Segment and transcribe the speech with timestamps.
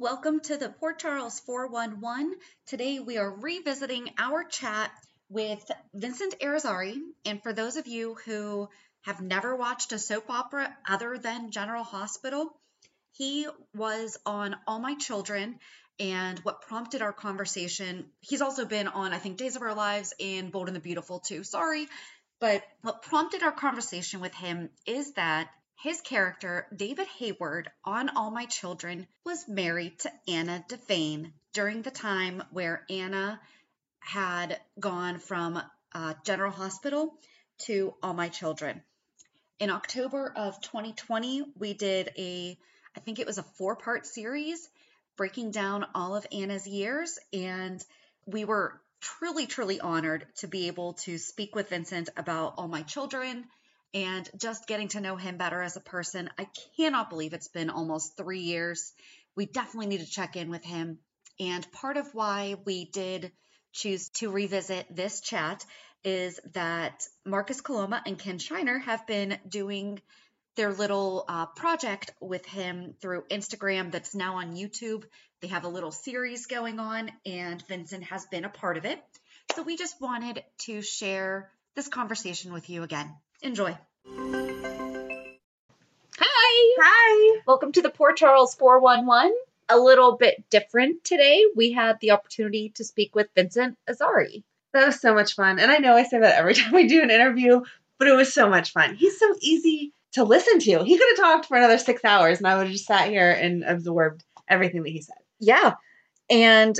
[0.00, 2.34] welcome to the Port Charles 411.
[2.66, 4.90] Today we are revisiting our chat
[5.28, 5.62] with
[5.92, 6.96] Vincent Irizarry.
[7.26, 8.70] And for those of you who
[9.02, 12.48] have never watched a soap opera other than General Hospital,
[13.12, 13.46] he
[13.76, 15.58] was on All My Children
[15.98, 18.06] and what prompted our conversation.
[18.20, 21.18] He's also been on, I think, Days of Our Lives and Bold and the Beautiful
[21.20, 21.44] too.
[21.44, 21.88] Sorry.
[22.40, 25.50] But what prompted our conversation with him is that
[25.82, 31.90] his character, David Hayward, on All My Children, was married to Anna Devane during the
[31.90, 33.40] time where Anna
[34.00, 35.62] had gone from
[35.94, 37.14] uh, General Hospital
[37.60, 38.82] to All My Children.
[39.58, 42.58] In October of 2020, we did a,
[42.94, 44.68] I think it was a four part series
[45.16, 47.18] breaking down all of Anna's years.
[47.32, 47.82] And
[48.26, 52.82] we were truly, truly honored to be able to speak with Vincent about All My
[52.82, 53.46] Children
[53.94, 56.30] and just getting to know him better as a person.
[56.38, 56.46] I
[56.76, 58.92] cannot believe it's been almost three years.
[59.36, 60.98] We definitely need to check in with him.
[61.38, 63.32] And part of why we did
[63.72, 65.64] choose to revisit this chat
[66.04, 70.00] is that Marcus Coloma and Ken Shiner have been doing
[70.56, 75.04] their little uh, project with him through Instagram that's now on YouTube.
[75.40, 79.02] They have a little series going on, and Vincent has been a part of it.
[79.54, 83.14] So we just wanted to share this conversation with you again.
[83.42, 83.74] Enjoy.
[86.18, 86.74] Hi.
[86.78, 87.40] Hi.
[87.46, 89.34] Welcome to the Port Charles 411.
[89.70, 91.46] A little bit different today.
[91.56, 94.42] We had the opportunity to speak with Vincent Irizarry.
[94.74, 95.58] That was so much fun.
[95.58, 97.62] And I know I say that every time we do an interview,
[97.98, 98.96] but it was so much fun.
[98.96, 100.84] He's so easy to listen to.
[100.84, 103.30] He could have talked for another six hours and I would have just sat here
[103.30, 105.16] and absorbed everything that he said.
[105.38, 105.74] Yeah.
[106.28, 106.78] And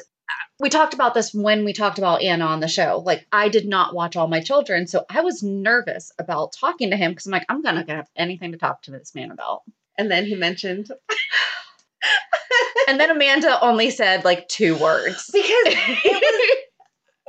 [0.58, 3.02] we talked about this when we talked about Anna on the show.
[3.04, 6.96] Like, I did not watch all my children, so I was nervous about talking to
[6.96, 9.62] him because I'm like, I'm gonna have anything to talk to this man about.
[9.96, 10.91] And then he mentioned,
[12.88, 16.62] and then Amanda only said like two words because it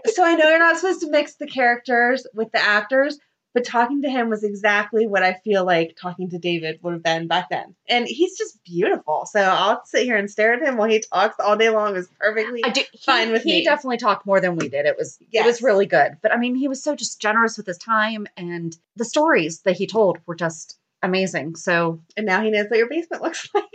[0.05, 0.15] was.
[0.15, 3.17] so I know you're not supposed to mix the characters with the actors,
[3.53, 7.03] but talking to him was exactly what I feel like talking to David would have
[7.03, 7.75] been back then.
[7.89, 9.25] And he's just beautiful.
[9.29, 12.07] So I'll sit here and stare at him while he talks all day long is
[12.19, 13.57] perfectly do, he, fine with he me.
[13.59, 14.85] He definitely talked more than we did.
[14.85, 15.43] It was Yes.
[15.43, 16.17] it was really good.
[16.21, 19.75] But I mean, he was so just generous with his time and the stories that
[19.77, 21.55] he told were just amazing.
[21.55, 23.65] So and now he knows what your basement looks like.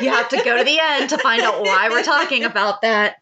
[0.00, 3.16] you have to go to the end to find out why we're talking about that.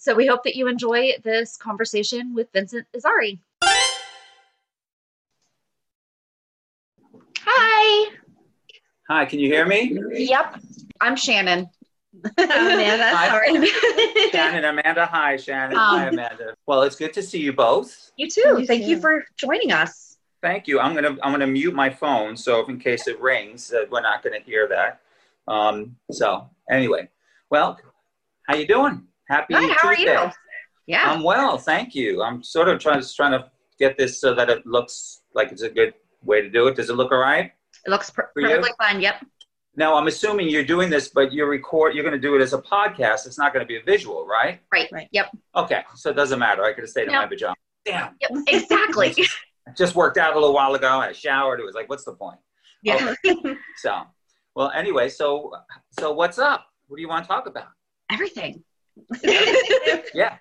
[0.00, 3.38] So we hope that you enjoy this conversation with Vincent Irizarry.
[9.08, 9.98] Hi, can you hear me?
[10.12, 10.60] Yep.
[11.00, 11.68] I'm Shannon.
[12.38, 13.28] Amanda, Hi.
[13.28, 14.30] sorry.
[14.30, 15.04] Shannon, Amanda.
[15.04, 15.76] Hi, Shannon.
[15.76, 16.54] Um, Hi, Amanda.
[16.66, 18.12] Well, it's good to see you both.
[18.16, 18.56] You too.
[18.60, 20.16] You Thank you for joining us.
[20.42, 20.78] Thank you.
[20.80, 24.02] I'm gonna I'm gonna mute my phone so if in case it rings, uh, we're
[24.02, 25.00] not gonna hear that.
[25.52, 27.08] Um, so anyway,
[27.50, 27.78] Well,
[28.46, 29.06] how you doing?
[29.28, 29.70] Happy Good.
[29.72, 30.12] How are Tuesday.
[30.24, 30.30] you?
[30.86, 31.10] Yeah.
[31.10, 32.22] I'm well, thank you.
[32.22, 35.70] I'm sort of trying trying to get this so that it looks like it's a
[35.70, 36.76] good way to do it.
[36.76, 37.52] Does it look all right?
[37.86, 38.48] It looks per- for you?
[38.48, 39.00] perfectly fine.
[39.00, 39.24] Yep.
[39.76, 41.94] Now, I'm assuming you're doing this, but you record.
[41.94, 43.26] You're going to do it as a podcast.
[43.26, 44.60] It's not going to be a visual, right?
[44.72, 44.88] Right.
[44.92, 45.08] Right.
[45.10, 45.36] Yep.
[45.56, 46.64] Okay, so it doesn't matter.
[46.64, 47.56] I could have stayed in my pajamas.
[47.84, 48.14] Damn.
[48.20, 48.30] Yep.
[48.48, 49.14] Exactly.
[49.76, 50.88] Just worked out a little while ago.
[50.88, 51.58] I showered.
[51.58, 52.38] It was like, what's the point?
[52.82, 53.14] yeah.
[53.78, 54.02] So,
[54.54, 55.52] well, anyway, so
[55.98, 56.66] so what's up?
[56.86, 57.68] What do you want to talk about?
[58.12, 58.62] Everything.
[60.14, 60.36] Yeah.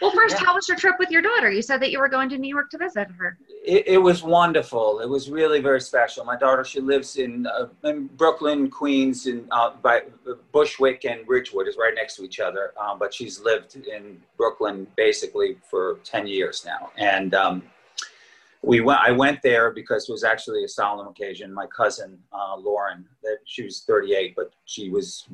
[0.00, 0.46] Well, first, Yeah.
[0.46, 1.50] how was your trip with your daughter?
[1.50, 3.36] You said that you were going to New York to visit her.
[3.64, 5.00] It, it was wonderful.
[5.00, 6.24] It was really very special.
[6.24, 10.02] My daughter, she lives in, uh, in Brooklyn, Queens, and uh, by
[10.52, 12.74] Bushwick and Ridgewood is right next to each other.
[12.78, 17.62] Um, but she's lived in Brooklyn basically for ten years now, and um,
[18.62, 19.00] we went.
[19.00, 21.52] I went there because it was actually a solemn occasion.
[21.52, 25.26] My cousin uh, Lauren, that she was 38, but she was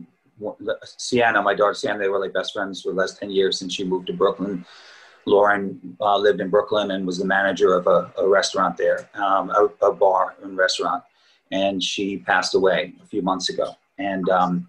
[0.84, 1.98] Sienna, my daughter Sienna.
[1.98, 4.64] They were like best friends for the last ten years since she moved to Brooklyn.
[5.26, 9.50] Lauren uh, lived in Brooklyn and was the manager of a, a restaurant there, um,
[9.50, 11.02] a, a bar and restaurant.
[11.50, 13.74] And she passed away a few months ago.
[13.98, 14.68] And um,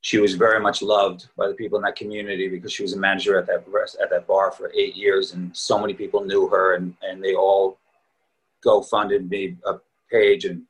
[0.00, 2.98] she was very much loved by the people in that community because she was a
[2.98, 6.48] manager at that rest, at that bar for eight years, and so many people knew
[6.48, 7.78] her, and, and they all
[8.62, 9.74] go funded me a
[10.10, 10.44] page.
[10.44, 10.62] And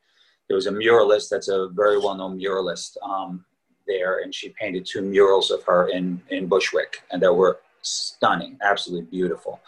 [0.48, 3.44] there was a muralist that's a very well known muralist um,
[3.86, 8.58] there, and she painted two murals of her in in Bushwick, and that were stunning,
[8.62, 9.60] absolutely beautiful.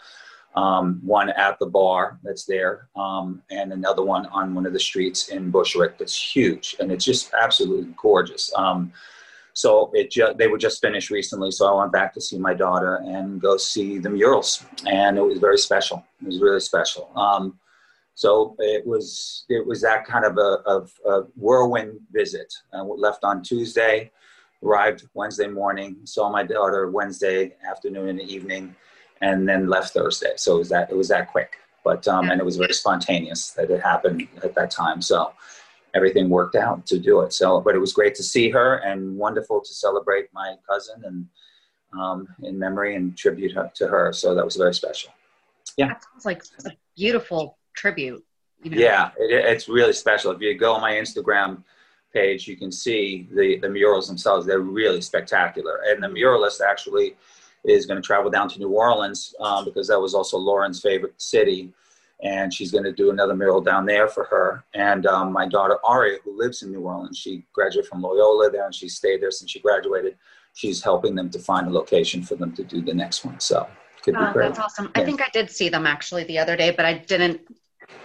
[0.55, 4.79] Um, one at the bar that's there, um, and another one on one of the
[4.79, 8.53] streets in Bushwick that's huge, and it's just absolutely gorgeous.
[8.55, 8.93] Um,
[9.51, 12.53] so it ju- they were just finished recently, so I went back to see my
[12.53, 16.05] daughter and go see the murals, and it was very special.
[16.21, 17.11] It was really special.
[18.15, 22.53] So it was it was that kind of a, of a whirlwind visit.
[22.73, 24.11] I left on Tuesday,
[24.63, 28.73] arrived Wednesday morning, saw my daughter Wednesday afternoon and evening,
[29.21, 30.33] and then left Thursday.
[30.37, 33.51] So it was that it was that quick, but um, and it was very spontaneous
[33.51, 35.01] that it happened at that time.
[35.01, 35.33] So
[35.93, 37.33] everything worked out to do it.
[37.33, 41.27] So, but it was great to see her and wonderful to celebrate my cousin and
[41.99, 44.13] um, in memory and tribute to her.
[44.13, 45.11] So that was very special.
[45.77, 45.87] Yeah.
[45.87, 48.23] That sounds like a beautiful tribute.
[48.63, 48.77] You know?
[48.77, 50.31] Yeah, it, it's really special.
[50.31, 51.63] If you go on my Instagram
[52.13, 54.45] page, you can see the, the murals themselves.
[54.45, 55.81] They're really spectacular.
[55.87, 57.15] And the muralist actually
[57.63, 61.19] is going to travel down to New Orleans um, because that was also Lauren's favorite
[61.21, 61.71] city.
[62.23, 64.63] And she's going to do another mural down there for her.
[64.73, 68.65] And um, my daughter Aria, who lives in New Orleans, she graduated from Loyola there
[68.65, 70.15] and she stayed there since she graduated.
[70.53, 73.39] She's helping them to find a location for them to do the next one.
[73.41, 73.67] So
[74.05, 74.89] could Oh, that's awesome.
[74.95, 77.41] I think I did see them actually the other day, but I didn't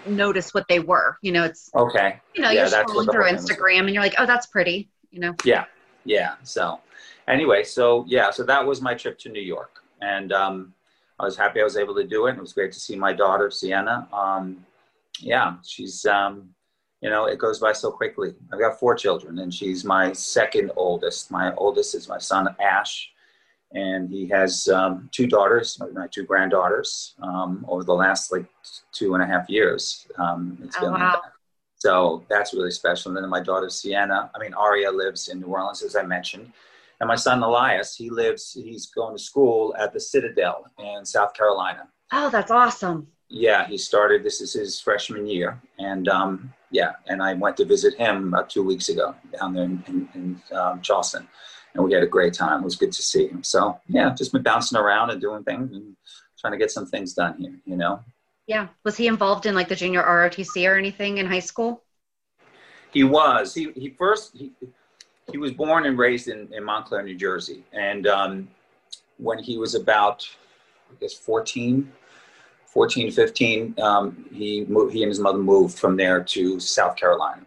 [0.07, 1.17] notice what they were.
[1.23, 2.21] You know, it's Okay.
[2.35, 3.49] you know Yeah, you're scrolling through whole thing was.
[3.51, 4.91] Instagram and you're like, oh, that's pretty.
[5.11, 5.35] You know.
[5.45, 5.65] Yeah,
[6.05, 6.35] yeah.
[6.45, 6.81] So,
[7.29, 10.73] anyway, so yeah, so that was my trip to New York, and um,
[11.19, 12.37] I was happy I was able to do it.
[12.37, 14.09] It was great to see my daughter Sienna.
[14.13, 14.65] Um,
[15.19, 16.51] yeah, she's um,
[17.01, 18.35] you know it goes by so quickly.
[18.53, 21.31] I've got four children, and she's my second oldest.
[21.31, 23.11] My oldest is my son Ash,
[23.73, 27.15] and he has um, two daughters, my two granddaughters.
[27.23, 28.47] Um, over the last like
[28.93, 31.23] two and a half years, um, it's Oh, been like that.
[31.77, 33.11] So that's really special.
[33.11, 36.53] And then my daughter Sienna, I mean Aria lives in New Orleans, as I mentioned.
[37.01, 41.33] And my son Elias, he lives, he's going to school at the Citadel in South
[41.33, 41.89] Carolina.
[42.13, 43.07] Oh, that's awesome.
[43.29, 45.59] Yeah, he started, this is his freshman year.
[45.79, 49.65] And um, yeah, and I went to visit him about two weeks ago down there
[49.65, 51.27] in, in, in um, Charleston.
[51.75, 52.63] And we had a great time.
[52.63, 53.45] It was good to see him.
[53.45, 55.97] So yeah, just been bouncing around and doing things and
[56.41, 58.01] trying to get some things done here, you know?
[58.47, 58.69] Yeah.
[58.85, 61.83] Was he involved in like the junior ROTC or anything in high school?
[62.93, 63.55] He was.
[63.55, 64.51] He, he first, he,
[65.31, 67.63] he was born and raised in, in Montclair, New Jersey.
[67.73, 68.49] And um,
[69.19, 70.29] when he was about,
[70.91, 71.93] I guess, 14,
[72.67, 77.43] 14, 15, um, he, moved, he and his mother moved from there to South Carolina.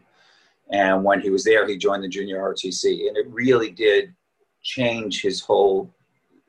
[0.73, 3.07] And when he was there, he joined the junior ROTC.
[3.07, 4.13] And it really did
[4.61, 5.93] change his whole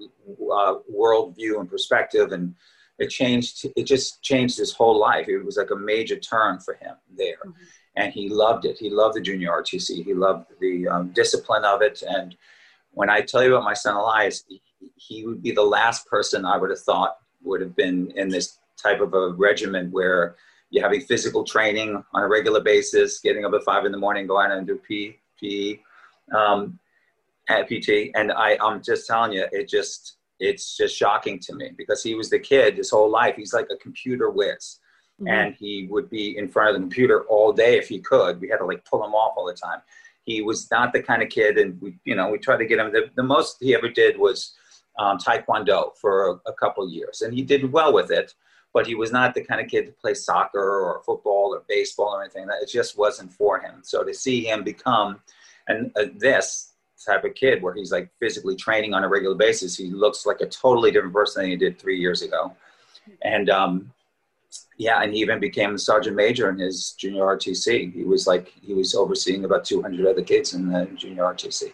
[0.00, 2.32] uh, worldview and perspective.
[2.32, 2.54] And
[2.98, 5.28] it changed, it just changed his whole life.
[5.28, 7.36] It was like a major turn for him there
[7.96, 8.78] and he loved it.
[8.78, 10.04] He loved the junior ROTC.
[10.04, 12.02] He loved the um, discipline of it.
[12.06, 12.36] And
[12.92, 14.60] when I tell you about my son Elias, he,
[14.96, 18.58] he would be the last person I would have thought would have been in this
[18.82, 20.36] type of a regimen where
[20.70, 24.26] you're having physical training on a regular basis, getting up at five in the morning,
[24.26, 25.78] going out and do P, PE,
[26.36, 26.78] um,
[27.48, 28.10] at PT.
[28.14, 32.14] And I, I'm just telling you, it just, it's just shocking to me because he
[32.14, 33.36] was the kid his whole life.
[33.36, 34.78] He's like a computer whiz
[35.20, 35.28] Mm-hmm.
[35.28, 38.40] and he would be in front of the computer all day if he could.
[38.40, 39.80] We had to like pull him off all the time.
[40.24, 42.80] he was not the kind of kid, and we, you know, we tried to get
[42.80, 42.90] him.
[42.92, 44.54] The, the most he ever did was
[44.98, 48.34] um, Taekwondo for a, a couple years, and he did well with it.
[48.74, 52.16] But he was not the kind of kid to play soccer or football or baseball
[52.16, 52.46] or anything.
[52.46, 53.76] That it just wasn't for him.
[53.82, 55.20] So to see him become
[55.68, 56.72] and uh, this
[57.04, 60.40] type of kid, where he's like physically training on a regular basis, he looks like
[60.40, 62.52] a totally different person than he did three years ago.
[63.22, 63.92] And um,
[64.78, 67.92] yeah, and he even became the sergeant major in his junior ROTC.
[67.92, 71.72] He was like he was overseeing about 200 other kids in the junior ROTC.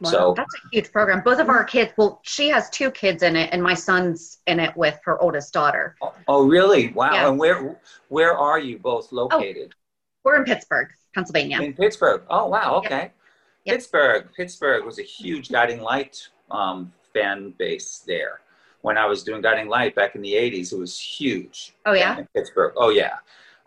[0.00, 1.22] Wow, So that's a huge program.
[1.24, 4.60] Both of our kids, well, she has two kids in it, and my son's in
[4.60, 5.96] it with her oldest daughter.
[6.28, 6.88] oh really?
[6.88, 7.12] Wow.
[7.12, 7.28] Yeah.
[7.28, 9.74] And where where are you both located?
[10.24, 11.60] We're in Pittsburgh, Pennsylvania.
[11.60, 12.22] In Pittsburgh.
[12.28, 12.74] Oh wow.
[12.76, 13.12] Okay.
[13.64, 13.74] Yep.
[13.76, 14.28] Pittsburgh.
[14.36, 18.40] Pittsburgh was a huge Guiding Light um, fan base there.
[18.82, 21.74] When I was doing Guiding Light back in the '80s, it was huge.
[21.86, 22.18] Oh, yeah?
[22.18, 22.74] in Pittsburgh.
[22.76, 23.16] Oh yeah.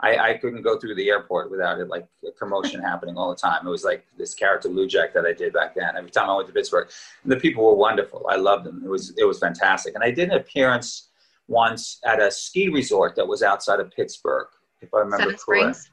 [0.02, 3.36] I, I couldn't go through the airport without it like a commotion happening all the
[3.36, 3.68] time.
[3.68, 5.98] It was like this character Lujack that I did back then.
[5.98, 6.90] Every time I went to Pittsburgh,
[7.24, 8.26] and the people were wonderful.
[8.30, 8.82] I loved them.
[8.86, 9.96] It was it was fantastic.
[9.96, 11.10] And I did an appearance
[11.48, 14.48] once at a ski resort that was outside of Pittsburgh,
[14.82, 15.42] if I remember Seven correct.
[15.42, 15.92] Springs.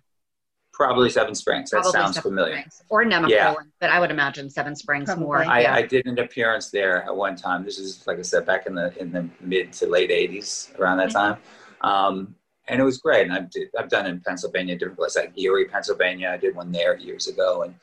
[0.73, 1.71] Probably Seven Springs.
[1.71, 2.55] That Probably sounds Seven familiar.
[2.57, 2.83] Springs.
[2.91, 3.55] Or Nemacolin, Yeah.
[3.81, 5.25] but I would imagine Seven Springs Probably.
[5.25, 5.39] more.
[5.43, 5.75] I, yeah.
[5.75, 7.65] I did an appearance there at one time.
[7.65, 10.99] This is like I said, back in the in the mid to late '80s, around
[10.99, 11.39] that time,
[11.81, 12.35] um,
[12.69, 13.27] and it was great.
[13.27, 16.31] And I've did, I've done in Pennsylvania, different places like Erie, Pennsylvania.
[16.33, 17.75] I did one there years ago, and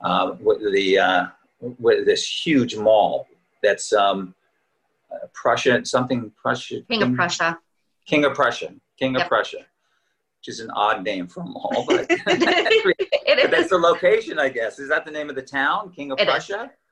[0.00, 1.26] uh, with the uh,
[1.60, 3.26] with this huge mall
[3.62, 4.34] that's um,
[5.12, 7.58] uh, Prussia, something Prussia, King of Prussia.
[8.06, 9.28] King of Prussia, King of Yep.
[9.28, 9.58] Prussia,
[10.38, 12.10] which is an odd name for a mall, but.
[13.42, 14.78] But that's the location, I guess.
[14.78, 16.48] Is that the name of the town, King of It is.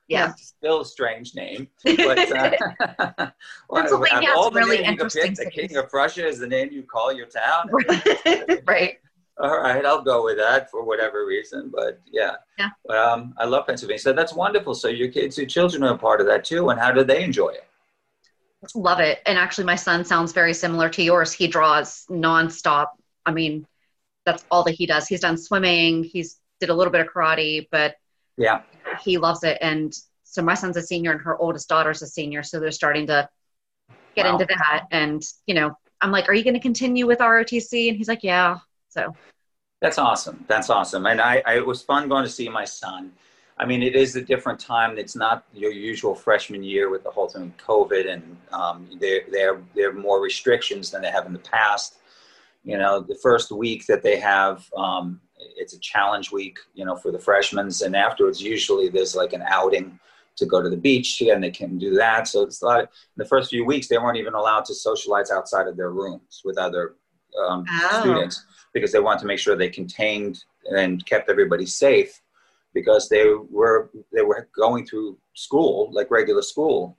[0.09, 0.33] Yeah.
[0.35, 1.69] Still a strange name.
[1.85, 3.31] But, uh,
[3.75, 5.51] Pennsylvania all the really names you could interesting the.
[5.51, 7.69] King of Prussia is the name you call your town.
[8.67, 8.99] right.
[9.41, 11.71] All right, I'll go with that for whatever reason.
[11.73, 12.71] But yeah, Yeah.
[12.89, 14.01] Um, I love Pennsylvania.
[14.01, 14.75] So that's wonderful.
[14.75, 16.71] So your kids, your children are a part of that too.
[16.71, 17.65] And how do they enjoy it?
[18.75, 19.21] Love it.
[19.27, 21.33] And actually, my son sounds very similar to yours.
[21.33, 22.89] He draws nonstop.
[23.25, 23.65] I mean,
[24.27, 25.07] that's all that he does.
[25.07, 26.03] He's done swimming.
[26.03, 27.95] He's did a little bit of karate, but
[28.37, 28.63] Yeah.
[29.01, 29.59] He loves it.
[29.61, 29.93] And
[30.25, 32.43] so my son's a senior, and her oldest daughter's a senior.
[32.43, 33.29] So they're starting to
[34.17, 34.33] get Wow.
[34.33, 34.87] into that.
[34.91, 38.23] And you know, I'm like, "Are you going to continue with ROTC?" And he's like,
[38.23, 39.17] "Yeah." So
[39.81, 40.45] That's awesome.
[40.49, 41.07] That's awesome.
[41.07, 43.13] And I, I, it was fun going to see my son.
[43.59, 44.99] I mean, it is a different time.
[44.99, 49.61] It's not your usual freshman year with the whole thing COVID, and um, there, there,
[49.75, 51.97] there are more restrictions than they have in the past.
[52.65, 55.21] You know, the first week that they have, um,
[55.57, 59.43] it's a challenge week, you know, for the freshmen, and afterwards, usually there's like an
[59.47, 59.99] outing
[60.37, 62.29] to go to the beach, and they can do that.
[62.29, 62.81] So it's a lot.
[62.81, 66.43] In the first few weeks, they weren't even allowed to socialize outside of their rooms
[66.45, 66.95] with other
[67.47, 68.01] um, Oh.
[68.01, 72.21] students because they wanted to make sure they contained and kept everybody safe
[72.75, 76.97] because they were they were going through school like regular school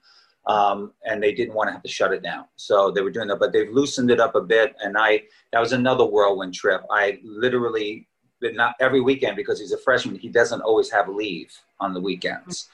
[0.47, 3.27] um, and they didn't want to have to shut it down so they were doing
[3.27, 6.81] that but they've loosened it up a bit and i that was another whirlwind trip
[6.91, 8.07] i literally
[8.41, 12.01] but not every weekend because he's a freshman he doesn't always have leave on the
[12.01, 12.69] weekends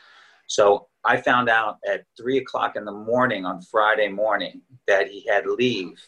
[0.48, 5.26] so i found out at three o'clock in the morning on friday morning that he
[5.28, 6.00] had leave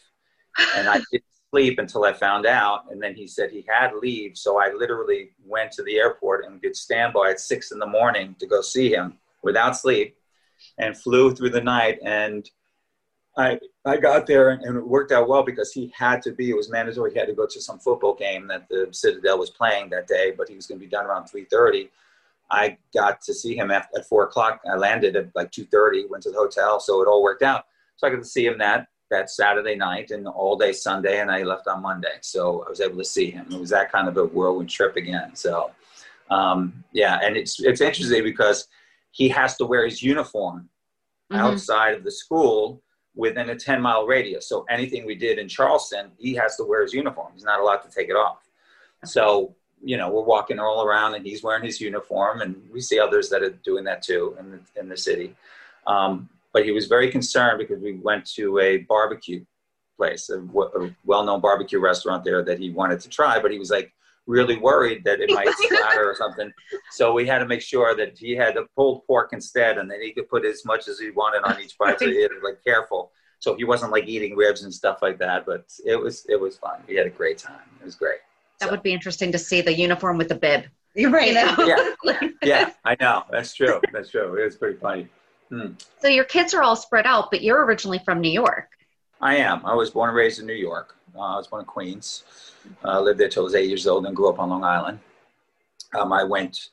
[0.76, 2.84] and I didn't sleep until I found out.
[2.90, 6.60] And then he said he had leave, so I literally went to the airport and
[6.60, 10.16] did standby at six in the morning to go see him without sleep,
[10.78, 11.98] and flew through the night.
[12.04, 12.48] And
[13.38, 16.50] I I got there and, and it worked out well because he had to be.
[16.50, 17.12] It was mandatory.
[17.12, 20.32] He had to go to some football game that the Citadel was playing that day,
[20.36, 21.90] but he was going to be done around three thirty.
[22.50, 24.60] I got to see him at, at four o'clock.
[24.70, 26.06] I landed at like two thirty.
[26.06, 27.66] Went to the hotel, so it all worked out.
[27.96, 31.30] So I got to see him that that Saturday night and all day Sunday, and
[31.30, 32.18] I left on Monday.
[32.20, 33.46] So I was able to see him.
[33.50, 35.34] It was that kind of a whirlwind trip again.
[35.34, 35.70] So
[36.30, 38.66] um, yeah, and it's it's interesting because
[39.12, 40.68] he has to wear his uniform
[41.30, 41.40] Mhm.
[41.40, 42.82] outside of the school
[43.18, 44.48] within a 10 mile radius.
[44.48, 47.32] So anything we did in Charleston, he has to wear his uniform.
[47.34, 48.48] He's not allowed to take it off.
[49.04, 53.00] So, you know, we're walking all around and he's wearing his uniform and we see
[53.00, 55.34] others that are doing that too in the, in the city.
[55.88, 59.44] Um, but he was very concerned because we went to a barbecue
[59.96, 60.40] place, a
[61.04, 63.92] well-known barbecue restaurant there that he wanted to try, but he was like
[64.28, 66.52] really worried that it might splatter or something.
[66.92, 70.00] So we had to make sure that he had the pulled pork instead, and then
[70.00, 71.98] he could put as much as he wanted on each bite.
[71.98, 73.10] So he had to like careful.
[73.40, 75.46] So he wasn't like eating ribs and stuff like that.
[75.46, 76.80] But it was it was fun.
[76.86, 77.60] We had a great time.
[77.80, 78.18] It was great.
[78.60, 80.64] that So- would be interesting to see the uniform with the bib.
[80.94, 81.28] You're right.
[81.28, 81.54] You know?
[82.04, 82.28] Yeah.
[82.42, 83.24] Yeah, I know.
[83.30, 83.80] That's true.
[83.92, 84.40] That's true.
[84.40, 85.08] It was pretty funny.
[85.50, 85.72] Hmm.
[86.00, 88.68] So your kids are all spread out, but you're originally from New York.
[89.20, 89.66] I am.
[89.66, 90.94] I was born and raised in New York.
[91.18, 92.24] Uh, I was born in Queens.
[92.84, 95.00] Uh, lived there till I was eight years old and grew up on Long Island.
[95.98, 96.70] Um, I went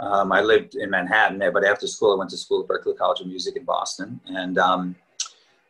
[0.00, 2.96] Um, I lived in Manhattan there, but after school, I went to school at Berklee
[2.96, 4.20] College of Music in Boston.
[4.26, 4.96] And um,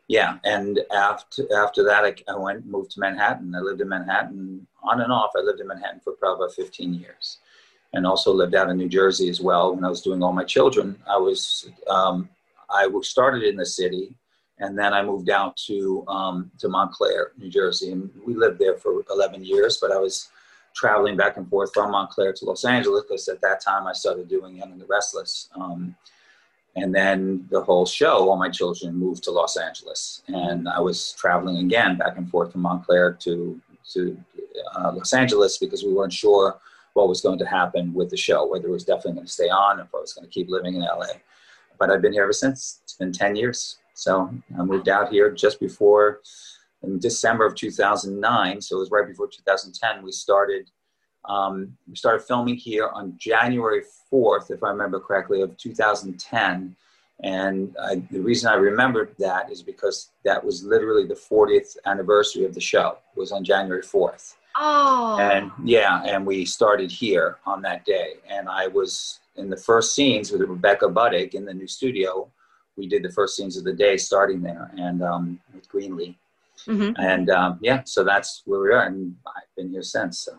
[0.08, 3.54] yeah, and after after that, I, I went moved to Manhattan.
[3.54, 5.32] I lived in Manhattan on and off.
[5.36, 7.38] I lived in Manhattan for probably 15 years,
[7.92, 9.74] and also lived out in New Jersey as well.
[9.74, 12.28] When I was doing all my children, I was um,
[12.70, 14.14] I started in the city,
[14.58, 18.76] and then I moved out to um, to Montclair, New Jersey, and we lived there
[18.76, 19.78] for 11 years.
[19.80, 20.28] But I was
[20.74, 24.28] traveling back and forth from Montclair to Los Angeles because at that time I started
[24.28, 25.48] doing Young and the Restless.
[25.54, 25.94] Um,
[26.74, 31.12] and then the whole show, all my children moved to Los Angeles, and I was
[31.12, 33.60] traveling again back and forth from Montclair to
[33.92, 34.16] to
[34.76, 36.58] uh, Los Angeles because we weren't sure
[36.94, 39.48] what was going to happen with the show, whether it was definitely going to stay
[39.48, 41.06] on, if I was going to keep living in LA.
[41.78, 42.80] But I've been here ever since.
[42.84, 43.78] It's been 10 years.
[43.94, 46.20] So I moved out here just before
[46.82, 48.60] in December of 2009.
[48.60, 50.02] So it was right before 2010.
[50.02, 50.70] We started
[51.24, 53.82] um, we started filming here on January
[54.12, 56.74] 4th, if I remember correctly, of 2010.
[57.22, 62.44] And I, the reason I remembered that is because that was literally the 40th anniversary
[62.44, 62.98] of the show.
[63.14, 64.34] It was on January 4th.
[64.56, 65.18] Oh.
[65.20, 68.14] And yeah, and we started here on that day.
[68.28, 72.28] And I was in the first scenes with Rebecca Budig in the new studio.
[72.76, 76.16] We did the first scenes of the day starting there and um, with Greenlee.
[76.66, 77.00] Mm-hmm.
[77.00, 78.82] And um, yeah, so that's where we are.
[78.86, 80.20] And I've been here since.
[80.20, 80.38] So.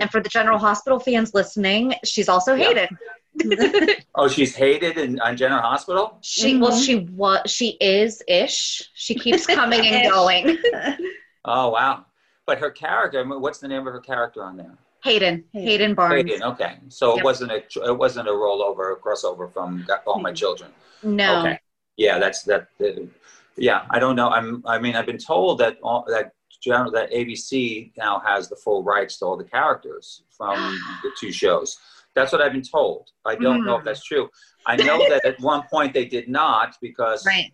[0.00, 2.88] And for the General Hospital fans listening, she's also hated.
[4.14, 6.18] oh, she's hated in on General Hospital.
[6.22, 6.62] She mm-hmm.
[6.62, 8.88] well, she was she is ish.
[8.94, 10.58] She keeps coming and going.
[11.44, 12.06] oh wow!
[12.46, 14.78] But her character, what's the name of her character on there?
[15.04, 15.44] Hayden.
[15.52, 16.30] Hayden Barnes.
[16.30, 16.42] Hayden.
[16.42, 17.18] Okay, so yep.
[17.18, 20.70] it wasn't a it wasn't a rollover, a crossover from All My Children.
[21.02, 21.40] No.
[21.40, 21.58] Okay.
[21.96, 22.68] Yeah, that's that.
[23.56, 24.28] yeah, I don't know.
[24.28, 24.62] I'm.
[24.66, 28.82] I mean, I've been told that all, that general that ABC now has the full
[28.82, 30.56] rights to all the characters from
[31.02, 31.78] the two shows.
[32.14, 33.10] That's what I've been told.
[33.24, 33.66] I don't mm.
[33.66, 33.86] know if hmm.
[33.86, 34.28] that's true.
[34.66, 37.52] I know that at one point they did not because right.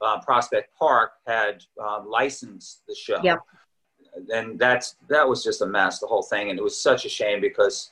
[0.00, 3.20] uh, Prospect Park had uh, licensed the show.
[3.22, 3.38] Yep.
[4.32, 7.08] And that's that was just a mess, the whole thing, and it was such a
[7.08, 7.90] shame because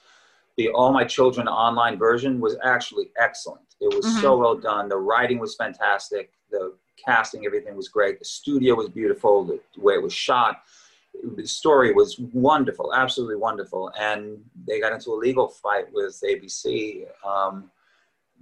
[0.56, 3.62] the All My Children online version was actually excellent.
[3.80, 4.20] It was mm-hmm.
[4.20, 4.88] so well done.
[4.88, 6.33] The writing was fantastic.
[6.50, 8.18] The casting, everything was great.
[8.18, 9.44] The studio was beautiful.
[9.44, 10.62] The, way it was shot,
[11.37, 13.90] the story was wonderful, absolutely wonderful.
[13.98, 17.06] And they got into a legal fight with ABC.
[17.26, 17.70] Um,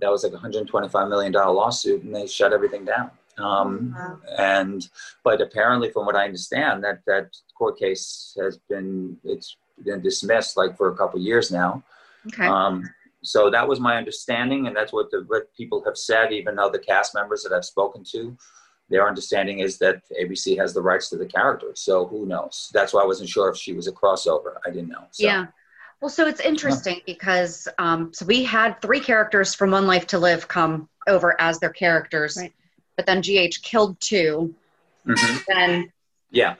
[0.00, 3.10] that was like a 125 million dollar lawsuit, and they shut everything down.
[3.38, 4.18] Um, wow.
[4.36, 4.88] And
[5.24, 10.56] but apparently, from what I understand, that that court case has been it's been dismissed
[10.56, 11.82] like for a couple years now.
[12.26, 12.46] Okay.
[12.46, 12.88] Um,
[13.22, 16.32] so that was my understanding, and that's what the what people have said.
[16.32, 18.36] Even other cast members that I've spoken to,
[18.88, 21.72] their understanding is that ABC has the rights to the character.
[21.74, 22.70] So who knows?
[22.72, 24.56] That's why I wasn't sure if she was a crossover.
[24.66, 25.06] I didn't know.
[25.10, 25.24] So.
[25.24, 25.46] Yeah.
[26.00, 30.18] Well, so it's interesting because um, so we had three characters from One Life to
[30.18, 32.52] Live come over as their characters, right.
[32.98, 34.52] But then GH killed 2
[35.06, 35.36] mm-hmm.
[35.46, 35.92] Then
[36.30, 36.56] yeah,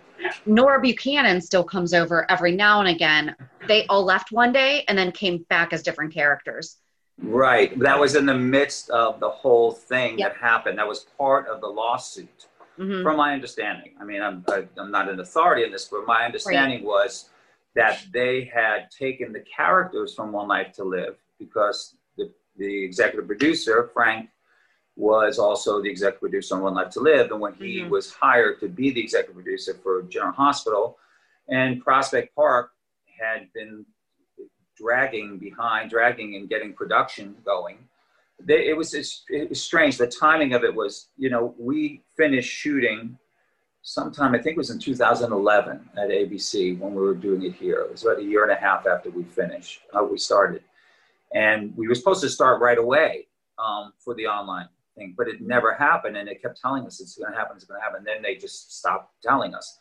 [0.47, 3.35] Nora Buchanan still comes over every now and again.
[3.67, 6.77] They all left one day and then came back as different characters.
[7.21, 7.77] Right.
[7.81, 10.35] That was in the midst of the whole thing yep.
[10.35, 10.79] that happened.
[10.79, 12.47] That was part of the lawsuit,
[12.79, 13.03] mm-hmm.
[13.03, 13.95] from my understanding.
[14.01, 16.87] I mean, I'm, I, am not an authority in this, but my understanding right.
[16.87, 17.31] was
[17.75, 23.27] that they had taken the characters from One Life to Live because the, the executive
[23.27, 24.31] producer, Frank,
[24.99, 27.31] was also the executive producer on One Life to Live.
[27.31, 27.91] And when he mm-hmm.
[27.91, 30.99] was hired to be the executive producer for General Hospital
[31.49, 32.73] and Prospect Park
[33.21, 33.87] had been
[34.77, 37.79] dragging behind, dragging and getting production going.
[38.41, 39.99] They, it was it was strange.
[39.99, 43.19] The timing of it was, you know, we finished shooting
[43.83, 47.81] sometime I think it was in 2011 at ABC when we were doing it here.
[47.83, 49.81] It was about a year and a half after we finished.
[49.93, 50.63] Uh, we started,
[51.33, 55.41] and we were supposed to start right away um, for the online thing, but it
[55.41, 56.17] never happened.
[56.17, 57.99] And they kept telling us it's going to happen, it's going to happen.
[57.99, 59.79] And then they just stopped telling us.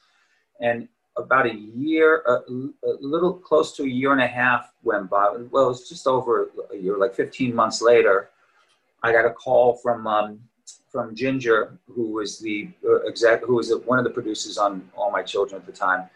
[0.62, 5.10] And about a year, a, a, little close to a year and a half went
[5.10, 5.30] by.
[5.51, 8.30] Well, it was just over a year, like 15 months later.
[9.03, 10.39] I got a call from um,
[10.91, 15.12] from Ginger, who was the uh, exec, who was one of the producers on All
[15.12, 16.10] My Children at the time,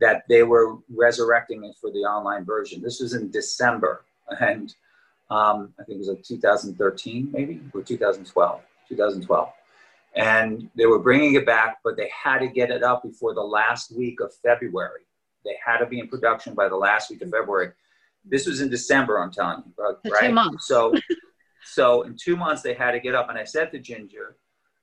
[0.00, 2.82] that they were resurrecting it for the online version.
[2.82, 4.04] This was in December,
[4.40, 4.74] and
[5.30, 9.52] um, I think it was like 2013, maybe or 2012, 2012
[10.14, 13.42] and they were bringing it back, but they had to get it up before the
[13.42, 15.02] last week of February.
[15.44, 17.72] They had to be in production by the last week of February.
[18.24, 20.28] This was in December, I'm telling you, uh, right?
[20.28, 20.68] Two months.
[20.68, 20.94] So,
[21.64, 24.36] so in two months they had to get up, and I said to Ginger,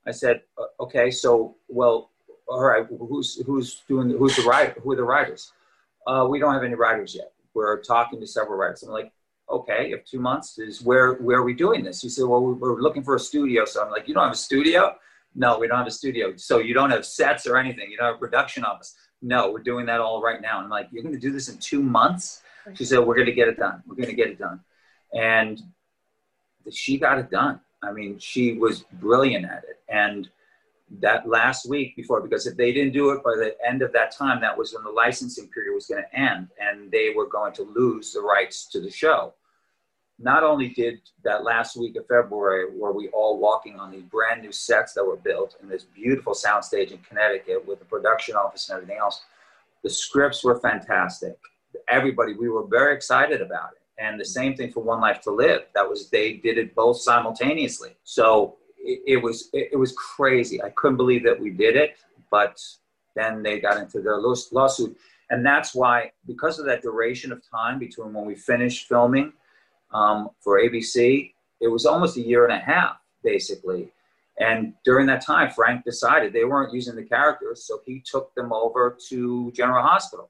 [0.06, 0.42] I said,
[0.80, 2.12] okay, so well,
[2.48, 4.76] all right, who's who's doing who's the writer?
[4.82, 5.54] Who are the writers?
[6.06, 7.32] Uh, we don't have any writers yet.
[7.54, 8.84] We're talking to several writers.
[8.84, 9.12] I'm like,
[9.52, 12.02] okay, if two months is where where are we doing this?
[12.02, 13.66] He said, well, we're looking for a studio.
[13.66, 14.96] So I'm like, you don't have a studio?
[15.36, 16.36] No, we don't have a studio.
[16.36, 17.90] So you don't have sets or anything.
[17.90, 18.96] You don't have a production office.
[19.22, 20.58] No, we're doing that all right now.
[20.58, 22.42] And I'm like, you're going to do this in two months?
[22.74, 23.82] She said, we're going to get it done.
[23.86, 24.60] We're going to get it done.
[25.14, 25.62] And
[26.70, 27.60] she got it done.
[27.84, 29.80] I mean, she was brilliant at it.
[29.90, 30.30] And
[31.00, 34.12] that last week before, because if they didn't do it by the end of that
[34.12, 37.54] time, that was when the licensing period was going to end and they were going
[37.54, 39.34] to lose the rights to the show
[40.24, 44.42] not only did that last week of February, were we all walking on these brand
[44.42, 48.70] new sets that were built in this beautiful soundstage in Connecticut with the production office
[48.70, 49.24] and everything else,
[49.84, 51.38] the scripts were fantastic.
[51.90, 53.82] Everybody, we were very excited about it.
[53.98, 55.62] And the same thing for One Life to Live.
[55.76, 57.96] That was they did it both simultaneously.
[58.04, 60.62] So it, it was it, it was crazy.
[60.62, 61.98] I couldn't believe that we did it,
[62.30, 62.60] but
[63.16, 64.98] then they got into their lawsuit,
[65.30, 69.34] and that's why because of that duration of time between when we finished filming
[69.94, 71.34] um, for ABC.
[71.60, 73.92] It was almost a year and a half, basically.
[74.40, 78.52] And during that time, Frank decided they weren't using the characters, so he took them
[78.52, 80.30] over to General Hospital.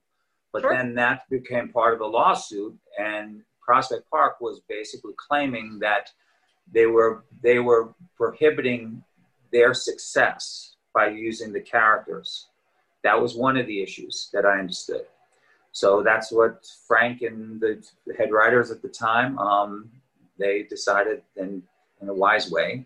[0.51, 0.75] But sure.
[0.75, 6.09] then that became part of the lawsuit, and Prospect Park was basically claiming that
[6.73, 9.03] they were they were prohibiting
[9.51, 12.47] their success by using the characters.
[13.03, 15.05] That was one of the issues that I understood.
[15.71, 17.83] So that's what Frank and the
[18.17, 19.89] head writers at the time, um,
[20.37, 21.63] they decided in,
[22.01, 22.85] in a wise way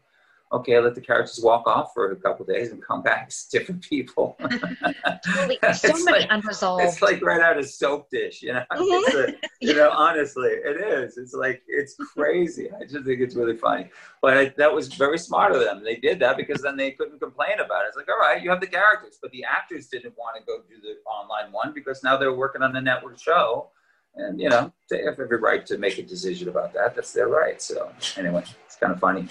[0.51, 3.81] okay, let the characters walk off for a couple days and come back as different
[3.81, 4.37] people.
[5.25, 5.59] totally.
[5.75, 6.83] So many like, unresolved.
[6.83, 8.63] It's like right out of Soapdish, you know.
[8.75, 9.31] Mm-hmm.
[9.31, 11.17] A, you know, honestly, it is.
[11.17, 12.19] It's like it's mm-hmm.
[12.19, 12.69] crazy.
[12.71, 13.89] I just think it's really funny.
[14.21, 15.83] But I, that was very smart of them.
[15.83, 17.89] They did that because then they couldn't complain about it.
[17.89, 20.59] It's like, all right, you have the characters, but the actors didn't want to go
[20.69, 23.69] do the online one because now they're working on the network show.
[24.15, 26.95] And you know, they have every right to make a decision about that.
[26.95, 27.61] That's their right.
[27.61, 29.27] So anyway, it's kind of funny.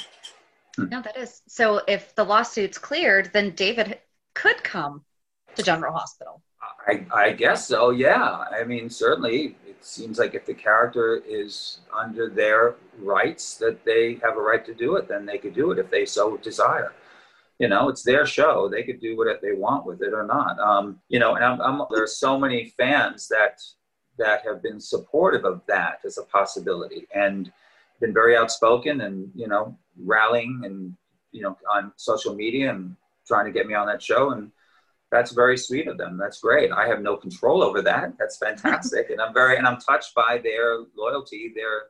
[0.77, 0.89] Hmm.
[0.89, 1.43] No, that is.
[1.49, 3.99] So if the lawsuit's cleared, then David
[4.35, 5.05] could come
[5.55, 6.43] to General Hospital.
[6.87, 8.45] I, I guess so, yeah.
[8.51, 14.15] I mean, certainly it seems like if the character is under their rights, that they
[14.23, 16.93] have a right to do it, then they could do it if they so desire.
[17.59, 18.69] You know, it's their show.
[18.69, 20.59] They could do what they want with it or not.
[20.59, 23.61] Um, you know, and I'm, I'm, there are so many fans that
[24.19, 27.07] that have been supportive of that as a possibility.
[27.15, 27.53] And
[28.01, 30.95] been very outspoken and you know rallying and
[31.33, 34.31] you know on social media and trying to get me on that show.
[34.31, 34.51] And
[35.11, 36.19] that's very sweet of them.
[36.19, 36.73] That's great.
[36.73, 38.15] I have no control over that.
[38.19, 39.11] That's fantastic.
[39.11, 41.85] And i'm very and i'm touched by their loyalty their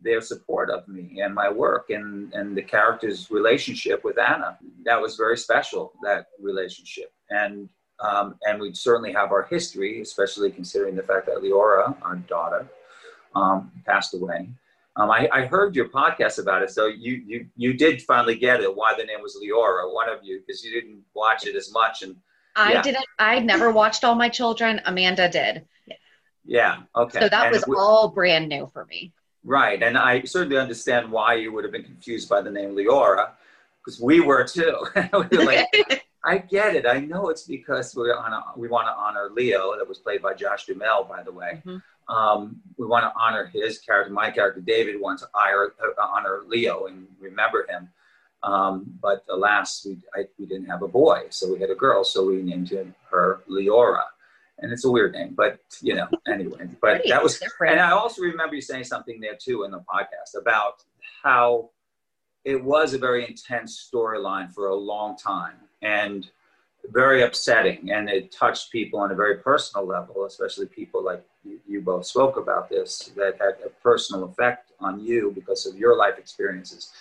[0.00, 4.58] their support of me and my work and and the character's relationship with anna.
[4.84, 7.12] That was very special that relationship.
[7.30, 7.68] And
[8.00, 12.66] um, and we certainly have our history especially considering the fact that leora our daughter
[13.36, 14.48] um, passed away
[14.96, 18.60] um, I, I, heard your podcast about it, so you, you you did finally get
[18.60, 18.74] it.
[18.74, 19.92] Why the name was Leora?
[19.92, 22.16] One of you, because you didn't watch it as much, and
[22.54, 23.04] I didn't.
[23.18, 24.80] I never watched All My Children.
[24.84, 25.66] Amanda did.
[26.44, 26.82] Yeah.
[26.94, 27.20] Okay.
[27.20, 29.12] So that and was we, all brand new for me.
[29.42, 33.30] Right, and I certainly understand why you would have been confused by the name Leora,
[33.84, 34.86] because we were too.
[34.94, 36.86] we were like, I get it.
[36.86, 40.22] I know it's because we're on a, we want to honor Leo, that was played
[40.22, 41.62] by Josh Duhamel, by the way.
[41.66, 44.12] Mm-hmm um, we want to honor his character.
[44.12, 47.88] My character, David, wants to honor, honor Leo and remember him.
[48.42, 52.04] Um, but alas, we, I, we didn't have a boy, so we had a girl,
[52.04, 54.04] so we named him her Leora.
[54.58, 56.68] And it's a weird name, but you know, anyway.
[56.80, 57.72] But that was, different.
[57.72, 60.84] and I also remember you saying something there too in the podcast about
[61.22, 61.70] how
[62.44, 65.56] it was a very intense storyline for a long time.
[65.82, 66.28] And
[66.92, 71.24] very upsetting and it touched people on a very personal level, especially people like
[71.66, 75.96] you, both spoke about this that had a personal effect on you because of your
[75.96, 76.92] life experiences.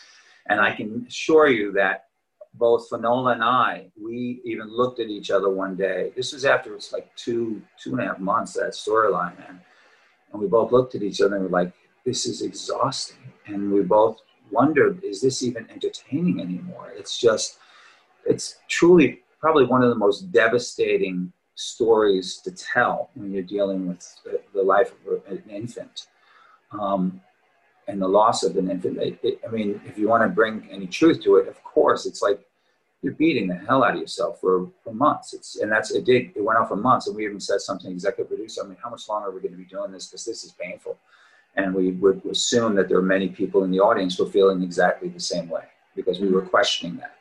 [0.47, 2.05] And I can assure you that
[2.55, 6.11] both Finola and I, we even looked at each other one day.
[6.15, 9.59] This was after it's like two, two and a half months, that storyline, man.
[10.31, 11.73] And we both looked at each other and were like,
[12.05, 13.17] this is exhausting.
[13.47, 14.19] And we both
[14.51, 16.91] wondered, is this even entertaining anymore?
[16.95, 17.57] It's just,
[18.25, 24.19] it's truly probably one of the most devastating stories to tell when you're dealing with
[24.53, 26.07] the, life of an infant
[26.71, 27.21] um,
[27.87, 28.97] and the loss of an infant.
[28.97, 32.05] It, it, I mean, if you want to bring any truth to it, of course,
[32.05, 32.39] it's like
[33.01, 35.33] you're beating the hell out of yourself for, for months.
[35.33, 37.91] It's and that's it did it went on for months, and we even said something
[37.91, 38.61] executive producer.
[38.63, 40.07] I mean, how much longer are we going to be doing this?
[40.07, 40.97] Because this is painful,
[41.55, 44.63] and we would assume that there are many people in the audience who are feeling
[44.63, 45.63] exactly the same way
[45.95, 47.17] because we were questioning that.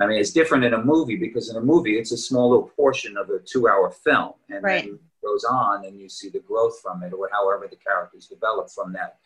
[0.00, 2.68] I mean, it's different in a movie because in a movie, it's a small little
[2.76, 4.34] portion of a two hour film.
[4.50, 4.84] And right.
[4.84, 8.26] then it goes on and you see the growth from it or however the characters
[8.26, 9.18] develop from that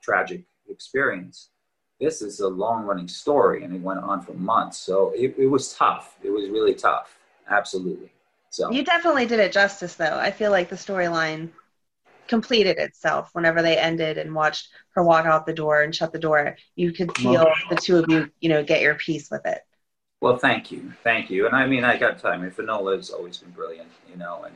[0.00, 1.50] tragic experience.
[2.00, 4.78] This is a long running story and it went on for months.
[4.78, 6.16] So it, it was tough.
[6.22, 7.18] It was really tough.
[7.48, 8.10] Absolutely.
[8.50, 10.16] So You definitely did it justice, though.
[10.16, 11.50] I feel like the storyline
[12.28, 16.18] completed itself whenever they ended and watched her walk out the door and shut the
[16.18, 16.56] door.
[16.74, 19.60] You could feel the two of you, you know, get your piece with it.
[20.24, 21.44] Well, thank you, thank you.
[21.44, 24.44] And I mean, I got to tell you, I mean, always been brilliant, you know,
[24.44, 24.54] and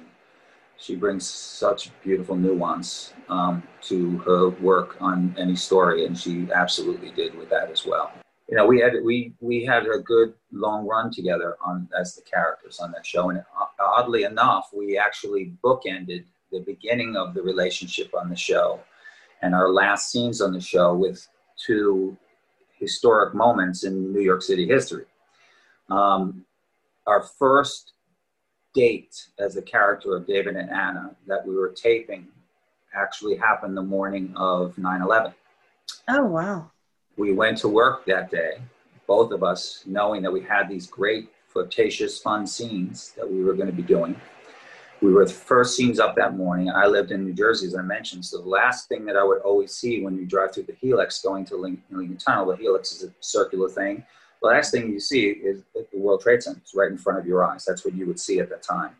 [0.78, 7.10] she brings such beautiful nuance um, to her work on any story, and she absolutely
[7.10, 8.10] did with that as well.
[8.48, 12.22] You know, we had we we had a good long run together on as the
[12.22, 13.44] characters on that show, and
[13.78, 18.80] oddly enough, we actually bookended the beginning of the relationship on the show
[19.42, 21.28] and our last scenes on the show with
[21.58, 22.16] two
[22.78, 25.04] historic moments in New York City history.
[25.90, 26.44] Um,
[27.06, 27.92] our first
[28.74, 32.28] date as the character of David and Anna that we were taping
[32.94, 35.32] actually happened the morning of 9 11.
[36.08, 36.70] Oh, wow.
[37.16, 38.58] We went to work that day,
[39.06, 43.54] both of us knowing that we had these great, flirtatious, fun scenes that we were
[43.54, 44.18] going to be doing.
[45.00, 46.70] We were the first scenes up that morning.
[46.70, 48.24] I lived in New Jersey, as I mentioned.
[48.24, 51.22] So the last thing that I would always see when you drive through the Helix
[51.22, 54.04] going to Lincoln, Lincoln Tunnel, the Helix is a circular thing.
[54.40, 56.58] The last thing you see is the World Trade Center.
[56.58, 57.64] It's right in front of your eyes.
[57.64, 58.94] That's what you would see at that time.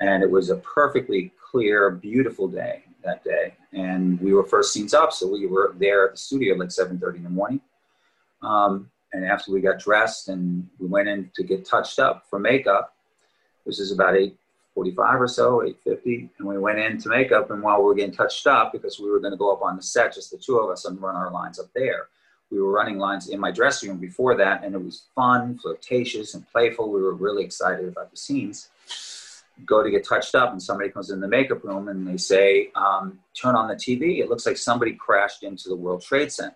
[0.00, 3.54] And it was a perfectly clear, beautiful day that day.
[3.72, 7.16] And we were first scenes up, so we were there at the studio like 7.30
[7.16, 7.60] in the morning.
[8.42, 12.38] Um, and after we got dressed and we went in to get touched up for
[12.38, 12.94] makeup,
[13.64, 17.50] this is about 8.45 or so, 8.50, and we went in to makeup.
[17.50, 19.76] And while we were getting touched up, because we were going to go up on
[19.76, 22.08] the set, just the two of us, and run our lines up there,
[22.50, 26.34] we were running lines in my dressing room before that, and it was fun, flirtatious,
[26.34, 26.90] and playful.
[26.90, 28.70] We were really excited about the scenes.
[29.66, 32.70] Go to get touched up, and somebody comes in the makeup room and they say,
[32.74, 34.20] um, Turn on the TV.
[34.20, 36.54] It looks like somebody crashed into the World Trade Center.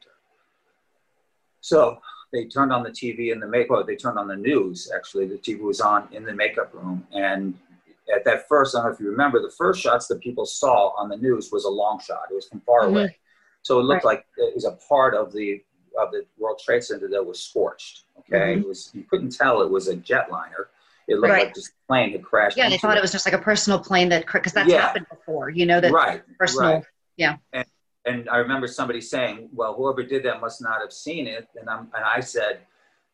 [1.61, 1.99] So
[2.33, 5.27] they turned on the TV in the makeup, well, they turned on the news, actually.
[5.27, 7.07] The TV was on in the makeup room.
[7.13, 7.55] And
[8.13, 10.91] at that first, I don't know if you remember, the first shots that people saw
[10.97, 12.89] on the news was a long shot, it was from far Mhm.
[12.89, 13.19] away.
[13.63, 14.17] So it looked Right.
[14.17, 15.63] like it was a part of the
[15.99, 18.05] of the World Trade Center that was scorched.
[18.21, 18.61] Okay, mm-hmm.
[18.63, 20.67] it was you couldn't tell it was a jetliner.
[21.09, 21.47] It looked Right.
[21.47, 22.57] like just a plane had crashed.
[22.57, 24.83] Yeah, they thought it was just like a personal plane that because that's Yeah.
[24.83, 25.51] happened before.
[25.51, 26.75] You know that right, personal.
[26.75, 26.85] right.
[27.17, 27.37] yeah.
[27.53, 27.67] And,
[28.05, 31.69] and I remember somebody saying, "Well, whoever did that must not have seen it." And
[31.69, 32.61] I'm and I said,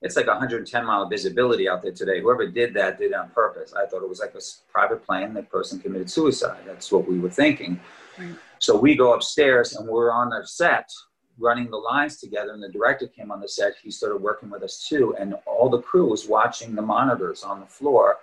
[0.03, 2.21] "It's like 110 mile visibility out there today.
[2.21, 5.35] Whoever did that did it on purpose." I thought it was like a private plane.
[5.35, 6.61] That person committed suicide.
[6.67, 7.81] That's what we were thinking.
[8.19, 8.35] Right.
[8.61, 10.91] So we go upstairs and we're on our set
[11.38, 14.62] running the lines together and the director came on the set he started working with
[14.62, 18.16] us too and all the crew was watching the monitors on the floor.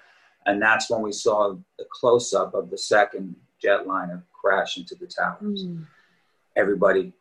[0.45, 5.65] And that's when we saw the close-up of the second jetliner crash into the towers.
[5.65, 5.85] Mm.
[6.55, 7.13] everybody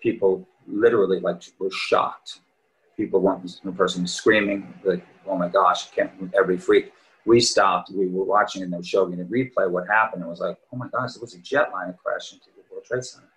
[0.00, 2.40] people literally like were shocked.
[2.96, 3.42] People one
[3.76, 6.92] person was screaming like oh my gosh can't every freak.
[7.24, 10.22] We stopped we were watching and they were showing the replay what happened.
[10.22, 13.04] It was like oh my gosh there was a jetliner crash into the world trade
[13.04, 13.29] center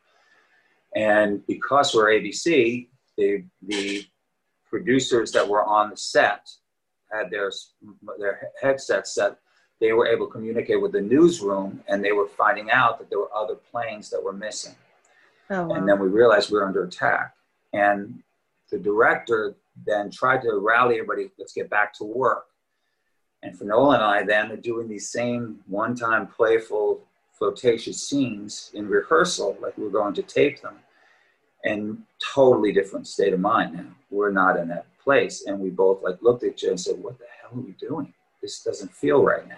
[0.96, 4.06] and because we're abc the the
[4.70, 6.50] producers that were on the set
[7.12, 7.52] had their
[8.20, 9.38] their headsets set
[9.80, 13.20] they were able to communicate with the newsroom and they were finding out that there
[13.20, 14.76] were other planes that were missing
[15.50, 15.76] Oh, wow.
[15.76, 17.34] and then we realized we were under attack.
[17.74, 18.22] And
[18.72, 22.46] the director then tried to rally everybody, let's get back to work.
[23.44, 27.02] And for Finola and I then are doing these same one time playful,
[27.38, 30.76] flirtatious scenes in rehearsal, like we're going to tape them.
[31.63, 33.86] And totally different state of mind now.
[34.10, 35.45] We're not in that place.
[35.45, 37.71] And we both like looked at each other and said, What the hell are we
[37.73, 38.13] doing?
[38.41, 39.56] This doesn't feel right now.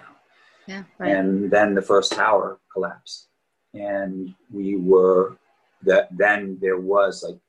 [0.67, 0.83] Yeah.
[0.97, 1.15] Right.
[1.15, 3.27] And then the first tower collapsed.
[3.73, 5.37] And we were
[5.83, 7.39] that then there was like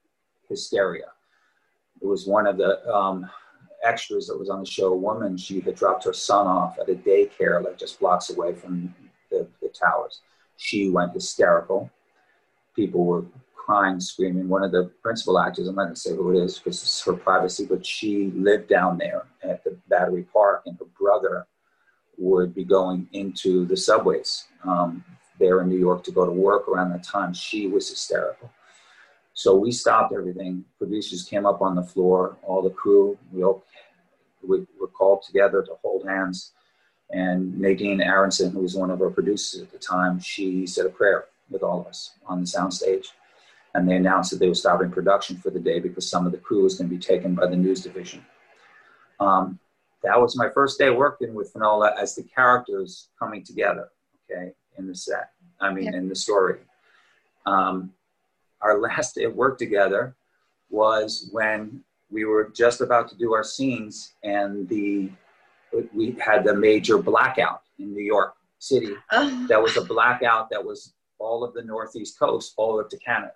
[0.48, 1.06] hysteria.
[2.00, 3.28] It was one of the um,
[3.82, 4.92] extras that was on the show.
[4.92, 8.54] A woman, she had dropped her son off at a daycare, like just blocks away
[8.54, 8.94] from
[9.30, 10.20] the, the towers.
[10.56, 11.90] She went hysterical.
[12.74, 13.24] People were
[13.66, 14.48] crying, screaming.
[14.48, 17.02] One of the principal actors, I'm not going to say who it is because it's
[17.04, 21.48] her privacy, but she lived down there at the Battery Park, and her brother
[22.16, 25.04] would be going into the subways um,
[25.40, 27.34] there in New York to go to work around that time.
[27.34, 28.50] She was hysterical.
[29.34, 30.64] So we stopped everything.
[30.78, 33.64] Producers came up on the floor, all the crew, we all
[34.46, 36.52] we were called together to hold hands.
[37.10, 40.88] And Nadine Aronson, who was one of our producers at the time, she said a
[40.88, 43.06] prayer with all of us on the soundstage.
[43.76, 46.38] And they announced that they were stopping production for the day because some of the
[46.38, 48.24] crew was going to be taken by the news division.
[49.20, 49.58] Um,
[50.02, 53.90] that was my first day working with Finola as the characters coming together,
[54.30, 55.30] okay, in the set.
[55.60, 55.96] I mean, Yeah.
[55.98, 56.60] in the story.
[57.44, 57.92] Um,
[58.62, 60.16] our last day of work together
[60.70, 65.10] was when we were just about to do our scenes and the
[65.92, 68.94] we had the major blackout in New York City.
[69.12, 69.46] Oh.
[69.48, 73.34] That was a blackout that was all of the Northeast coast, all up to Canada.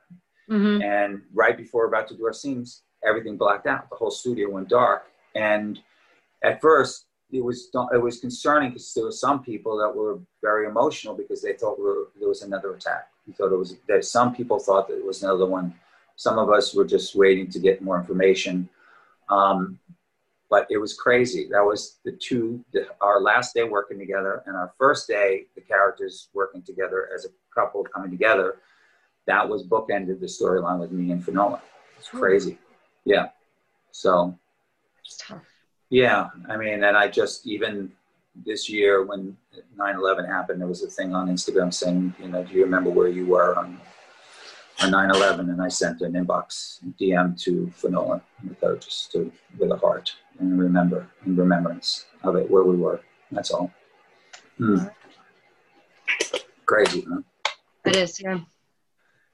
[0.51, 0.83] Mhm.
[0.83, 3.89] And right before we're about to do our scenes, everything blacked out.
[3.89, 5.07] The whole studio went dark.
[5.35, 5.81] And
[6.43, 10.67] at first, it was it was concerning because there were some people that were very
[10.67, 13.09] emotional because they thought we were, there was another attack.
[13.27, 15.75] We thought it was that some people thought that it was another one.
[16.17, 18.69] Some of us were just waiting to get more information.
[19.29, 19.79] Um,
[20.51, 21.47] but it was crazy.
[21.49, 25.61] That was the two, the, our last day working together, and our first day, the
[25.61, 28.57] characters working together as a couple coming together.
[29.27, 31.61] That was bookended the storyline with me and Finola.
[31.99, 32.59] It's crazy.
[33.05, 33.29] Yeah.
[33.93, 34.39] So,
[35.05, 35.43] It's tough.
[35.91, 37.93] yeah, I mean, and I just, even
[38.47, 39.37] this year when
[39.77, 42.91] 9 11 happened, there was a thing on Instagram saying, you know, do you remember
[42.91, 43.79] where you were on,
[44.83, 45.51] on 9 11?
[45.51, 50.15] And I sent an inbox DM to Finola with her, just to, with a heart
[50.39, 53.01] and remember, in remembrance of it, where we were.
[53.33, 53.71] That's all.
[54.57, 54.79] Hmm.
[56.67, 57.21] Crazy, huh?
[57.85, 58.41] It is, yeah.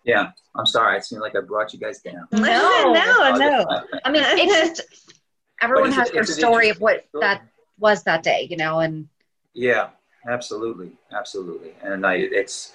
[0.07, 0.97] Yeah, I'm sorry.
[0.97, 2.29] It seemed like I brought you guys down.
[2.33, 2.40] No.
[2.40, 3.66] no, no.
[4.05, 5.12] I mean, it's just
[5.61, 7.42] everyone it's a- has their story of what interesting that
[7.79, 9.09] was that day, you know, and
[9.53, 9.88] Yeah,
[10.29, 11.75] absolutely, absolutely.
[11.83, 12.73] And I, it's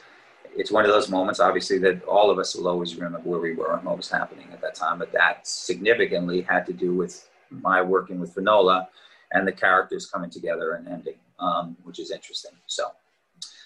[0.54, 3.54] it's one of those moments, obviously, that all of us will always remember where we
[3.54, 5.00] were and what was happening at that time.
[5.00, 8.90] But that significantly had to do with my working with Finola
[9.32, 12.52] and the characters coming together and ending, um, which is interesting.
[12.68, 12.92] So,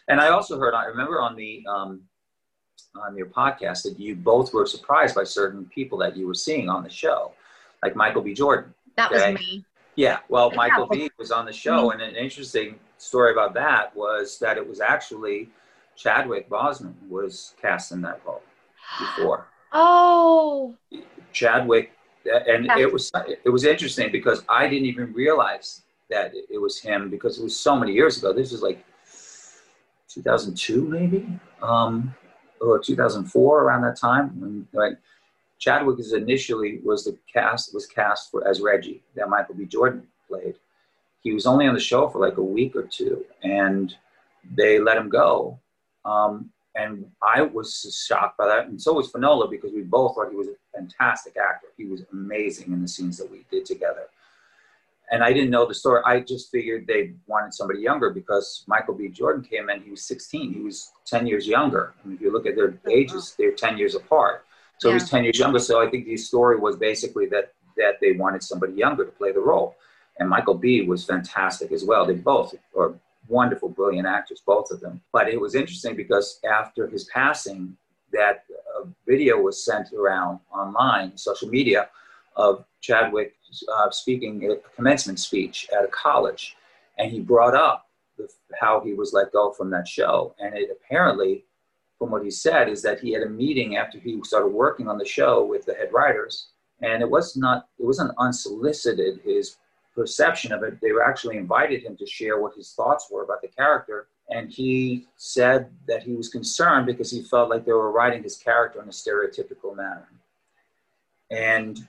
[0.08, 2.02] and I also heard, I remember on the um,
[2.96, 6.70] on your podcast that you both were surprised by certain people that you were seeing
[6.70, 7.32] on the show,
[7.84, 8.34] like Michael B.
[8.34, 8.74] Jordan.
[8.98, 9.34] that Okay.
[9.34, 9.66] was me.
[9.96, 10.56] Yeah, well, Yeah.
[10.58, 14.66] Michael B was on the show, and an interesting story about that was that it
[14.68, 15.50] was actually
[15.98, 18.42] Chadwick Boseman was cast in that role
[19.00, 19.48] before.
[19.78, 20.74] Oh,
[21.34, 21.92] Chadwick,
[22.26, 22.78] and Yeah.
[22.78, 23.12] it was
[23.44, 27.60] it was interesting because I didn't even realize that it was him because it was
[27.60, 28.32] so many years ago.
[28.32, 28.86] This was like
[30.08, 31.28] 2002, maybe,
[31.62, 32.14] um,
[32.68, 34.40] or 2004, around that time.
[34.40, 34.98] When, like,
[35.60, 39.66] Chadwick is initially was the cast was cast for as Reggie that Michael B.
[39.66, 40.56] Jordan played.
[41.22, 43.96] He was only on the show for like a week or two, and
[44.56, 45.60] they let him go.
[46.04, 50.30] Um, and I was shocked by that, and so was Finola because we both thought
[50.30, 51.68] he was a fantastic actor.
[51.78, 54.08] He was amazing in the scenes that we did together.
[55.12, 56.02] And I didn't know the story.
[56.06, 59.08] I just figured they wanted somebody younger because Michael B.
[59.10, 59.82] Jordan came in.
[59.82, 60.54] He was 16.
[60.54, 61.94] He was 10 years younger.
[62.04, 64.46] I mean, if you look at their ages, they're 10 years apart.
[64.80, 65.60] So he was 10 years younger.
[65.60, 69.32] So I think the story was basically that that they wanted somebody younger to play
[69.32, 69.76] the role.
[70.20, 70.82] And Michael B.
[70.84, 72.06] was fantastic as well.
[72.06, 72.94] They both are
[73.28, 75.02] wonderful, brilliant actors, both of them.
[75.12, 77.76] But it was interesting because after his passing,
[78.14, 78.46] that
[78.78, 81.90] uh, video was sent around online, social media,
[82.36, 83.36] of Chadwick
[83.74, 86.56] uh, speaking at a commencement speech at a college,
[86.98, 88.28] and he brought up the,
[88.60, 91.46] how he was let go from that show, and it apparently,
[91.98, 94.98] from what he said, is that he had a meeting after he started working on
[94.98, 96.48] the show with the head writers,
[96.82, 99.22] and it was not, it wasn't unsolicited.
[99.24, 99.58] His
[99.96, 103.42] perception of it, they were actually invited him to share what his thoughts were about
[103.42, 104.08] the character.
[104.30, 108.38] And he said that he was concerned because he felt like they were writing his
[108.38, 110.10] character in a stereotypical manner.
[111.32, 111.88] And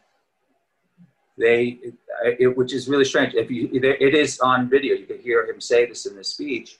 [1.38, 1.78] they,
[2.24, 3.34] it, which is really strange.
[3.34, 6.78] If you, it is on video, you could hear him say this in the speech.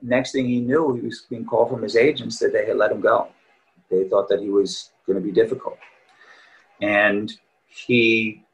[0.00, 2.92] Next thing he knew, he was being called from his agents that they had let
[2.92, 3.28] him go.
[3.90, 5.78] They thought that he was going to be difficult.
[6.80, 7.32] And
[7.66, 8.44] he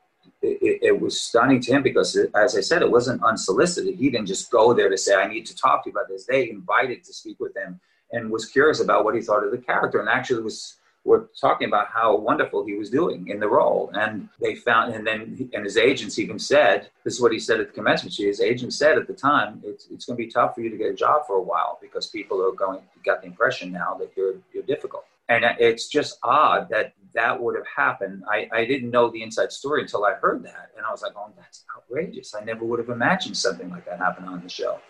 [0.45, 3.97] it, it was stunning to him because, as I said, it wasn't unsolicited.
[3.97, 6.27] He didn't just go there to say, "I need to talk to you about this."
[6.27, 7.81] They invited to speak with him
[8.13, 11.69] and was curious about what he thought of the character, and actually was were talking
[11.69, 13.91] about how wonderful he was doing in the role.
[13.95, 17.61] And they found, and then and his agents even said, "This is what he said
[17.61, 20.55] at the commencement." His agent said at the time, "It's it's going to be tough
[20.55, 23.27] for you to get a job for a while because people are going got the
[23.27, 28.25] impression now that you're you're difficult." And it's just odd that that would have happened.
[28.29, 30.71] I, I didn't know the inside story until I heard that.
[30.77, 32.35] And I was like, oh, that's outrageous.
[32.35, 34.81] I never would have imagined something like that happening on the show.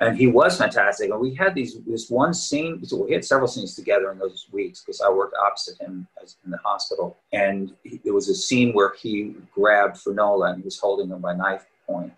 [0.00, 1.10] And he was fantastic.
[1.10, 4.46] And we had these this one scene, so we had several scenes together in those
[4.50, 7.18] weeks because I worked opposite him as, in the hospital.
[7.32, 11.20] And he, there was a scene where he grabbed Finola and he was holding him
[11.20, 12.12] by knife point.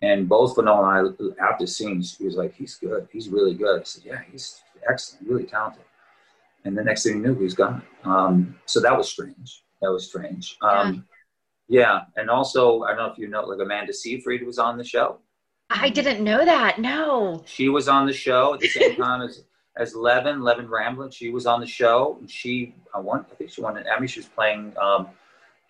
[0.00, 3.08] And both Finola and I, after scenes, he was like, he's good.
[3.12, 3.80] He's really good.
[3.80, 5.84] I said, yeah, he's excellent, really talented
[6.64, 7.82] and the next thing you knew, he was gone.
[8.04, 9.62] Um, so that was strange.
[9.80, 10.56] That was strange.
[10.62, 11.04] Um,
[11.68, 12.02] yeah.
[12.16, 15.18] and also I don't know if you know, like Amanda Seyfried was on the show.
[15.74, 16.80] I didn't know that.
[16.80, 17.42] No.
[17.46, 19.44] She was on the show at the same time as
[19.76, 21.12] as Leven, Leven Rambin.
[21.12, 22.18] She was on the show.
[22.20, 24.06] And she, I won, I think she won an Emmy.
[24.06, 25.08] She was playing um,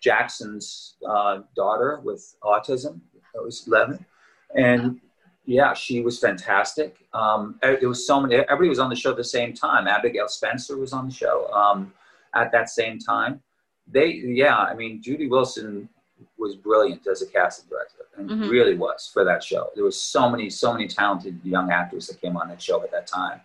[0.01, 2.99] Jackson's uh, daughter with autism.
[3.33, 4.05] That was Leven,
[4.55, 4.99] and
[5.45, 7.07] yeah, she was fantastic.
[7.13, 8.35] Um, it was so many.
[8.35, 9.87] Everybody was on the show at the same time.
[9.87, 11.91] Abigail Spencer was on the show um,
[12.35, 13.41] at that same time.
[13.87, 15.89] They, yeah, I mean, Judy Wilson
[16.37, 18.49] was brilliant as a casting director, and Mhm.
[18.49, 19.69] really was for that show.
[19.75, 22.91] There was so many, so many talented young actors that came on that show at
[22.91, 23.41] that time.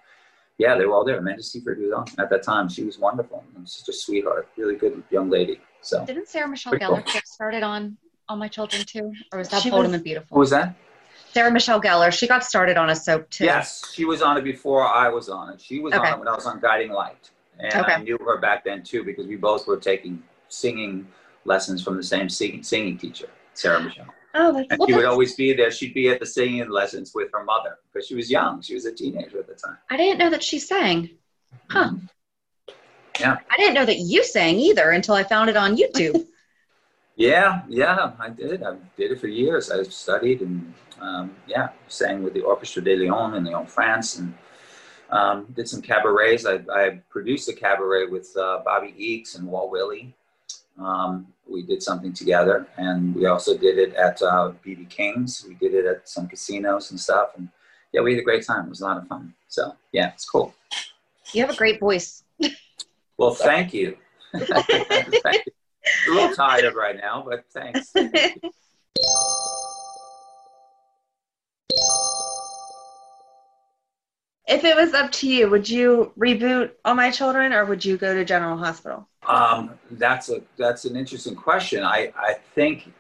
[0.59, 1.19] Yeah, they were all there.
[1.19, 2.69] Amanda Seyfried was on at that time.
[2.69, 3.45] She was wonderful.
[3.57, 5.61] And such a sweetheart, really good young lady.
[5.83, 7.13] So, Didn't Sarah Michelle Gellar cool.
[7.15, 7.97] get started on
[8.29, 10.35] All My Children too, or was that She Bold was- and Beautiful?
[10.35, 10.75] what was that?
[11.33, 12.11] Sarah Michelle Gellar.
[12.13, 13.45] She got started on a soap too.
[13.45, 15.61] Yes, she was on it before I was on it.
[15.61, 16.09] She was Okay.
[16.09, 17.31] on it when I was on Guiding Light.
[17.61, 21.07] And I knew her back then too because we both were taking singing
[21.49, 24.07] lessons from the same singing, singing teacher, Sarah Michelle.
[24.35, 25.71] Oh, that's And Well, she would always be there.
[25.71, 28.63] She'd be at the singing lessons with her mother because she was young.
[28.63, 29.79] She was a teenager at the time.
[29.91, 31.11] I didn't know that she sang.
[31.69, 31.93] Huh.
[33.19, 33.39] Yeah.
[33.51, 36.25] I didn't know that you sang either until I found it on YouTube.
[37.19, 38.63] Yeah, yeah, I did.
[38.63, 39.73] I did it for years.
[39.73, 44.33] I studied and um, yeah, sang with the Orchestre de Lyon in Lyon, France, and
[45.11, 46.47] um, did some cabarets.
[46.47, 50.15] I, I produced a cabaret with uh, Bobby Eakes and Walt Willey.
[50.81, 55.45] Um, we did something together, and we also did it at uh, BB King's.
[55.47, 57.49] We did it at some casinos and stuff, and
[57.93, 58.67] yeah, we had a great time.
[58.67, 59.35] It was a lot of fun.
[59.49, 60.55] So yeah, it's cool.
[61.33, 62.23] you have a great voice.
[63.17, 63.97] Well, thank you.
[64.33, 65.53] Thank you.
[66.07, 67.93] A little tired right now, but thanks.
[74.49, 77.99] If it was up to you, would you reboot All My Children or would you
[77.99, 79.07] go to General Hospital?
[79.27, 81.85] Um, that's a that's an interesting question.
[81.85, 82.91] I I think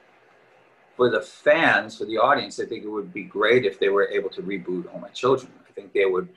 [0.94, 4.09] for the fans, for the audience, I think it would be great if they were
[4.09, 5.51] able to reboot All My Children.
[5.66, 6.28] I think they would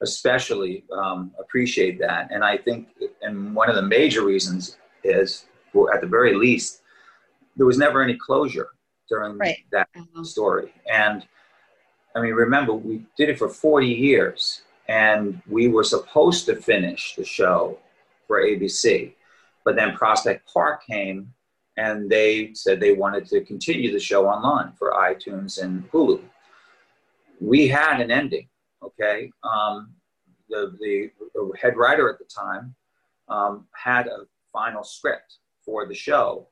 [0.00, 2.30] especially um, appreciate that.
[2.32, 2.88] And I think,
[3.22, 6.82] and one of the major reasons is, for at the very least,
[7.56, 8.70] there was never any closure
[9.08, 9.58] during Right.
[9.72, 9.88] that
[10.22, 10.72] story.
[10.90, 11.26] And
[12.14, 17.14] I mean, remember, we did it for 40 years and we were supposed to finish
[17.14, 17.78] the show
[18.26, 19.12] for ABC.
[19.64, 21.32] But then Prospect Park came
[21.76, 26.20] and they said they wanted to continue the show online for iTunes and Hulu.
[27.40, 28.48] We had an ending,
[28.82, 29.30] okay?
[29.44, 29.94] Um,
[30.48, 31.10] the, the,
[31.60, 32.74] head writer at the time
[33.28, 36.48] um, had a final script for the show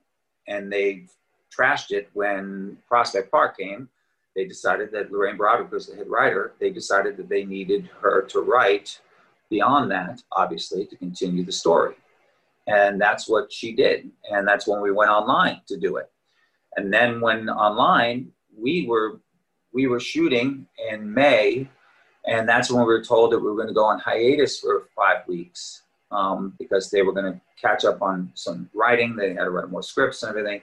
[0.46, 1.06] and they
[1.56, 3.88] trashed it when Prospect Park came.
[4.36, 6.52] They decided that Lorraine Broderick was the head writer.
[6.60, 9.00] They decided that they needed her to write
[9.48, 11.94] beyond that, obviously, to continue the story.
[12.66, 14.10] And that's what she did.
[14.30, 16.10] And that's when we went online to do it.
[16.76, 19.20] And then when online, we were
[19.72, 21.68] we were shooting in May,
[22.26, 24.88] and that's when we were told that we were going to go on hiatus for
[24.96, 29.16] five weeks um, because they were going to catch up on some writing.
[29.16, 30.62] They had to write more scripts and everything.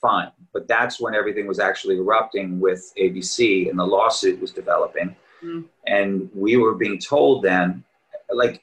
[0.00, 5.14] Fine, but that's when everything was actually erupting with ABC and the lawsuit was developing,
[5.42, 5.64] Mm.
[5.86, 7.82] and we were being told then,
[8.32, 8.62] like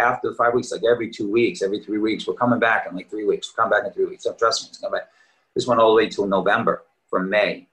[0.00, 3.08] after five weeks, like every two weeks, every three weeks, we're coming back in like
[3.08, 3.52] three weeks.
[3.52, 4.24] We're coming back in three weeks.
[4.24, 5.08] So trust me, it's coming back.
[5.54, 7.68] This went all the way till November from May.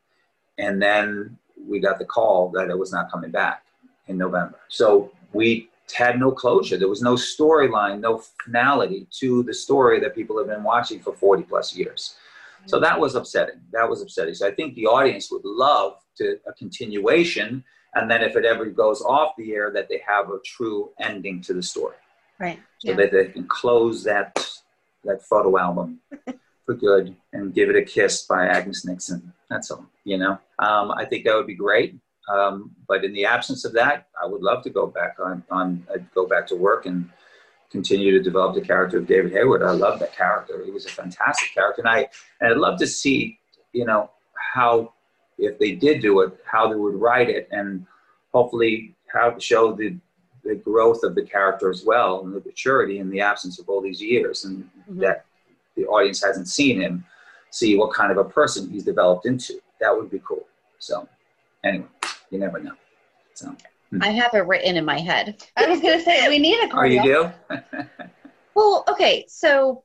[0.58, 3.64] And then we got the call that it was not coming back
[4.08, 4.60] in November.
[4.68, 6.78] So we had no closure.
[6.78, 11.14] There was no storyline, no finality to the story that people have been watching for
[11.14, 12.16] 40 plus years.
[12.66, 13.62] So that was upsetting.
[13.72, 14.34] That was upsetting.
[14.34, 17.64] So I think the audience would love to a continuation.
[17.96, 21.42] And then if it ever goes off the air, that they have a true ending
[21.44, 21.96] to the story
[22.40, 22.60] Right.
[22.80, 24.46] so that they can close that
[25.04, 26.00] that photo album
[26.66, 29.32] for good and give it a kiss by Agnes Nixon.
[29.50, 29.86] That's all.
[30.04, 31.96] You know, um, I think that would be great.
[32.30, 35.88] Um, but in the absence of that, I would love to go back on on
[35.90, 37.10] uh, go back to work and
[37.70, 39.64] continue to develop the character of David Hayward.
[39.64, 40.64] I love that character.
[40.64, 42.08] He was a fantastic character, and I
[42.42, 43.40] and I'd love to see
[43.74, 44.12] you know
[44.54, 44.94] how
[45.38, 47.86] if they did do it, how they would write it, and
[48.34, 49.96] hopefully how to show the
[50.44, 53.82] the growth of the character as well and the maturity in the absence of all
[53.82, 55.02] these years and Mhm.
[55.02, 55.26] that
[55.76, 57.04] the audience hasn't seen him
[57.50, 60.48] see what kind of a person he's developed into that would be cool
[60.80, 61.06] so
[61.66, 61.86] anyway
[62.30, 62.76] you never know
[63.34, 63.54] so
[63.92, 64.04] Hmm.
[64.04, 65.42] I have it written in my head.
[65.56, 66.92] I was gonna say we need a card.
[66.92, 67.32] oh you do
[68.56, 69.84] Well, okay, so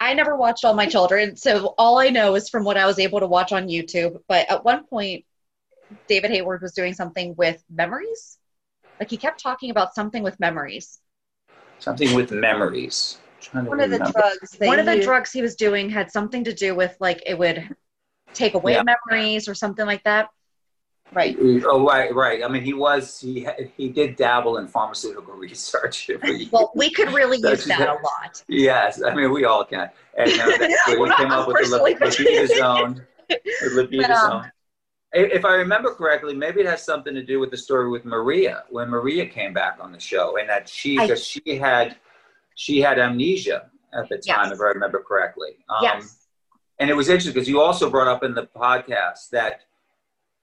[0.00, 2.98] I never watched all my children, so all I know is from what I was
[2.98, 4.20] able to watch on YouTube.
[4.28, 5.24] But at one point,
[6.08, 8.38] David Hayward was doing something with memories.
[8.98, 10.98] Like he kept talking about something with memories.
[11.78, 14.50] something with memories trying to One of the drugs.
[14.58, 17.38] They one of the drugs he was doing had something to do with like it
[17.38, 17.68] would
[18.32, 18.82] take away Yeah.
[18.82, 20.28] memories or something like that.
[21.12, 21.36] Right.
[21.64, 22.42] Oh, right, right.
[22.42, 23.46] I mean, he was he
[23.76, 26.10] he did dabble in pharmaceutical research.
[26.50, 28.42] well, we could really That's use that a lot.
[28.48, 29.90] Yes, I mean we all can.
[30.16, 33.06] And uh, so he came up with the Personally, lip- libido zone.
[33.28, 33.38] The
[33.74, 34.50] libido But, um, zone.
[35.16, 38.64] If I remember correctly, maybe it has something to do with the story with Maria
[38.70, 41.96] when Maria came back on the show, and that she I- because she had
[42.56, 44.52] she had amnesia at the time, Yes.
[44.52, 45.58] if I remember correctly.
[45.68, 46.26] Um, yes.
[46.80, 49.60] and it was interesting because you also brought up in the podcast that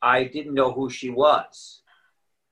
[0.02, 1.82] I didn't know who she was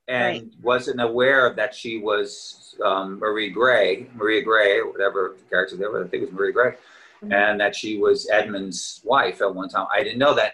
[0.08, 0.54] and Right.
[0.62, 6.06] wasn't aware that she was um, Marie Grey, Maria Grey, whatever the character there was.
[6.06, 6.76] I think it was Marie Grey,
[7.24, 7.34] Mhm.
[7.34, 9.88] and that she was Edmund's wife at one time.
[9.94, 10.54] I didn't know that.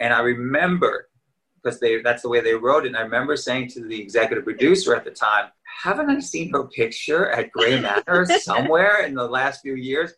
[0.00, 1.08] And I remember
[1.62, 2.88] because they that's the way they wrote it.
[2.88, 5.50] And I remember saying to the executive producer at the time,
[5.84, 10.14] haven't I seen her picture at Grey Manor somewhere in the last few years?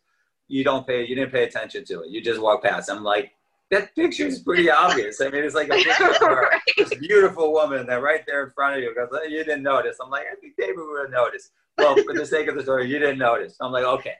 [0.47, 2.09] You don't pay, you didn't pay attention to it.
[2.09, 2.89] You just walk past.
[2.89, 3.34] I'm like,
[3.71, 5.21] that picture is pretty obvious.
[5.21, 6.61] I mean, it's like a picture of her, Right.
[6.77, 9.97] this beautiful woman that right there in front of you goes, you didn't notice.
[10.03, 11.51] I'm like, I think David would have noticed.
[11.77, 13.57] Well, for the sake of the story, you didn't notice.
[13.59, 14.15] I'm like, okay.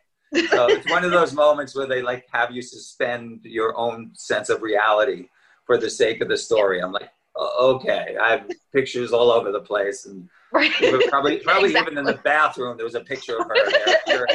[0.50, 4.50] So it's one of those moments where they like have you suspend your own sense
[4.50, 5.30] of reality
[5.66, 6.82] for the sake of the story.
[6.82, 10.72] I'm like, "O- okay, I have pictures all over the place, and Right.
[11.10, 13.56] probably probably even in the bathroom there was a picture of her.
[13.56, 13.98] There.
[14.08, 14.28] You're,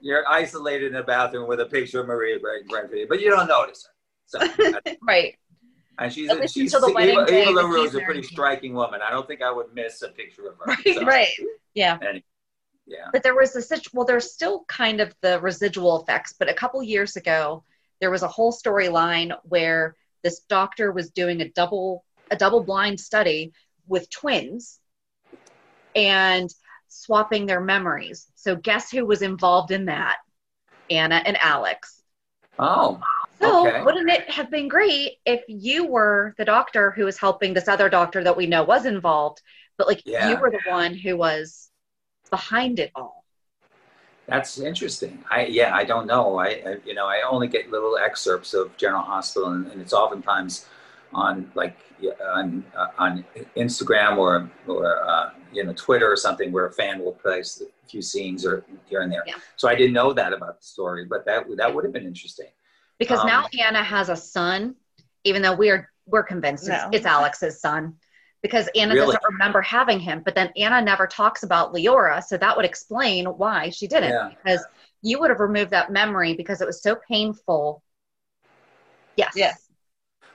[0.00, 2.68] you're isolated in a bathroom with a picture of Maria Brand,
[3.08, 3.93] but you don't notice her.
[4.26, 4.38] So,
[5.02, 5.36] Right.
[5.98, 9.00] and she's a, she's until the wedding Eva, Eva LaRue is a pretty striking woman.
[9.06, 10.64] I don't think I would miss a picture of her.
[10.66, 10.94] Right.
[10.94, 11.28] So, Right.
[11.74, 11.98] Yeah.
[12.02, 12.24] Anyway,
[12.86, 13.06] Yeah.
[13.12, 16.34] But there was a situ- well, there's still kind of the residual effects.
[16.38, 17.64] But a couple years ago,
[18.00, 22.98] there was a whole storyline where this doctor was doing a double a double blind
[22.98, 23.52] study
[23.86, 24.80] with twins
[25.94, 26.52] and
[26.88, 28.26] swapping their memories.
[28.34, 30.16] So guess who was involved in that?
[30.90, 32.02] Anna and Alex.
[32.58, 33.00] Oh.
[33.44, 33.84] So Okay.
[33.84, 37.88] wouldn't it have been great if you were the doctor who was helping this other
[37.88, 39.42] doctor that we know was involved,
[39.76, 40.18] but like Yeah.
[40.18, 41.70] you were the one who was
[42.30, 43.24] behind it all?
[44.26, 45.22] That's interesting.
[45.30, 46.38] I yeah, I don't know.
[46.38, 49.92] I, I you know I only get little excerpts of General Hospital, and, and it's
[49.92, 50.66] oftentimes
[51.12, 51.76] on like
[52.34, 53.24] on uh, on
[53.56, 57.86] Instagram or or uh, you know Twitter or something where a fan will place a
[57.86, 59.24] few scenes or here and there.
[59.26, 59.34] Yeah.
[59.56, 62.48] So I didn't know that about the story, but that that would have been interesting.
[63.04, 64.74] Because Um, now Anna has a son,
[65.24, 66.90] even though we're we're convinced it's, No.
[66.92, 67.96] it's Alex's son.
[68.42, 69.06] Because Anna Really?
[69.06, 73.24] doesn't remember having him, but then Anna never talks about Leora, so that would explain
[73.24, 74.10] why she didn't.
[74.10, 74.28] Yeah.
[74.28, 74.66] Because
[75.00, 77.82] you would have removed that memory because it was so painful.
[79.16, 79.32] Yes.
[79.34, 79.68] Yes.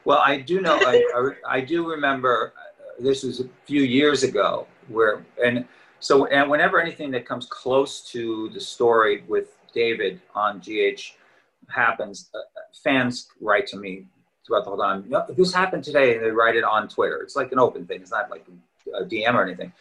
[0.06, 0.78] Well, I do know.
[0.78, 1.04] I,
[1.48, 2.54] I, I do remember.
[2.58, 5.66] Uh, this was a few years ago, where and
[6.00, 11.16] so and whenever anything that comes close to the story with David on GH
[11.70, 12.40] happens, uh,
[12.84, 14.06] fans write to me
[14.46, 15.06] throughout the whole time.
[15.08, 17.22] "No, This happened today, and they write it on Twitter.
[17.22, 18.02] It's like an open thing.
[18.02, 18.46] It's not like
[18.96, 19.72] a DM or anything.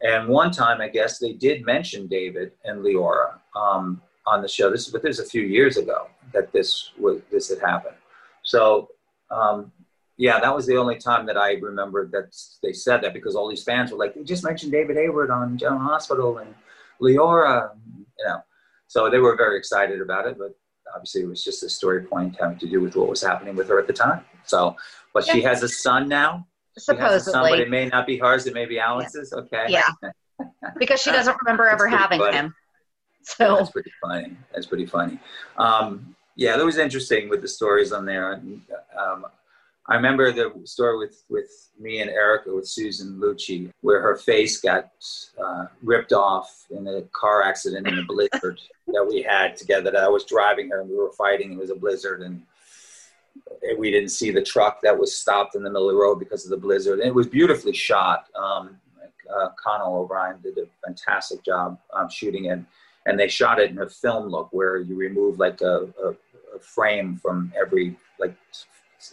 [0.00, 4.70] And one time, I guess they did mention David and Leora um, on the show.
[4.70, 7.96] This, but this was a few years ago that this was this had happened.
[8.42, 8.90] So
[9.30, 9.72] um,
[10.16, 13.48] yeah, that was the only time that I remembered that they said that because all
[13.48, 16.54] these fans were like, "You just mentioned David Hayward on General Hospital and
[17.00, 18.42] Leora," you know.
[18.88, 20.56] So they were very excited about it, but
[20.94, 23.68] obviously it was just a story point having to do with what was happening with
[23.68, 24.24] her at the time.
[24.44, 24.76] So,
[25.14, 26.46] but she has a son now.
[26.76, 26.96] A son,
[27.32, 28.46] but it may not be hers.
[28.46, 29.32] It may be Alex's.
[29.32, 29.66] Okay.
[29.68, 29.88] Yeah.
[30.78, 32.36] because she doesn't remember ever having funny.
[32.36, 32.54] him.
[33.22, 34.36] So That's pretty funny.
[34.54, 35.18] That's pretty funny.
[35.58, 38.40] Um, yeah, that was interesting with the stories on there.
[38.96, 39.26] Um,
[39.88, 44.60] I remember the story with, with me and Erica with Susan Lucci, where her face
[44.60, 44.90] got
[45.42, 49.90] uh, ripped off in a car accident in a blizzard that we had together.
[49.90, 51.52] That I was driving her and we were fighting.
[51.52, 52.42] It was a blizzard and
[53.78, 56.44] we didn't see the truck that was stopped in the middle of the road because
[56.44, 56.98] of the blizzard.
[56.98, 58.26] And it was beautifully shot.
[58.34, 58.76] Um,
[59.34, 62.60] uh, Conal O'Brien did a fantastic job um, shooting it
[63.06, 66.10] and they shot it in a film look where you remove like a, a,
[66.54, 68.34] a frame from every like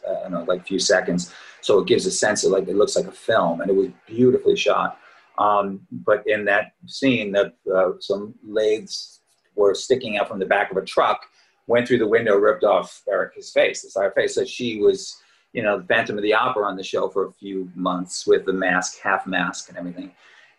[0.04, 3.08] Don't know like few seconds, so it gives a sense of like it looks like
[3.08, 5.00] a film, and it was beautifully shot.
[5.38, 9.20] Um, but in that scene, that uh, some lathes
[9.56, 11.26] were sticking out from the back of a truck,
[11.68, 14.36] went through the window, ripped off Erica's face, the side face.
[14.36, 15.18] So she was,
[15.54, 18.46] you know, the Phantom of the Opera on the show for a few months with
[18.46, 20.12] the mask, half mask, and everything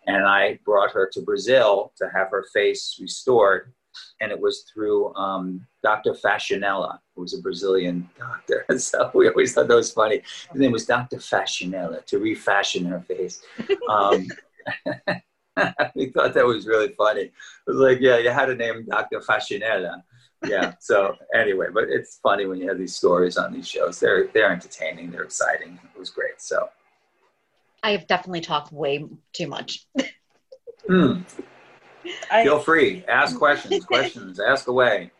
[0.07, 3.73] and I brought her to Brazil to have her face restored.
[4.21, 6.13] And it was through um, Dr.
[6.13, 8.65] Fashionella, who was a Brazilian doctor.
[8.77, 10.21] So we always thought that was funny.
[10.51, 11.17] His name was Dr.
[11.17, 13.41] Fashionella to refashion her face.
[13.89, 14.27] Um,
[15.95, 17.21] we thought that was really funny.
[17.21, 17.33] It
[17.65, 19.19] was like, yeah, you had a name Dr.
[19.19, 20.03] Fashionella.
[20.45, 20.73] Yeah.
[20.79, 23.99] So anyway, but it's funny when you have these stories on these shows.
[23.99, 25.09] They're they're entertaining.
[25.11, 25.79] They're exciting.
[25.95, 26.39] It was great.
[26.39, 26.69] So
[27.83, 29.87] I have definitely talked way too much.
[30.87, 31.21] Hmm.
[32.31, 33.03] I, Feel free.
[33.07, 33.85] Ask questions.
[33.85, 34.39] questions.
[34.39, 35.11] Ask away.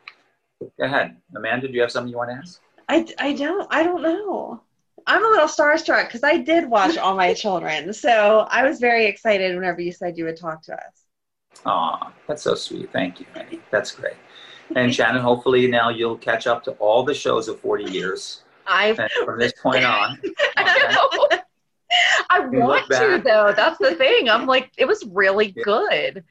[0.61, 1.67] Go ahead, Amanda.
[1.67, 2.61] Do you have something you want to ask?
[2.89, 4.61] I, I don't I don't know.
[5.05, 9.05] I'm a little starstruck because I did watch all my children, so I was very
[9.05, 11.03] excited whenever you said you would talk to us.
[11.65, 12.91] Aw, that's so sweet.
[12.91, 13.61] Thank you, Annie.
[13.71, 14.15] That's great.
[14.75, 18.43] And Shannon, hopefully now you'll catch up to all the shows of 40 years.
[18.65, 20.19] I've from this point on,
[20.57, 20.89] I
[21.29, 21.37] know.
[22.29, 23.53] I want to though.
[23.55, 24.29] That's the thing.
[24.29, 25.63] I'm like, it was really Yeah.
[25.63, 26.23] good.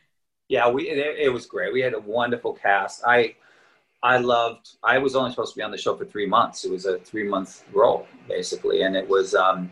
[0.48, 1.72] Yeah, we it, it was great.
[1.72, 3.02] We had a wonderful cast.
[3.06, 3.34] I
[4.02, 4.76] I loved.
[4.84, 6.64] I was only supposed to be on the show for three months.
[6.64, 9.34] It was a three month role basically, and it was.
[9.34, 9.70] Um,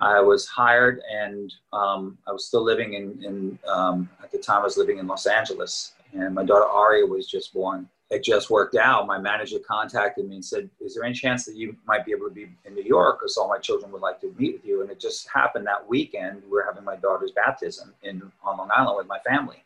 [0.00, 4.60] I was hired, and um, I was still living in in um, at the time.
[4.60, 7.88] I was living in Los Angeles, and my daughter Aria was just born.
[8.10, 9.06] It just worked out.
[9.06, 12.28] My manager contacted me and said, "Is there any chance that you might be able
[12.28, 13.20] to be in New York?
[13.20, 15.88] Because all my children would like to meet with you." And it just happened that
[15.88, 16.42] weekend.
[16.44, 19.63] We were having my daughter's baptism in on Long Island with my family.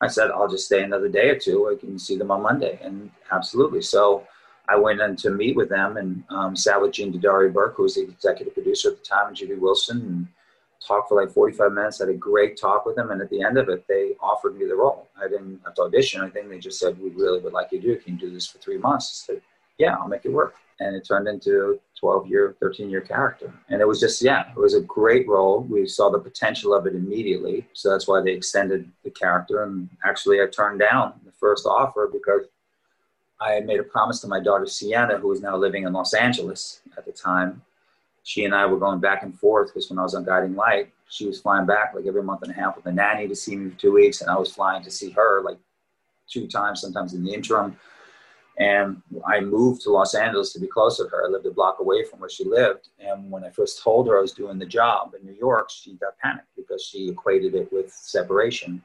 [0.00, 1.68] I said, I'll just stay another day or two.
[1.68, 2.78] I can see them on Monday.
[2.82, 3.82] And absolutely.
[3.82, 4.26] So
[4.68, 7.82] I went in to meet with them and um, sat with Jean Dadario Burke, who
[7.82, 10.28] was the executive producer at the time, and Judy Wilson, and
[10.86, 11.98] talked for like 45 minutes.
[11.98, 13.10] Had a great talk with them.
[13.10, 15.08] And at the end of it, they offered me the role.
[15.20, 16.48] I didn't have to audition or anything.
[16.48, 18.04] They just said, We really would like you to do it.
[18.04, 19.26] Can you do this for three months?
[19.28, 19.42] I said,
[19.76, 20.54] Yeah, I'll make it work.
[20.80, 23.52] And it turned into a 12 year, 13 year character.
[23.68, 25.60] And it was just, yeah, it was a great role.
[25.60, 27.66] We saw the potential of it immediately.
[27.74, 29.62] So that's why they extended the character.
[29.62, 32.46] And actually, I turned down the first offer because
[33.40, 36.12] I had made a promise to my daughter Sienna, who was now living in Los
[36.14, 37.62] Angeles at the time.
[38.22, 40.92] She and I were going back and forth because when I was on Guiding Light,
[41.08, 43.56] she was flying back like every month and a half with a nanny to see
[43.56, 45.58] me for two weeks, and I was flying to see her like
[46.28, 47.76] two times, sometimes in the interim.
[48.60, 51.26] And I moved to Los Angeles to be close to her.
[51.26, 52.88] I lived a block away from where she lived.
[52.98, 55.94] And when I first told her I was doing the job in New York, she
[55.94, 58.82] got panicked because she equated it with separation.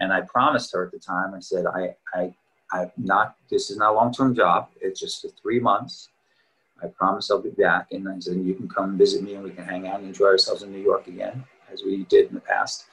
[0.00, 2.34] And I promised her at the time, I said, I, I,
[2.72, 4.70] I'm not, this is not a long term job.
[4.80, 6.08] It's just for three months.
[6.82, 7.88] I promise I'll be back.
[7.92, 10.28] And I said, you can come visit me and we can hang out and enjoy
[10.28, 12.86] ourselves in New York again, as we did in the past.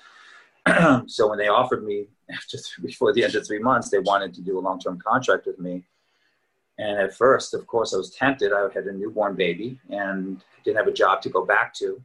[1.07, 4.41] so when they offered me after before the end of three months, they wanted to
[4.41, 5.85] do a long term contract with me.
[6.79, 8.53] And at first, of course, I was tempted.
[8.53, 12.01] I had a newborn baby and didn't have a job to go back to.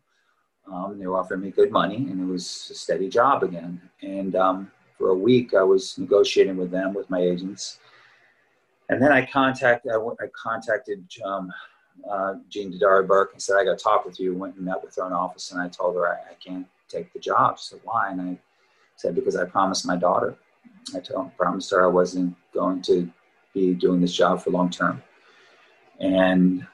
[0.70, 3.80] Um, they were offering me good money, and it was a steady job again.
[4.02, 7.78] And um, for a week, I was negotiating with them, with my agents.
[8.88, 11.52] And then I contacted, I, I contacted um,
[12.10, 14.34] uh, Jean Dadario Burke and said, I got to talk with you.
[14.34, 17.12] Went and met with her in office, and I told her I, I can't take
[17.12, 17.60] the job.
[17.60, 18.10] She said, Why?
[18.10, 18.38] And I
[18.96, 20.34] said, Because I promised my daughter.
[20.96, 23.08] I told, promised her I wasn't going to
[23.54, 25.02] be doing this job for long term.
[26.00, 26.66] And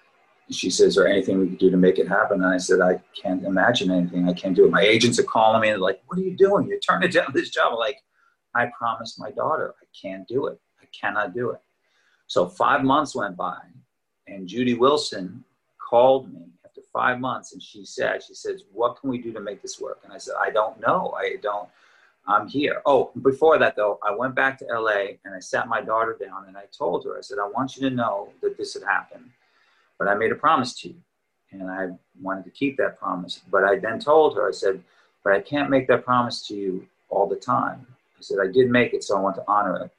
[0.50, 2.42] she says, Is there anything we could do to make it happen?
[2.42, 4.28] And I said, I can't imagine anything.
[4.28, 4.70] I can't do it.
[4.70, 6.66] My agents are calling me and like, What are you doing?
[6.66, 7.72] You're turning down this job.
[7.72, 7.98] I'm like,
[8.54, 10.58] I promised my daughter I can't do it.
[10.82, 11.60] I cannot do it.
[12.26, 13.58] So five months went by,
[14.26, 15.44] and Judy Wilson
[15.78, 19.40] called me after five months, and she said, "She says, what can we do to
[19.40, 21.12] make this work?" And I said, "I don't know.
[21.16, 21.68] I don't.
[22.26, 25.80] I'm here." Oh, before that though, I went back to LA and I sat my
[25.80, 28.74] daughter down and I told her, I said, "I want you to know that this
[28.74, 29.30] had happened,
[29.98, 30.96] but I made a promise to you,
[31.52, 31.90] and I
[32.20, 33.40] wanted to keep that promise.
[33.50, 34.82] But I then told her, I said,
[35.24, 37.86] but I can't make that promise to you all the time.
[38.18, 39.90] I said, I did make it, so I want to honor it.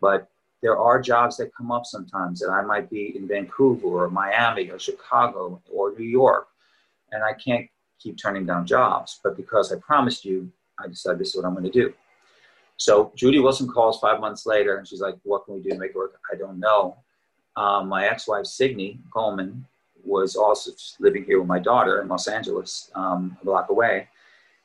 [0.00, 0.28] But
[0.62, 4.70] there are jobs that come up sometimes that I might be in Vancouver or Miami
[4.70, 6.48] or Chicago or New York,
[7.12, 7.68] and I can't
[7.98, 9.20] keep turning down jobs.
[9.22, 11.92] But because I promised you, I decided this is what I'm going to do.
[12.76, 15.78] So Judy Wilson calls five months later, and she's like, "What can we do to
[15.78, 16.96] make it work?" I don't know.
[17.56, 19.64] Um, my ex-wife Signe Coleman
[20.04, 24.08] was also living here with my daughter in Los Angeles, um, a block away,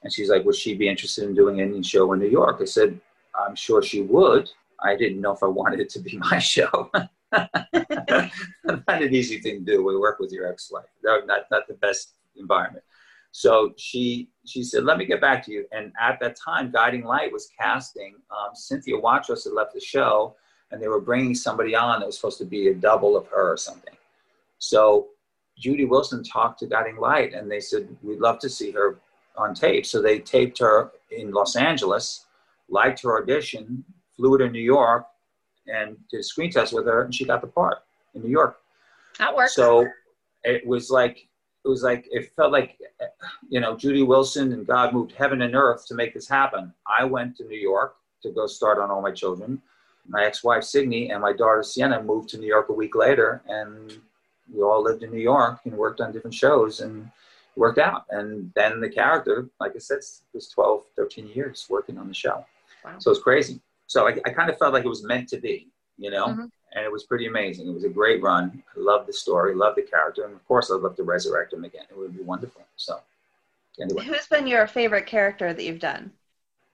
[0.04, 2.66] and she's like, "Would she be interested in doing any show in New York?" I
[2.66, 3.00] said,
[3.36, 4.50] "I'm sure she would."
[4.82, 6.90] I didn't know if I wanted it to be my show.
[7.32, 8.32] not
[8.88, 9.84] an easy thing to do.
[9.84, 10.90] We work with your ex-wife.
[11.04, 12.84] Not not the best environment.
[13.32, 17.04] So she she said, "Let me get back to you." And at that time, Guiding
[17.04, 18.16] Light was casting.
[18.32, 20.36] Um, Cynthia Watros had left the show,
[20.72, 23.54] and they were bringing somebody on that was supposed to be a double of her
[23.54, 23.94] or something.
[24.58, 25.10] So
[25.58, 28.98] Judy Wilson talked to Guiding Light, and they said, "We'd love to see her
[29.38, 32.26] on tape." So they taped her in Los Angeles,
[32.68, 33.84] liked her audition,
[34.16, 35.06] flew her to New York,
[35.68, 37.84] and did a screen test with her, and she got the part
[38.16, 38.60] in New York.
[39.20, 39.52] That worked.
[39.52, 39.88] So
[40.44, 41.29] it was like
[41.66, 42.80] it was like it felt like
[43.50, 46.74] you know Judy Wilson and God moved heaven and earth to make this happen.
[46.88, 49.62] I went to New York to go start on All My Children.
[50.08, 54.00] My ex-wife Signe and my daughter Sienna moved to New York a week later, and
[54.52, 56.82] we all lived in New York and worked on different shows.
[56.82, 57.12] And
[57.60, 58.06] worked out.
[58.10, 60.00] And then the character, like I said,
[60.34, 62.46] was 12, 13 years working on the show.
[62.84, 62.96] Wow.
[63.00, 63.60] So it's crazy.
[63.88, 66.52] So I, I kind of felt like it was meant to be, you know, Mhm.
[66.74, 67.68] And it was pretty amazing.
[67.68, 68.64] It was a great run.
[68.76, 71.64] I love the story, love the character, and of course, I'd love to resurrect him
[71.64, 71.86] again.
[71.90, 72.62] It would be wonderful.
[72.76, 73.00] So
[73.82, 76.12] anyway, Who's been your favorite character that you've done?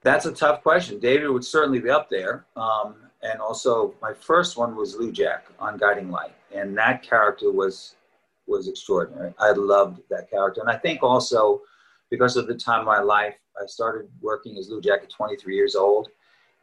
[0.02, 1.00] that's a tough question.
[1.00, 2.44] David would certainly be up there.
[2.56, 7.96] Um, and also, my first one was Lujack on Guiding Light, and that character was
[8.46, 9.34] was extraordinary.
[9.40, 11.62] I loved that character, and I think also
[12.10, 15.74] because of the time of my life, I started working as Lujack at 23 years
[15.74, 16.08] old,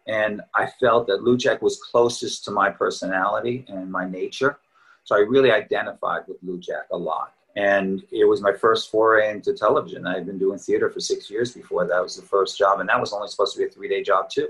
[0.07, 4.59] and I felt that Lou was closest to my personality and my nature.
[5.05, 6.59] So I really identified with Lou
[6.91, 7.33] a lot.
[7.55, 10.07] And it was my first foray into television.
[10.07, 11.85] I had been doing theater for six years before.
[11.87, 14.01] That was the first job, and that was only supposed to be a three day
[14.01, 14.49] job, too.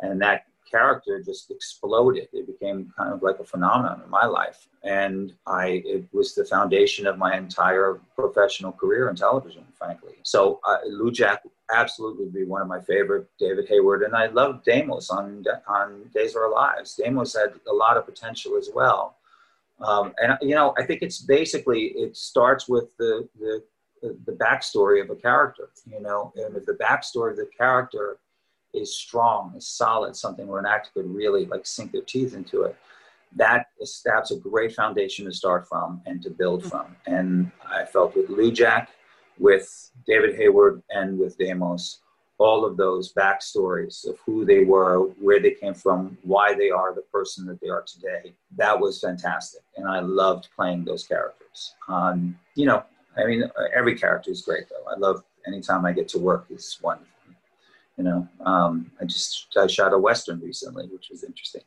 [0.00, 2.28] And that character just exploded.
[2.32, 4.66] It became kind of like a phenomenon in my life.
[4.82, 10.14] And I, it was the foundation of my entire professional career in television, frankly.
[10.22, 11.38] So uh, Lujack
[11.72, 14.02] absolutely be one of my favorite, David Hayward.
[14.02, 16.94] And I love Deimos on, on Days of Our Lives.
[16.96, 19.16] Deimos had a lot of potential as well.
[19.80, 23.62] Um, and you know, I think it's basically it starts with the the
[24.26, 25.70] the backstory of a character.
[25.86, 28.18] You know, and if the backstory of the character
[28.74, 32.62] is strong, is solid, something where an actor could really like sink their teeth into
[32.62, 32.76] it,
[33.36, 33.66] that
[34.04, 36.96] that's a great foundation to start from and to build from.
[37.06, 38.88] And I felt with Lujack,
[39.38, 42.00] with David Hayward, and with Deimos,
[42.38, 46.94] all of those backstories of who they were, where they came from, why they are
[46.94, 48.34] the person that they are today.
[48.56, 51.74] That was fantastic, and I loved playing those characters.
[51.88, 52.82] Um, you know,
[53.16, 53.44] I mean,
[53.74, 54.90] every character is great though.
[54.90, 57.11] I love anytime I get to work is wonderful.
[57.96, 61.62] You know, um, I just I shot a western recently, which was interesting,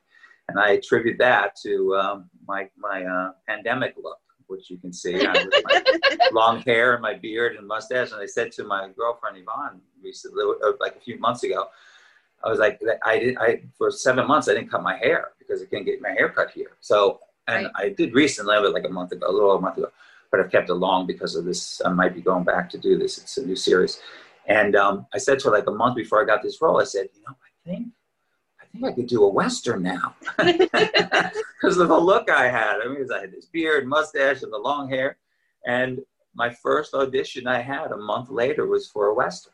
[0.49, 5.13] and I attribute that to um, my my uh, pandemic look, which you can see
[5.13, 5.84] with my
[6.32, 8.11] long hair and my beard and mustache.
[8.11, 11.67] And I said to my girlfriend Yvonne recently, uh, like a few months ago,
[12.43, 15.61] I was like, I did, I for seven months I didn't cut my hair because
[15.61, 16.71] I can't get my hair cut here.
[16.82, 17.73] So, and Right.
[17.76, 19.91] I did recently, like a month ago, a little over a month ago,
[20.32, 21.82] but I've kept it long because of this.
[21.86, 23.17] I might be going back to do this.
[23.17, 23.99] It's a new series.
[24.48, 26.84] And um, I said to her like a month before I got this role, I
[26.84, 27.88] said, you know, I think,
[28.62, 32.80] I think I could do a western now because of the look I had.
[32.82, 35.18] I mean, I had this beard, mustache, and the long hair.
[35.66, 36.00] And
[36.36, 39.54] my first audition I had a month later was for a western,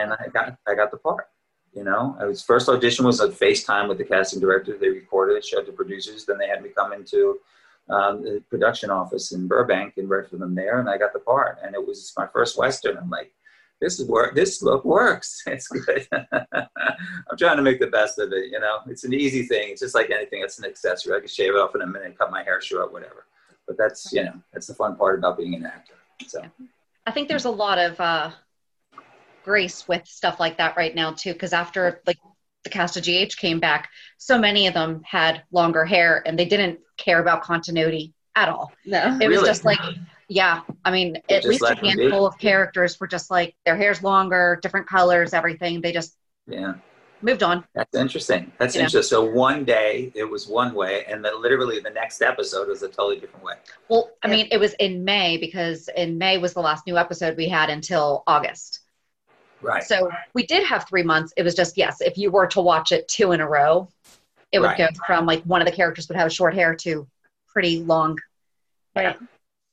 [0.00, 1.28] and I got I got the part.
[1.72, 4.76] You know, I was first audition was a FaceTime with the casting director.
[4.76, 6.24] They recorded it, showed the producers.
[6.24, 7.38] Then they had me come into
[7.88, 11.20] um, the production office in Burbank and read for them there, and I got the
[11.20, 11.58] part.
[11.62, 12.96] And it was my first western.
[12.96, 13.32] I'm like,
[13.80, 14.34] this is work.
[14.34, 15.42] This look works.
[15.46, 16.06] It's good.
[16.12, 18.50] I'm trying to make the best of it.
[18.50, 19.70] You know, it's an easy thing.
[19.70, 20.42] It's just like anything.
[20.42, 21.16] It's an accessory.
[21.16, 23.26] I can shave it off in a minute, cut my hair short, whatever.
[23.66, 25.94] But that's you know, that's the fun part about being an actor.
[26.26, 26.42] So
[27.06, 28.30] I think there's a lot of uh,
[29.44, 32.18] grace with stuff like that right now too, because after like
[32.64, 36.44] the cast of GH came back, so many of them had longer hair and they
[36.44, 38.72] didn't care about continuity at all.
[38.84, 39.18] No.
[39.20, 39.78] It was just like,
[40.30, 42.02] yeah, I mean, They at least a let them be.
[42.02, 45.80] handful of characters were just like their hair's longer, different colors, everything.
[45.80, 46.16] They just
[46.46, 46.74] yeah.
[47.20, 47.64] moved on.
[47.74, 48.52] That's interesting.
[48.56, 48.82] That's Yeah.
[48.84, 49.08] interesting.
[49.10, 52.88] So one day it was one way, and then literally the next episode was a
[52.88, 53.54] totally different way.
[53.88, 57.36] Well, I mean, it was in May because in May was the last new episode
[57.36, 58.80] we had until August.
[59.60, 59.82] Right.
[59.82, 61.34] So we did have three months.
[61.36, 63.88] It was just yes, if you were to watch it two in a row,
[64.52, 64.78] it would Right.
[64.78, 67.08] go from like one of the characters would have short hair to
[67.48, 68.16] pretty long.
[68.94, 69.18] Right.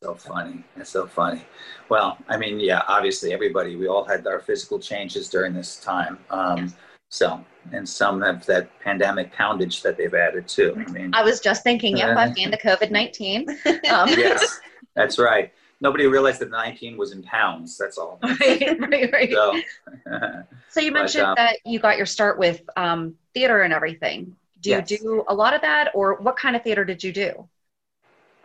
[0.04, 0.64] So funny.
[0.76, 1.42] That's so funny.
[1.90, 6.20] Well, I mean, yeah, obviously everybody, we all had our physical changes during this time.
[6.30, 6.76] Um, Yes.
[7.10, 7.42] So,
[7.72, 10.76] and some have that pandemic poundage that they've added too.
[10.78, 13.46] I mean, I was just thinking, yep, I've gained the COVID nineteen.
[13.90, 14.60] Um, yes,
[14.94, 15.54] that's right.
[15.80, 17.78] Nobody realized that 19 was in pounds.
[17.78, 18.20] That's all.
[18.24, 19.32] right, right, right.
[19.32, 19.62] So,
[20.70, 24.36] So you But, mentioned um, that you got your start with um, theater and everything.
[24.60, 24.92] Do Yes.
[24.92, 27.48] you do a lot of that, or what kind of theater did you do?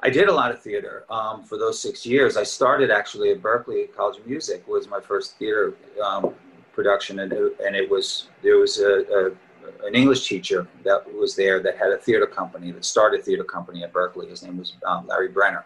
[0.03, 2.37] I did a lot of theater um, for those six years.
[2.37, 5.75] I started actually at Berklee College of Music was my first theater
[6.05, 6.35] um,
[6.73, 11.37] production, and it, and it was there was a, a an English teacher that was
[11.37, 14.29] there that had a theater company that started a theater company at Berklee.
[14.29, 15.65] His name was um, Larry Brenner.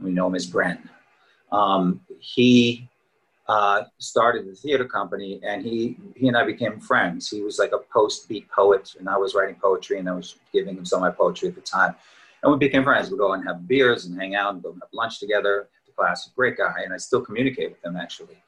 [0.00, 0.78] We know him as Bren.
[1.52, 2.88] Um, he
[3.46, 7.28] uh, started the theater company, and he he and I became friends.
[7.28, 10.36] He was like a post beat poet, and I was writing poetry, and I was
[10.50, 11.94] giving him some of my poetry at the time
[12.46, 13.10] and we became friends.
[13.10, 15.92] We'd go and have beers and hang out and go and have lunch together the
[15.92, 16.30] class.
[16.36, 18.38] Great guy, and I still communicate with him actually.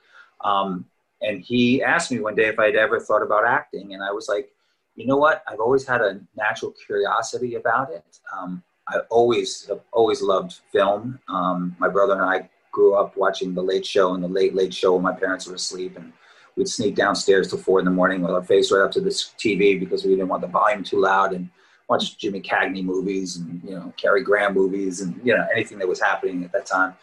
[0.42, 0.86] Um,
[1.20, 4.28] and he asked me one day if I'd ever thought about acting, and I was
[4.28, 4.50] like,
[4.94, 5.42] you know what?
[5.48, 8.04] I've always had a natural curiosity about it.
[8.36, 11.18] Um, I always have always loved film.
[11.28, 14.72] Um, my brother and I grew up watching The Late Show and The Late Late
[14.72, 16.12] Show when my parents were asleep, and
[16.54, 19.34] we'd sneak downstairs till four in the morning with our face right up to this
[19.38, 21.50] TV because we didn't want the volume too loud and
[21.88, 25.88] watch Jimmy Cagney movies and you know Cary Grant movies and you know anything that
[25.88, 26.94] was happening at that time.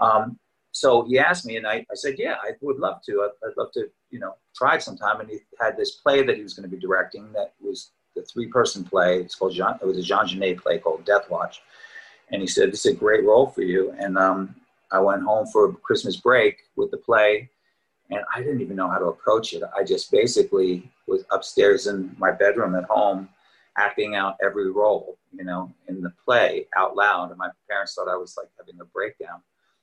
[0.00, 0.38] Um,
[0.72, 3.22] so he asked me, and I, I said, yeah, I would love to.
[3.22, 5.20] I'd, I'd love to, you know, try it sometime.
[5.20, 8.22] And he had this play that he was going to be directing that was the
[8.22, 9.18] three-person play.
[9.20, 9.74] It's called Jean.
[9.80, 11.62] It was a Jean Genet play called Death Watch.
[12.32, 14.54] And he said, "This is a great role for you." And um,
[14.92, 17.50] I went home for Christmas break with the play,
[18.10, 19.64] and I didn't even know how to approach it.
[19.76, 23.28] I just basically was upstairs in my bedroom at home,
[23.76, 27.30] acting out every role, you know, in the play out loud.
[27.30, 29.40] And my parents thought I was like having a breakdown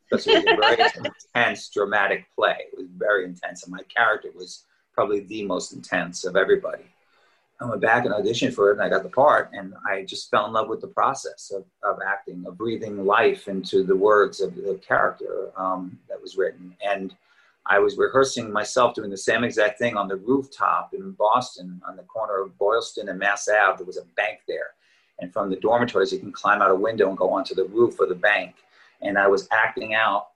[0.09, 0.91] because it was a very
[1.35, 2.57] intense, dramatic play.
[2.71, 4.63] It was very intense, and my character was
[4.93, 6.83] probably the most intense of everybody.
[7.59, 10.29] I went back and auditioned for it, and I got the part, and I just
[10.29, 14.41] fell in love with the process of, of acting, of breathing life into the words
[14.41, 16.75] of the character um, that was written.
[16.85, 17.15] And
[17.69, 21.95] I was rehearsing myself doing the same exact thing on the rooftop in Boston on
[21.95, 23.77] the corner of Boylston and Mass Ave.
[23.77, 24.71] There was a bank there.
[25.19, 27.99] And from the dormitories, you can climb out a window and go onto the roof
[27.99, 28.55] of the bank
[29.01, 30.27] and I was acting out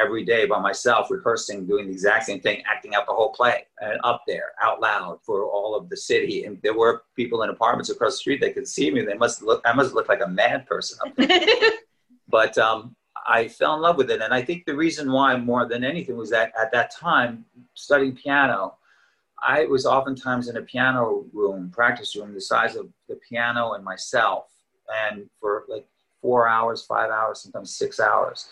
[0.00, 3.64] every day by myself, rehearsing, doing the exact same thing, acting out the whole play
[3.80, 6.44] and up there out loud for all of the city.
[6.44, 9.02] And there were people in apartments across the street that could see me.
[9.02, 11.70] They must look, I must look like a mad person up there.
[12.28, 12.94] but um,
[13.26, 14.20] I fell in love with it.
[14.20, 17.44] And I think the reason why more than anything was that at that time,
[17.74, 18.76] studying piano,
[19.42, 23.84] I was oftentimes in a piano room, practice room, the size of the piano and
[23.84, 24.46] myself.
[25.08, 25.86] And for like
[26.20, 28.48] four hours, five hours, sometimes six hours.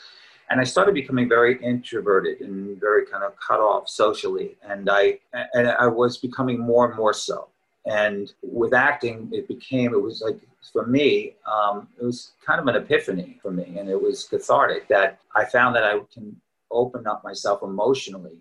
[0.50, 4.56] And I started becoming very introverted and very kind of cut off socially.
[4.68, 5.18] And I,
[5.54, 7.48] and I was becoming more and more so.
[7.86, 10.38] And with acting, it became, it was like,
[10.72, 13.76] for me, um, it was kind of an epiphany for me.
[13.78, 18.38] And it was cathartic that I found that I can open up myself emotionally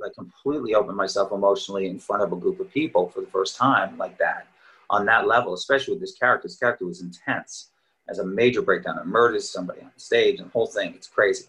[0.00, 3.56] like completely open myself emotionally in front of a group of people for the first
[3.56, 4.48] time like that
[4.90, 7.70] on that level especially with this character this character was intense
[8.08, 10.92] as a major breakdown and murders somebody on stage and the whole thing.
[10.94, 11.46] It's crazy.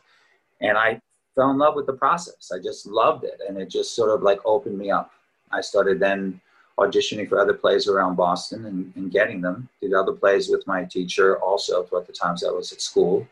[0.61, 0.99] And I
[1.35, 2.51] fell in love with the process.
[2.53, 3.39] I just loved it.
[3.47, 5.11] And it just sort of like opened me up.
[5.51, 6.39] I started then
[6.79, 9.69] auditioning for other plays around Boston and, and getting them.
[9.81, 13.27] Did other plays with my teacher also throughout the times I was at school.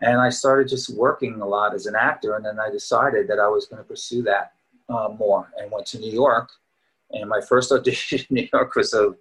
[0.00, 2.34] And I started just working a lot as an actor.
[2.34, 4.52] And then I decided that I was going to pursue that
[4.88, 6.50] uh, more and went to New York.
[7.10, 9.14] And my first audition in New York was a,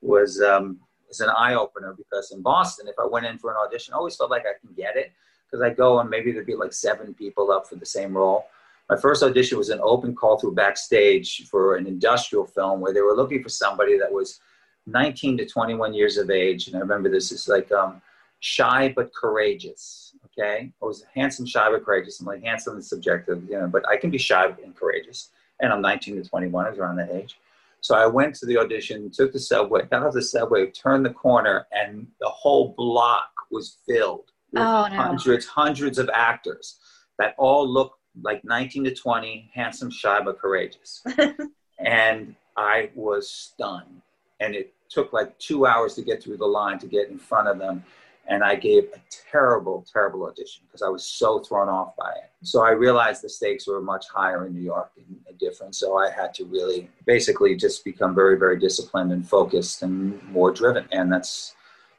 [0.00, 0.78] was um,
[1.10, 3.96] is an eye opener because in Boston, if I went in for an audition, I
[3.96, 5.12] always felt like I can get it
[5.46, 8.46] because I go and maybe there'd be like seven people up for the same role.
[8.88, 13.02] My first audition was an open call through backstage for an industrial film where they
[13.02, 14.40] were looking for somebody that was
[14.86, 16.68] 19 to 21 years of age.
[16.68, 18.00] And I remember this is like um,
[18.40, 20.14] shy but courageous.
[20.26, 22.20] Okay, I was handsome, shy but courageous.
[22.20, 25.30] I'm like handsome and subjective, you know, but I can be shy and courageous.
[25.60, 26.66] And I'm 19 to 21.
[26.66, 27.38] I was around that age.
[27.80, 31.10] So I went to the audition, took the subway, got off the subway, turned the
[31.10, 34.96] corner, and the whole block was filled with oh, no.
[34.96, 36.78] hundreds, hundreds of actors
[37.18, 41.02] that all looked like 19 to 20, handsome, shy, but courageous.
[41.78, 44.02] and I was stunned.
[44.40, 47.48] And it took like two hours to get through the line to get in front
[47.48, 47.84] of them
[48.28, 49.00] and I gave a
[49.32, 52.30] terrible, terrible audition because I was so thrown off by it.
[52.42, 55.74] So I realized the stakes were much higher in New York and different.
[55.74, 60.52] So I had to really basically just become very, very disciplined and focused and more
[60.52, 60.86] driven.
[60.92, 61.54] And that's,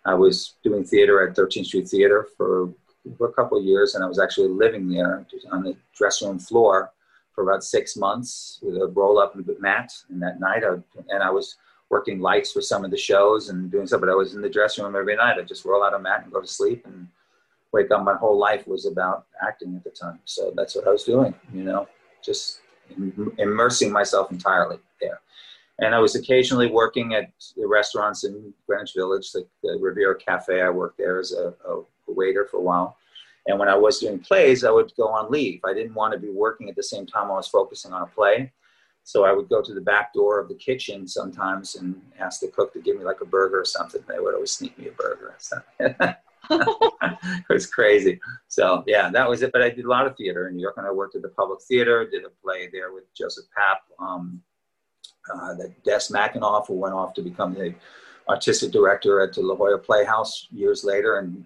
[0.06, 2.70] I was doing theater at 13th Street Theater for,
[3.18, 6.40] for a couple of years, and I was actually living there on the dressing room
[6.40, 6.92] floor
[7.34, 9.94] for about six months with a roll up mat.
[10.10, 10.76] And that night, I,
[11.10, 11.56] and I was
[11.90, 14.02] working lights for some of the shows and doing stuff.
[14.02, 15.38] But I was in the dressing room every night.
[15.38, 17.08] I just roll out a mat and go to sleep and
[17.72, 18.04] wake up.
[18.04, 21.34] My whole life was about acting at the time, so that's what I was doing.
[21.54, 21.88] You know,
[22.24, 22.62] just
[23.38, 25.22] immersing myself entirely there.
[25.82, 30.62] And I was occasionally working at the restaurants in Greenwich Village, like the Riviera Cafe.
[30.62, 32.98] I worked there as a, a waiter for a while.
[33.50, 35.60] And when I was doing plays, I would go on leave.
[35.66, 38.06] I didn't want to be working at the same time I was focusing on a
[38.06, 38.52] play.
[39.04, 42.50] So I would go to the back door of the kitchen sometimes and ask the
[42.50, 44.04] cook to give me like a burger or something.
[44.08, 45.36] They would always sneak me a burger.
[45.40, 48.20] So it was crazy.
[48.50, 49.52] So yeah, that was it.
[49.52, 51.30] But I did a lot of theater in New York, and I worked at the
[51.30, 52.08] Public Theater.
[52.08, 53.78] Did a play there with Joseph Papp.
[54.04, 54.44] Um,
[55.34, 57.74] uh, that Des McAnuff, who went off to become the
[58.28, 61.44] artistic director at the La Jolla Playhouse years later, and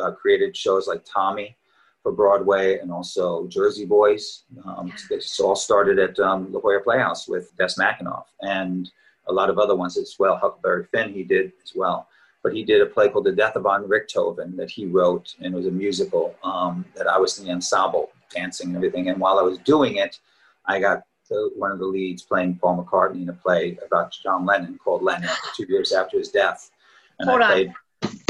[0.00, 1.56] uh, created shows like Tommy
[2.02, 4.44] for Broadway and also Jersey Boys.
[4.64, 8.90] Um, this all started at um, La Jolla Playhouse with Des McAnuff and
[9.28, 10.36] a lot of other ones as well.
[10.36, 12.08] Huckleberry Finn he did as well.
[12.46, 15.52] but he did a play called The Death of Von Richthofen that he wrote, and
[15.52, 19.08] it was a musical um, that I was in the ensemble, dancing and everything.
[19.08, 20.20] And while I was doing it,
[20.64, 24.46] I got the, one of the leads playing Paul McCartney in a play about John
[24.46, 26.70] Lennon called Lennon, two years after his death.
[27.18, 27.74] And Hold I on.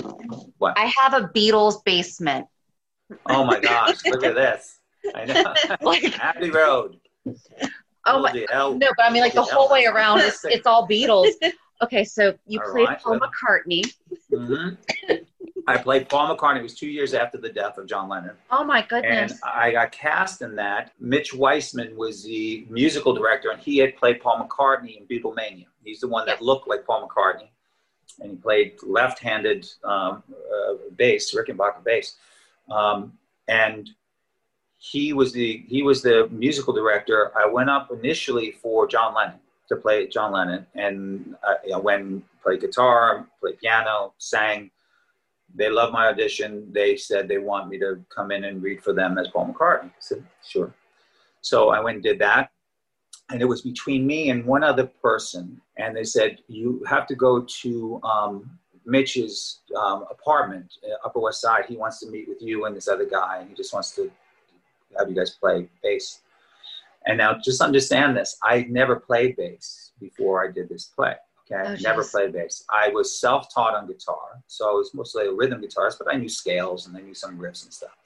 [0.08, 0.30] Played.
[0.58, 0.78] What?
[0.78, 2.46] I have a Beatles basement.
[3.28, 4.04] Oh my gosh!
[4.06, 4.78] Look at this.
[5.14, 5.54] I know.
[5.80, 6.96] Like- Abbey Road.
[8.08, 9.54] Oh my, L- no, but I mean like the Yeah.
[9.54, 11.30] whole way around it's it's all Beatles.
[11.82, 13.28] Okay, so you All played right, Paul well.
[13.30, 13.84] McCartney.
[14.32, 14.78] Mhm.
[15.68, 16.60] I played Paul McCartney.
[16.60, 18.30] It was two years after the death of John Lennon.
[18.50, 19.10] Oh my goodness!
[19.10, 19.40] And goodness.
[19.44, 20.92] I got cast in that.
[20.98, 25.66] Mitch Weissman was the musical director, and he had played Paul McCartney in Beatlemania.
[25.84, 26.40] He's the one that Yes.
[26.40, 27.50] looked like Paul McCartney,
[28.20, 32.16] and he played left-handed um, uh, bass, Rickenbacker bass.
[32.70, 33.12] Um,
[33.48, 33.90] and
[34.78, 37.32] he was the he was the musical director.
[37.36, 41.36] I went up initially for John Lennon to play John Lennon, and
[41.72, 44.70] I, went and played guitar, played piano, sang
[45.56, 46.70] they loved my audition.
[46.72, 49.86] They said they want me to come in and read for them as Paul McCartney.
[49.86, 50.74] I said, sure.
[51.40, 52.50] So I went and did that.
[53.30, 55.60] And it was between me and one other person.
[55.76, 61.40] And they said, you have to go to um, Mitch's um, apartment, uh, Upper West
[61.40, 61.64] Side.
[61.68, 63.38] He wants to meet with you and this other guy.
[63.40, 64.10] And he just wants to
[64.98, 66.20] have you guys play bass.
[67.06, 68.36] And now just understand this.
[68.42, 71.14] I never played bass before I did this play.
[71.50, 72.10] Okay, Oh, never geez.
[72.10, 72.64] played bass.
[72.70, 76.28] I was self-taught on guitar, so I was mostly a rhythm guitarist, but I knew
[76.28, 77.96] scales and I knew some riffs and stuff.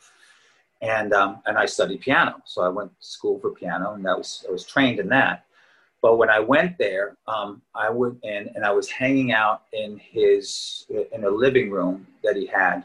[0.82, 4.16] And um, and I studied piano, so I went to school for piano, and that
[4.16, 5.44] was I was trained in that.
[6.02, 9.98] But when I went there, um, I went in and I was hanging out in
[9.98, 12.84] his in a living room that he had,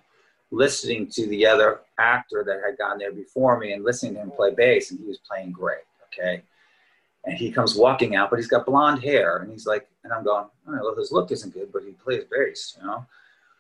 [0.52, 4.32] listening to the other actor that had gone there before me and listening to him
[4.32, 5.86] play bass, and he was playing great.
[6.08, 6.42] Okay,
[7.24, 10.24] and he comes walking out, but he's got blonde hair, and he's like, and I'm
[10.24, 13.06] going, right, well, his look isn't good, but he plays bass, you know.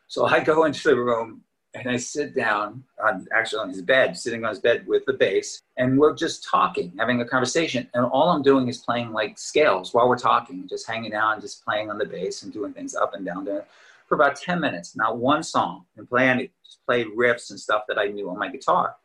[0.07, 1.41] So I go into the room
[1.75, 5.13] and I sit down on actually on his bed, sitting on his bed with the
[5.13, 9.37] bass, and we're just talking, having a conversation, and all I'm doing is playing like
[9.37, 12.73] scales while we're talking, just hanging out and just playing on the bass and doing
[12.73, 13.65] things up and down there
[14.07, 17.83] for about 10 minutes, not one song, and playing any, just play riffs and stuff
[17.87, 18.95] that I knew on my guitar.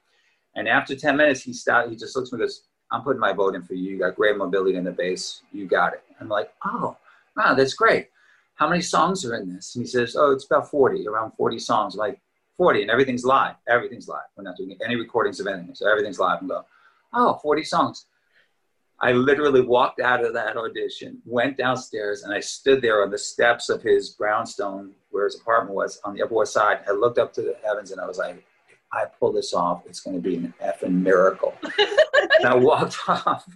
[0.54, 2.62] And after 10 minutes, he stopped, he just looks at me and goes,
[2.92, 3.92] I'm putting my vote in for you.
[3.92, 5.42] You got great mobility in the bass.
[5.52, 6.02] You got it.
[6.20, 6.96] I'm like, oh,
[7.36, 8.08] wow, that's great.
[8.56, 9.74] How many songs are in this?
[9.74, 11.94] And he says, oh, it's about 40, around 40 songs.
[11.94, 12.20] I'm like,
[12.60, 13.54] 40, and everything's live.
[13.66, 14.28] Everything's live.
[14.36, 15.74] We're not doing any recordings of anything.
[15.74, 16.40] So everything's live.
[16.40, 16.66] And go,
[17.14, 18.04] oh, 40 songs.
[19.00, 23.16] I literally walked out of that audition, went downstairs, and I stood there on the
[23.16, 26.80] steps of his brownstone where his apartment was on the Upper West Side.
[26.86, 29.84] I looked up to the heavens and I was like, if I pull this off,
[29.86, 31.54] it's going to be an effing miracle.
[31.78, 33.48] and I walked off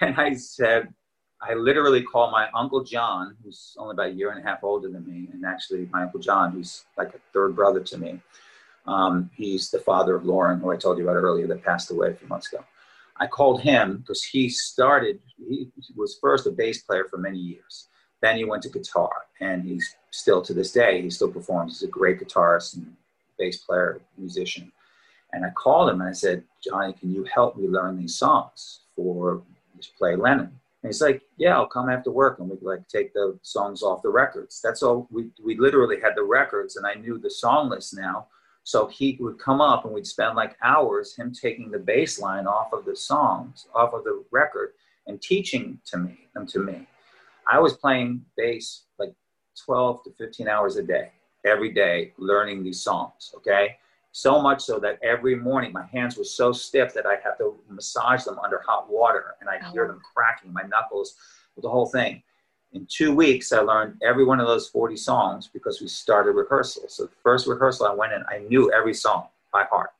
[0.00, 0.94] and I said,
[1.40, 4.88] I literally called my Uncle John, who's only about a year and a half older
[4.88, 8.20] than me, and actually my Uncle John, who's like a third brother to me.
[8.86, 12.10] Um, he's the father of Lauren, who I told you about earlier, that passed away
[12.10, 12.64] a few months ago.
[13.16, 17.88] I called him because he started, he was first a bass player for many years.
[18.20, 21.80] Then he went to guitar, and he's still to this day, he still performs.
[21.80, 22.96] He's a great guitarist and
[23.38, 24.72] bass player, musician.
[25.32, 28.80] And I called him and I said, Johnny, can you help me learn these songs
[28.94, 29.42] for
[29.74, 30.60] this play Lennon?
[30.82, 34.02] And he's like, Yeah, I'll come after work and we like take the songs off
[34.02, 34.60] the records.
[34.62, 35.08] That's all.
[35.10, 38.26] We we literally had the records, and I knew the song list now.
[38.64, 42.46] So he would come up and we'd spend like hours him taking the bass line
[42.46, 44.72] off of the songs, off of the record,
[45.06, 46.86] and teaching to me them to me.
[47.50, 49.14] I was playing bass like
[49.64, 51.10] 12 to 15 hours a day,
[51.44, 53.32] every day, learning these songs.
[53.36, 53.76] Okay.
[54.12, 57.58] So much so that every morning my hands were so stiff that I'd have to
[57.68, 61.14] massage them under hot water and I'd oh, hear them cracking, my knuckles,
[61.56, 62.22] with the whole thing.
[62.72, 66.84] In two weeks, I learned every one of those 40 songs because we started rehearsal.
[66.88, 69.90] So the first rehearsal I went in, I knew every song by heart.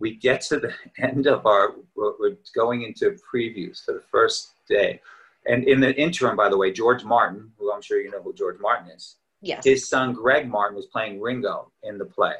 [0.00, 5.00] We get to the end of our, we're going into previews for the first day.
[5.46, 8.34] And in the interim, by the way, George Martin, who I'm sure you know who
[8.34, 9.64] George Martin is, Yes.
[9.64, 12.34] his son Greg Martin was playing Ringo in the play.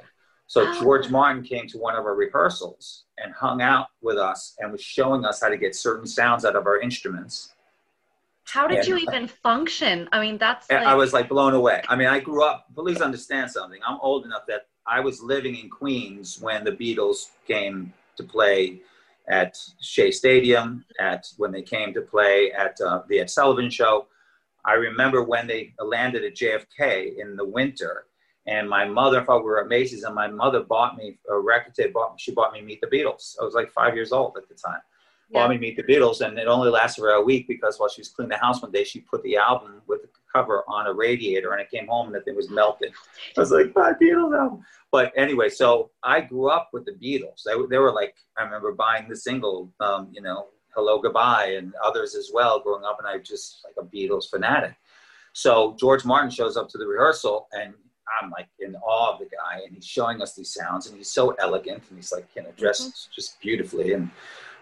[0.48, 0.80] So Oh.
[0.80, 4.80] George Martin came to one of our rehearsals and hung out with us and was
[4.80, 7.52] showing us how to get certain sounds out of our instruments.
[8.48, 8.94] How did Yeah.
[8.94, 10.08] you even function?
[10.12, 11.82] I mean, that's like, I was like blown away.
[11.88, 13.80] I mean, I grew up, please understand something.
[13.86, 18.80] I'm old enough that I was living in Queens when the Beatles came to play
[19.28, 24.06] at Shea Stadium, at when they came to play at uh, the Ed Sullivan Show.
[24.64, 28.06] I remember when they landed at JFK in the winter,
[28.46, 31.74] and my mother, if I were at Macy's, and my mother bought me a record
[31.74, 31.94] tape.
[31.94, 33.34] Bought she bought me Meet the Beatles.
[33.40, 34.80] I was like five years old at the time.
[35.28, 35.48] Yeah.
[35.48, 38.08] me Meet the Beatles, and it only lasted for a week because while she was
[38.08, 41.52] cleaning the house one day, she put the album with the cover on a radiator,
[41.52, 42.92] and I came home and the thing was melted.
[43.36, 47.42] I was like, "My Beatles album." But anyway, so I grew up with the Beatles.
[47.44, 51.54] They, were- they were like, I remember buying the single, um, you know, "Hello Goodbye"
[51.58, 54.74] and others as well growing up, and I just like a Beatles fanatic.
[55.32, 57.74] So George Martin shows up to the rehearsal, and
[58.22, 61.10] I'm like in awe of the guy, and he's showing us these sounds, and he's
[61.10, 64.10] so elegant, and he's like, you know, dressed just beautifully, and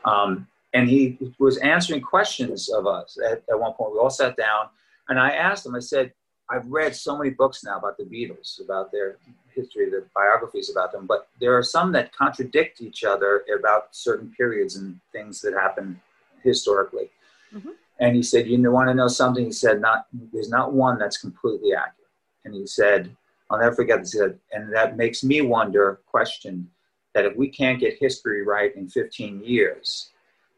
[0.04, 3.16] um, and he was answering questions of us.
[3.24, 4.68] At, at one point, we all sat down,
[5.08, 5.74] and I asked him.
[5.74, 6.12] I said,
[6.50, 9.16] "I've read so many books now about the Beatles, about their
[9.54, 14.32] history, the biographies about them, but there are some that contradict each other about certain
[14.36, 16.00] periods and things that happened
[16.42, 17.10] historically."
[17.54, 17.74] Mhm.
[18.00, 21.16] And he said, "You want to know something?" He said, "Not there's not one that's
[21.16, 22.10] completely accurate."
[22.44, 23.16] And he said,
[23.48, 26.70] "I'll never forget this." He said, and that makes me wonder, question,
[27.12, 30.10] that if we can't get history right in 15 years,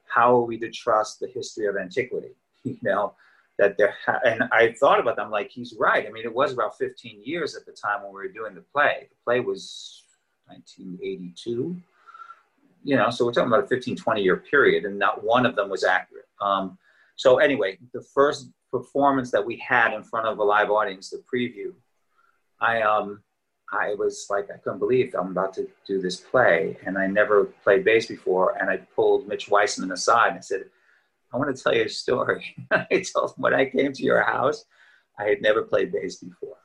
[0.09, 2.35] how are we to trust the history of antiquity?
[2.65, 3.15] You know,
[3.59, 6.05] that there, ha- and I thought about them like he's right.
[6.05, 8.61] I mean, it was about 15 years at the time when we were doing the
[8.61, 9.07] play.
[9.09, 10.03] The play was
[10.47, 11.81] 1982,
[12.87, 15.57] you know, so we're talking about a 15, 20 year period, and not one of
[15.57, 16.29] them was accurate.
[16.41, 16.79] Um,
[17.17, 21.23] so, anyway, the first performance that we had in front of a live audience, the
[21.33, 21.73] preview,
[22.61, 23.23] I, um,
[23.73, 27.47] I was like, I couldn't believe I'm about to do this play, and I never
[27.65, 28.57] played bass before.
[28.61, 30.65] And I pulled Mitch Weissman aside and I said,
[31.33, 32.55] I want to tell you a story.
[32.71, 34.65] I told him when I came to your house,
[35.19, 36.57] I had never played bass before.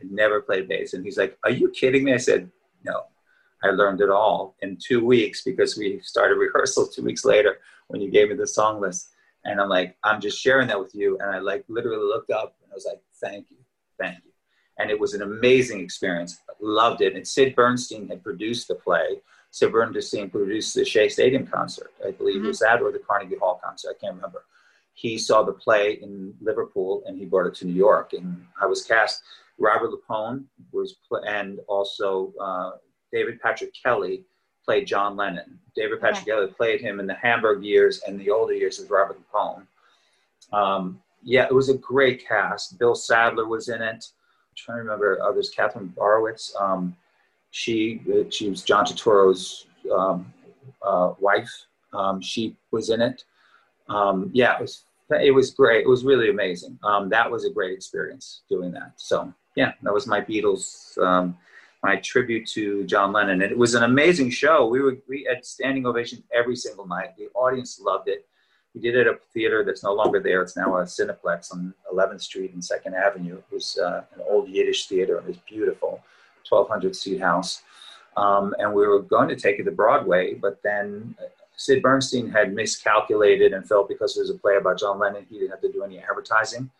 [0.00, 0.94] I'd never played bass.
[0.94, 2.14] And he's like, Are you kidding me?
[2.14, 2.50] I said,
[2.84, 3.04] No.
[3.62, 8.00] I learned it all in two weeks because we started rehearsal two weeks later when
[8.00, 9.08] you gave me the song list.
[9.44, 11.18] And I'm like, I'm just sharing that with you.
[11.18, 13.58] And I like literally looked up and I was like, Thank you.
[13.98, 14.33] Thank you
[14.78, 16.40] and it was an amazing experience.
[16.60, 17.14] Loved it.
[17.14, 19.20] And Sid Bernstein had produced the play.
[19.50, 23.36] Sid Bernstein produced the Shea Stadium concert, I believe it was that, or the Carnegie
[23.36, 23.90] Hall concert.
[23.96, 24.44] I can't remember.
[24.94, 28.66] He saw the play in Liverpool and he brought it to New York, and I
[28.66, 29.22] was cast.
[29.58, 32.72] Robert LuPone was, pl- and also uh,
[33.12, 34.24] David Patrick Kelly
[34.64, 35.58] played John Lennon.
[35.76, 39.20] David Patrick Kelly played him in the Hamburg years and the older years as Robert
[39.32, 39.66] LuPone.
[40.52, 42.78] Um, yeah, it was a great cast.
[42.78, 44.04] Bill Sadler was in it
[44.56, 45.50] trying to remember others.
[45.50, 46.54] Katherine Borowitz.
[46.60, 46.96] Um,
[47.50, 48.00] she
[48.30, 50.32] she was John Turturro's um,
[50.82, 51.52] uh, wife.
[51.92, 53.24] Um, she was in it.
[53.88, 55.84] Um, yeah, it was it was great.
[55.84, 56.78] It was really amazing.
[56.82, 58.92] Um, that was a great experience doing that.
[58.96, 60.98] So yeah, that was my Beatles.
[60.98, 61.36] Um,
[61.82, 64.66] my tribute to John Lennon, and it was an amazing show.
[64.66, 67.16] We were we had standing ovations every single night.
[67.18, 68.26] The audience loved it.
[68.74, 70.42] We did it at a theater that's no longer there.
[70.42, 73.36] It's now a Cineplex on 11th Street and Second Avenue.
[73.36, 75.18] It was uh, an old Yiddish theater.
[75.18, 76.02] It was beautiful,
[76.48, 77.62] 1,200 seat house.
[78.16, 82.28] Um, and we were going to take it to Broadway, but then uh, Sid Bernstein
[82.30, 85.60] had miscalculated and felt because it was a play about John Lennon, he didn't have
[85.62, 86.70] to do any advertising.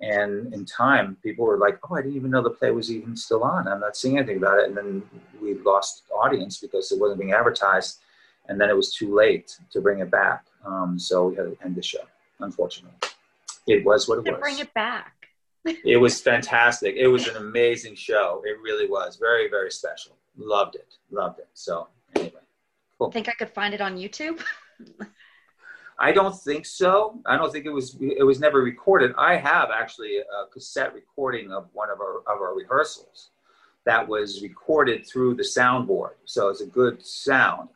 [0.00, 3.14] And in time, people were like, "Oh, I didn't even know the play was even
[3.16, 3.68] still on.
[3.68, 5.02] I'm not seeing anything about it." And then
[5.42, 7.98] we lost audience because it wasn't being advertised,
[8.48, 10.46] and then it was too late to bring it back.
[10.64, 12.04] Um, so we had to end the show,
[12.40, 12.96] unfortunately.
[13.66, 14.40] It was what it was.
[14.40, 15.28] bring it back.
[15.64, 16.96] It was fantastic.
[16.96, 18.42] It was an amazing show.
[18.44, 19.16] It really was.
[19.16, 20.16] Very, very special.
[20.36, 20.94] Loved it.
[21.10, 21.48] Loved it.
[21.54, 22.40] So anyway,
[23.00, 24.40] I think I could find it on YouTube.
[25.98, 27.20] I don't think so.
[27.26, 27.96] I don't think it was.
[28.00, 29.12] It was never recorded.
[29.18, 33.30] I have actually a cassette recording of one of our of our rehearsals
[33.84, 36.12] that was recorded through the soundboard.
[36.24, 37.68] So it's a good sound.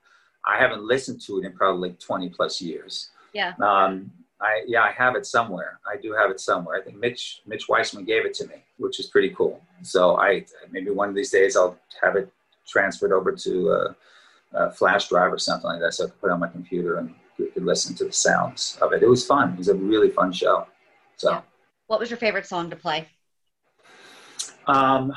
[0.47, 3.11] I haven't listened to it in probably like 20 plus years.
[3.33, 3.55] Yeah.
[3.61, 4.11] Um,
[4.41, 5.79] I yeah, I have it somewhere.
[5.87, 6.77] I do have it somewhere.
[6.77, 9.61] I think Mitch Mitch Weissman gave it to me, which is pretty cool.
[9.83, 12.31] So I maybe one of these days I'll have it
[12.67, 13.97] transferred over to a,
[14.53, 16.99] a flash drive or something like that, so I can put it on my computer
[16.99, 19.03] and could listen to the sounds of it.
[19.03, 19.53] It was fun.
[19.53, 20.67] It was a really fun show.
[21.17, 21.31] So.
[21.31, 21.41] Yeah.
[21.87, 23.09] What was your favorite song to play?
[24.67, 25.13] Um,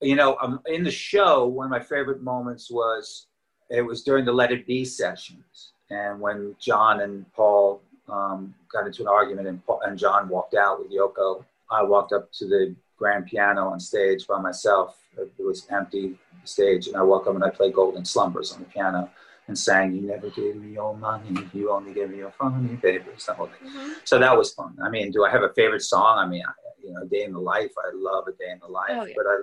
[0.00, 3.26] you know, um, in the show, one of my favorite moments was
[3.70, 8.86] it was during the Let It Be sessions, and when John and Paul um, got
[8.86, 11.44] into an argument, and, Paul, and John walked out with Yoko.
[11.70, 15.02] I walked up to the grand piano on stage by myself.
[15.18, 18.66] It was empty stage, and I walked up and I played Golden Slumbers on the
[18.66, 19.10] piano
[19.48, 23.26] and sang, "You never gave me your money, you only gave me your funny papers."
[23.26, 23.94] Whole thing.
[24.04, 24.76] So that was fun.
[24.82, 26.18] I mean, do I have a favorite song?
[26.18, 26.52] I mean, I,
[26.84, 29.14] you know, "Day in the Life." I love "A Day in the Life," Oh, yeah.
[29.16, 29.36] but I,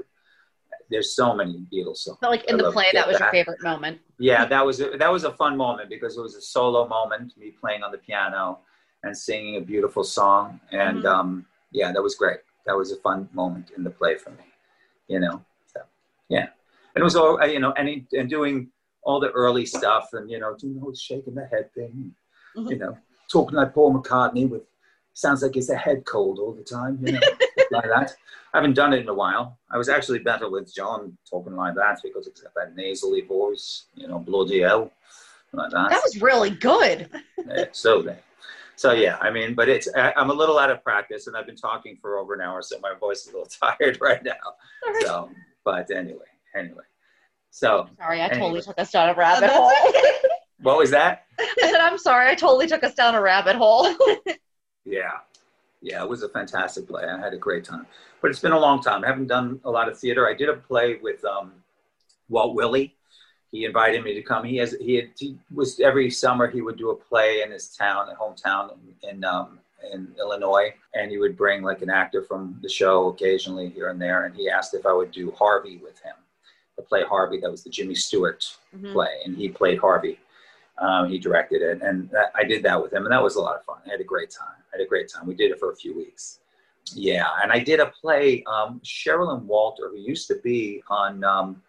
[0.89, 2.17] there's so many Beatles songs.
[2.21, 3.99] But like in I the play, that was your favorite moment.
[4.19, 7.35] Yeah, that was a, that was a fun moment because it was a solo moment,
[7.37, 8.59] me playing on the piano
[9.03, 11.05] and singing a beautiful song, and Mhm.
[11.13, 12.39] um, yeah, that was great.
[12.65, 14.45] That was a fun moment in the play for me,
[15.07, 15.43] you know.
[15.65, 15.81] So
[16.29, 16.47] yeah,
[16.95, 18.71] and it was all uh, you know, any and doing
[19.03, 22.13] all the early stuff, and you know, do you know, shaking the head thing,
[22.55, 22.69] Mhm.
[22.69, 22.97] you know,
[23.29, 24.63] talking like Paul McCartney with
[25.13, 27.19] sounds like it's a head cold all the time, you know,
[27.71, 28.15] like that.
[28.53, 29.57] I haven't done it in a while.
[29.71, 33.85] I was actually better with John talking like that because it's got that nasally voice,
[33.95, 34.91] you know, bloody hell,
[35.53, 35.89] like that.
[35.89, 37.09] That was really good.
[37.47, 38.17] Yeah, so then,
[38.75, 41.45] so yeah, I mean, but it's I, I'm a little out of practice, and I've
[41.45, 44.33] been talking for over an hour, so my voice is a little tired right now.
[45.01, 45.29] So,
[45.63, 46.25] but anyway,
[46.55, 46.83] anyway,
[47.49, 50.31] so Sorry, I totally took us down a rabbit oh, hole.
[50.61, 51.25] what was that?
[51.39, 53.95] I said, I'm sorry, I totally took us down a rabbit hole.
[54.85, 55.19] Yeah,
[55.81, 57.03] yeah, it was a fantastic play.
[57.05, 57.85] I had a great time,
[58.21, 59.03] but it's been a long time.
[59.03, 60.27] I haven't done a lot of theater.
[60.27, 61.53] I did a play with um,
[62.29, 62.95] Walt Willey.
[63.51, 64.43] He invited me to come.
[64.43, 67.75] He has he, had, he was every summer he would do a play in his
[67.75, 68.73] town, hometown
[69.03, 69.59] in in, um,
[69.91, 74.01] in Illinois, and he would bring like an actor from the show occasionally here and
[74.01, 74.25] there.
[74.25, 76.15] And he asked if I would do Harvey with him,
[76.77, 77.39] the play Harvey.
[77.39, 78.43] That was the Jimmy Stewart
[78.75, 78.91] Mhm.
[78.93, 80.19] play, and he played Harvey.
[80.79, 83.41] Um, he directed it, and that, I did that with him, and that was a
[83.41, 83.77] lot of fun.
[83.85, 84.55] I had a great time.
[84.73, 85.27] I had a great time.
[85.27, 86.39] We did it for a few weeks.
[86.93, 88.43] Yeah, and I did a play.
[88.45, 91.61] Um, Sherilyn Wolter, who used to be on um,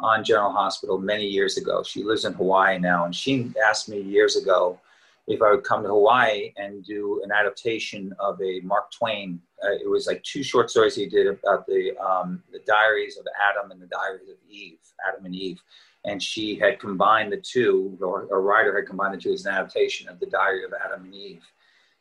[0.00, 1.82] on General Hospital many years ago.
[1.82, 4.80] She lives in Hawaii now, and she asked me years ago
[5.26, 9.40] if I would come to Hawaii and do an adaptation of a Mark Twain.
[9.62, 13.26] Uh, it was like two short stories he did about the um, the Diaries of
[13.50, 15.60] Adam and the Diaries of Eve, Adam and Eve
[16.04, 19.54] and she had combined the two, or a writer had combined the two as an
[19.54, 21.42] adaptation of the Diary of Adam and Eve,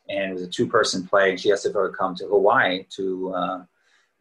[0.10, 1.32] and it was a two-person play.
[1.32, 3.64] And she asked if I would come to Hawaii to uh,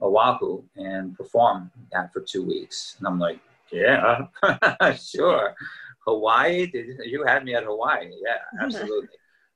[0.01, 3.41] Oahu and perform that for two weeks, and I'm like,
[3.73, 4.27] yeah,
[4.97, 5.55] sure.
[6.07, 6.67] Hawaii?
[6.67, 8.11] Did, you had me at Hawaii?
[8.25, 9.09] Yeah, absolutely.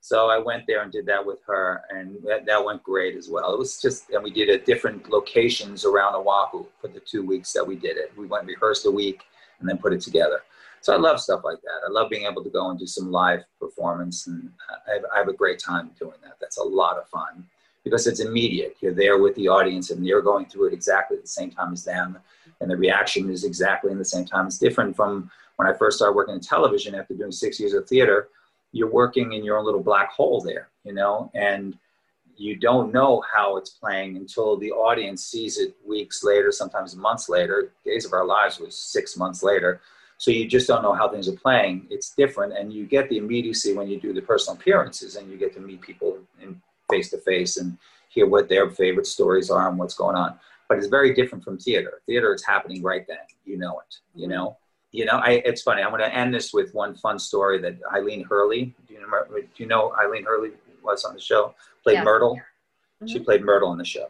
[0.02, 3.28] So I went there and did that with her, and that, that went great as
[3.28, 3.52] well.
[3.52, 7.24] It was just, and we did it at different locations around Oahu for the two
[7.24, 8.10] weeks that we did it.
[8.16, 9.22] We went and rehearsed a week
[9.60, 10.42] and then put it together.
[10.82, 11.86] So I love stuff like that.
[11.86, 15.04] I love being able to go and do some live performance, and uh, I have,
[15.14, 16.36] I have a great time doing that.
[16.40, 17.44] That's a lot of fun
[17.84, 18.76] because it's immediate.
[18.80, 21.72] You're there with the audience, and you're going through it exactly at the same time
[21.72, 22.18] as them,
[22.60, 24.46] and the reaction is exactly in the same time.
[24.46, 27.86] It's different from when I first started working in television after doing six years of
[27.86, 28.28] theater.
[28.72, 31.76] You're working in your own little black hole there, you know, and
[32.40, 37.28] you don't know how it's playing until the audience sees it weeks later, sometimes months
[37.28, 37.72] later.
[37.84, 39.82] Days of Our Lives was six months later.
[40.16, 41.86] So you just don't know how things are playing.
[41.90, 45.36] It's different, and you get the immediacy when you do the personal appearances, and you
[45.36, 46.60] get to meet people in
[46.90, 47.76] face to face and
[48.08, 50.38] hear what their favorite stories are and what's going on.
[50.68, 52.00] But it's very different from theater.
[52.06, 53.18] Theater, it's happening right then.
[53.44, 53.96] You know it.
[54.14, 54.56] You know.
[54.92, 55.18] You know.
[55.18, 55.82] I, it's funny.
[55.82, 58.74] I'm going to end this with one fun story that Eileen Herlie.
[58.88, 59.08] Do you know?
[59.28, 60.52] Do you know Eileen Herlie
[60.82, 61.54] was on the show?
[61.82, 62.04] Played Yeah.
[62.04, 62.40] Myrtle.
[63.06, 63.24] She Mhm.
[63.24, 64.08] played Myrtle on the show.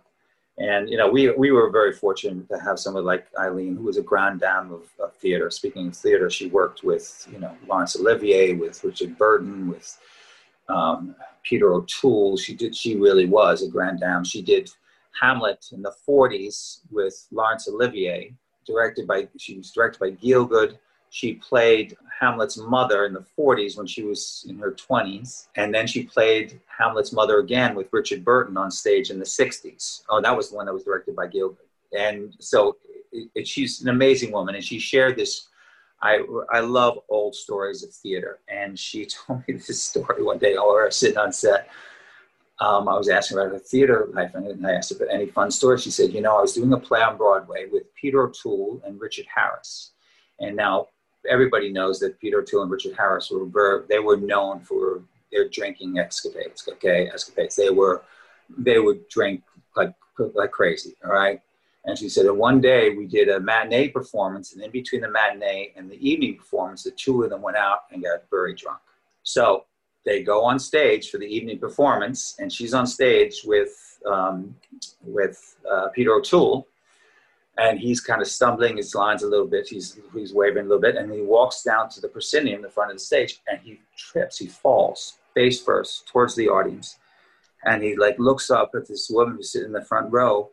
[0.58, 3.96] And you know, we we were very fortunate to have someone like Eileen, who was
[3.96, 5.50] a grand dame of, of theater.
[5.50, 9.98] Speaking of theater, she worked with you know Laurence Olivier, with Richard Burton, with
[10.68, 11.14] um,
[11.44, 12.36] Peter O'Toole.
[12.36, 12.76] She did.
[12.76, 14.24] She really was a grand dame.
[14.24, 14.70] She did
[15.20, 18.34] Hamlet in the '40s with Laurence Olivier,
[18.66, 19.28] directed by.
[19.38, 20.76] She was directed by Gielgud.
[21.10, 25.48] She played Hamlet's mother in the 40s when she was in her 20s.
[25.56, 30.02] And then she played Hamlet's mother again with Richard Burton on stage in the 60s.
[30.08, 31.56] Oh, that was the one that was directed by Gielgud.
[31.98, 32.76] And so
[33.10, 34.54] it, it, she's an amazing woman.
[34.54, 35.48] And she shared this.
[36.00, 38.38] I, I love old stories of theater.
[38.48, 41.68] And she told me this story one day while we were sitting on set.
[42.60, 45.50] Um, I was asking about her theater life, and I asked her about any fun
[45.50, 45.82] stories.
[45.82, 49.00] She said, "You know, I was doing a play on Broadway with Peter O'Toole and
[49.00, 49.92] Richard Harris,
[50.40, 50.88] and now
[51.28, 55.02] everybody knows that Peter O'Toole and Richard Harris were they were known for
[55.32, 56.68] their drinking escapades.
[56.68, 57.56] Okay, escapades.
[57.56, 58.02] They were
[58.56, 59.42] they would drink
[59.76, 59.94] like
[60.34, 60.94] like crazy.
[61.04, 61.40] All right."
[61.86, 65.08] And she said, and one day we did a matinee performance, and in between the
[65.08, 68.80] matinee and the evening performance, the two of them went out and got very drunk.
[69.22, 69.64] So
[70.04, 74.54] they go on stage for the evening performance, and she's on stage with um,
[75.02, 76.66] with uh, Peter O'Toole,
[77.58, 79.68] and he's kind of stumbling his lines a little bit.
[79.68, 82.90] He's he's waving a little bit, and he walks down to the proscenium, the front
[82.90, 84.38] of the stage, and he trips.
[84.38, 86.98] He falls face first towards the audience,
[87.64, 90.50] and he like looks up at this woman who's sitting in the front row,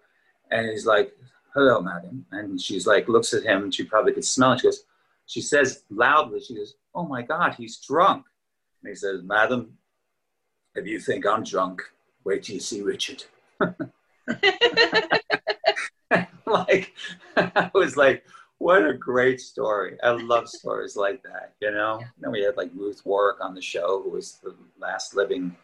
[0.51, 1.15] and he's like,
[1.53, 4.59] "Hello, madam," and she's like looks at him, and she probably could smell it.
[4.59, 4.83] She goes,
[5.25, 8.25] she says loudly, she goes, "Oh my God, he's drunk."
[8.81, 9.77] And he says, Madam,
[10.75, 11.81] if you think I'm drunk,
[12.23, 13.23] wait till you see Richard.
[16.51, 16.93] like,
[17.35, 18.23] I was like,
[18.59, 19.97] what a great story.
[20.01, 21.99] I love stories like that, you know?
[22.19, 25.55] Then we had like Ruth Warrick on the show, who was the last living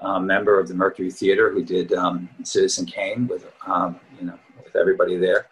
[0.00, 4.38] uh, member of the Mercury Theater who did um, Citizen Kane with, um, you know,
[4.64, 5.46] with everybody there.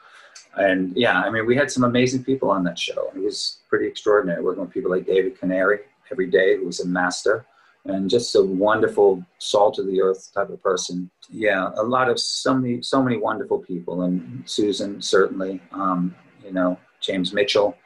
[0.56, 3.12] and yeah, I mean, we had some amazing people on that show.
[3.14, 5.80] It was pretty extraordinary working with people like David Canary
[6.10, 7.46] every day, who was a master
[7.84, 11.10] and just a wonderful salt of the earth type of person.
[11.30, 16.52] Yeah, a lot of so many, so many wonderful people, and Susan certainly, um, you
[16.52, 17.76] know, James Mitchell,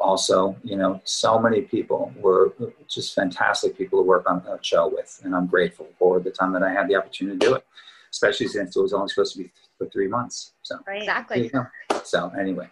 [0.00, 2.54] also, you know, so many people were
[2.88, 6.52] just fantastic people to work on that show with, and I'm grateful for the time
[6.52, 7.66] that I had the opportunity to do it,
[8.10, 10.52] especially since it was only supposed to be for three months.
[10.62, 11.02] So Right.
[11.02, 11.44] Exactly.
[11.44, 11.66] you go.
[12.04, 12.68] So anyway,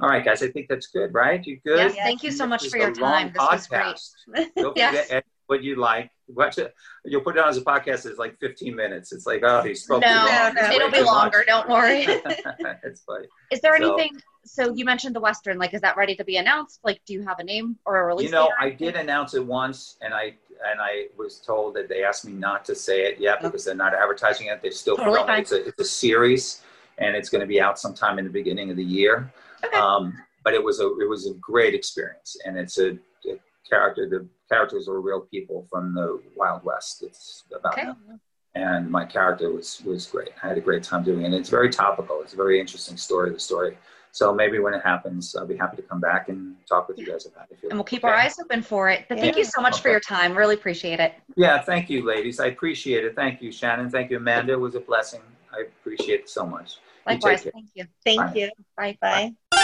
[0.00, 1.44] all right, guys, I think that's good, right?
[1.46, 1.78] You good?
[1.78, 3.32] Yes, thank you so much This for your a long time.
[3.32, 4.54] This was great.
[4.56, 5.06] Don't Yes.
[5.06, 6.10] forget what you like.
[6.28, 6.74] Watch it.
[7.04, 8.06] You'll put it on as a podcast.
[8.06, 9.12] It's like 15 minutes.
[9.12, 10.54] It's like, oh, he spoke too No, long.
[10.54, 11.38] no, It's it'll be longer.
[11.38, 11.46] much.
[11.46, 12.04] Don't worry.
[12.82, 13.26] it's funny.
[13.50, 14.12] Is there So- anything?
[14.44, 15.56] So you mentioned the Western.
[15.58, 16.80] Like, is that ready to be announced?
[16.82, 18.24] Like, do you have a name or a release?
[18.26, 20.34] You know, I did announce it once, and I
[20.68, 23.76] and I was told that they asked me not to say it yet because they're
[23.76, 24.60] not advertising it.
[24.60, 25.42] They're still Totally filming.
[25.42, 26.62] It's a it's a series,
[26.98, 29.32] and it's going to be out sometime in the beginning of the year.
[29.64, 29.76] Okay.
[29.76, 30.12] Um,
[30.42, 32.98] but it was a it was a great experience, and it's a
[33.68, 34.08] character.
[34.08, 37.02] The characters are real people from the Wild West.
[37.02, 37.86] It's about Okay.
[37.86, 38.20] them.
[38.54, 40.30] And my character was was great.
[40.42, 41.26] I had a great time doing it.
[41.26, 42.20] And it's very topical.
[42.22, 43.30] It's a very interesting story.
[43.30, 43.78] The story.
[44.14, 47.06] So maybe when it happens, I'll be happy to come back and talk with you
[47.06, 47.54] guys about it.
[47.54, 48.12] if you and we'll keep Okay?
[48.12, 49.06] our eyes open for it.
[49.08, 50.36] But thank you so much for your time.
[50.36, 51.14] Really appreciate it.
[51.34, 52.38] Yeah, thank you, ladies.
[52.38, 53.16] I appreciate it.
[53.16, 53.88] Thank you, Shannon.
[53.88, 54.52] Thank you, Amanda.
[54.52, 55.22] It was a blessing.
[55.50, 56.76] I appreciate it so much.
[57.06, 57.42] Likewise.
[57.44, 57.52] care.
[57.52, 57.84] Thank you.
[58.04, 58.32] Thank Bye.
[58.34, 58.50] you.
[59.00, 59.32] Bye.
[59.50, 59.62] Bye.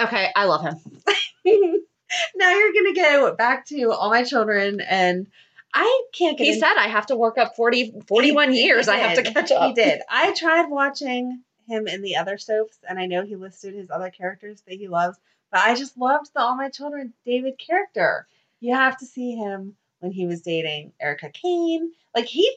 [0.00, 1.80] Okay, I love him.
[2.36, 5.26] now you're gonna go back to all my children, and
[5.72, 6.44] I can't get.
[6.44, 8.86] He in- said I have to work up 40, 41 He- years.
[8.86, 9.68] he I have to catch up.
[9.68, 10.00] He did.
[10.08, 14.10] I tried watching him in the other soaps, and I know he listed his other
[14.10, 15.16] characters that he loves,
[15.52, 18.26] but I just loved the All My Children David character.
[18.60, 21.92] You have to see him when he was dating Erica Kane.
[22.14, 22.50] Like he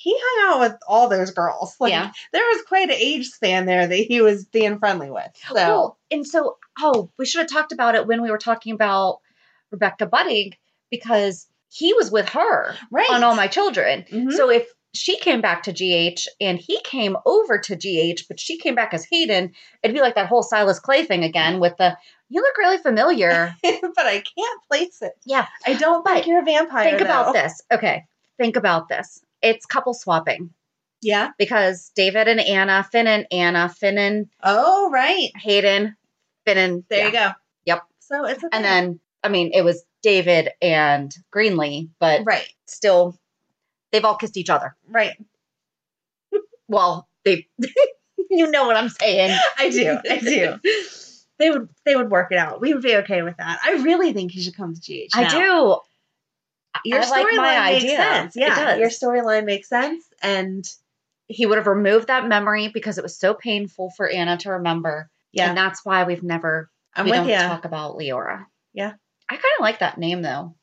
[0.00, 1.74] he hung out with all those girls.
[1.80, 2.12] Like Yeah.
[2.32, 5.30] there was quite an age span there that he was being friendly with.
[5.48, 8.72] So Well, and so, oh, we should have talked about it when we were talking
[8.74, 9.18] about
[9.72, 10.54] Rebecca Budig
[10.90, 14.04] because he was with her right on All My Children.
[14.10, 14.32] Mhm.
[14.32, 18.56] So if she came back to GH and he came over to GH, but she
[18.56, 19.52] came back as Hayden,
[19.82, 21.96] it'd be like that whole Silas Clay thing again with the,
[22.30, 23.54] you look really familiar.
[23.62, 25.12] but I can't place it.
[25.26, 25.46] Yeah.
[25.66, 26.84] I don't think But you're a vampire.
[26.84, 27.60] think about this.
[27.72, 28.04] Okay.
[28.38, 29.20] Think about this.
[29.42, 30.50] It's couple swapping
[31.02, 31.30] Yeah.
[31.38, 35.30] because David and Anna, Finn and Anna, Finn and Oh, right.
[35.36, 35.96] Hayden,
[36.46, 37.06] Finn and There yeah.
[37.06, 37.30] you go.
[37.66, 37.82] Yep.
[38.00, 43.16] So it's And then, I mean, it was David and Greenlee, but right, still,
[43.92, 44.76] they've all kissed each other.
[44.88, 45.16] right.
[46.68, 47.48] Well, they,
[48.30, 49.36] you know what I'm saying.
[49.56, 49.98] I do.
[50.08, 50.54] I do.
[51.38, 52.60] They would they would work it out.
[52.60, 53.60] We would be okay with that.
[53.62, 55.10] I really think he should come to GH.
[55.14, 55.78] I do.
[56.84, 57.96] Your I like storyline makes idea.
[57.96, 58.36] sense.
[58.36, 58.78] It Yeah, does.
[58.78, 60.04] your storyline makes sense.
[60.22, 60.64] And
[61.26, 65.10] He would have removed that memory because it was so painful for Anna to remember.
[65.32, 67.36] yeah, And that's why we've never, I'm we don't you.
[67.36, 68.46] talk about Leora.
[68.72, 68.92] Yeah.
[69.30, 70.54] I kind of like that name though.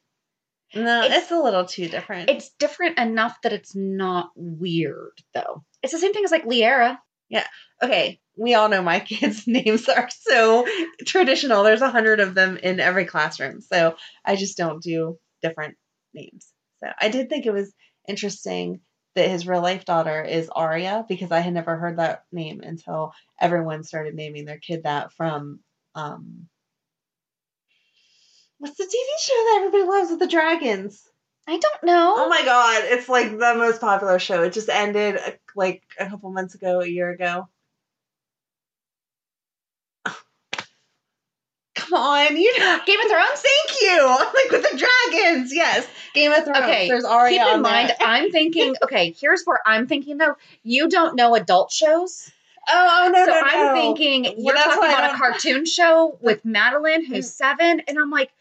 [0.73, 2.29] no, it's- it's, a little too different.
[2.31, 5.63] It's different enough that it's not weird though.
[5.83, 6.97] It's the same thing as like Liera.
[7.29, 7.45] Yeah.
[7.83, 8.19] Okay.
[8.37, 10.65] We all know my kids' names are so
[11.05, 11.63] traditional.
[11.63, 13.95] There's a hundred of them in every classroom, so
[14.25, 15.77] I just don't do different
[16.15, 16.51] names.
[16.79, 17.73] So I did think it was
[18.07, 18.81] interesting
[19.15, 23.13] that his real life daughter is Aria because I had never heard that name until
[23.39, 25.59] everyone started naming their kid that from
[25.95, 26.47] um
[28.57, 31.07] what's the TV show that everybody loves with the dragons?
[31.47, 32.15] I don't know.
[32.17, 34.43] Oh my god, it's like the most popular show.
[34.43, 35.19] It just ended
[35.55, 37.47] like a couple months ago, a year ago.
[41.75, 42.79] Come on, you know.
[42.85, 43.41] Game of Thrones?
[43.41, 44.17] Thank you.
[44.35, 45.87] Like with the dragons, yes.
[46.13, 46.59] Game of Thrones.
[46.59, 48.07] Okay, There's Arya Keep in mind, there.
[48.07, 50.35] I'm thinking, okay, here's where I'm thinking though.
[50.63, 52.31] You don't know adult shows.
[52.67, 56.43] Oh, oh no, so no, I'm thinking Well, you're talking about a cartoon show with
[56.43, 57.33] Madeline, who's mm.
[57.33, 58.31] seven, and I'm like,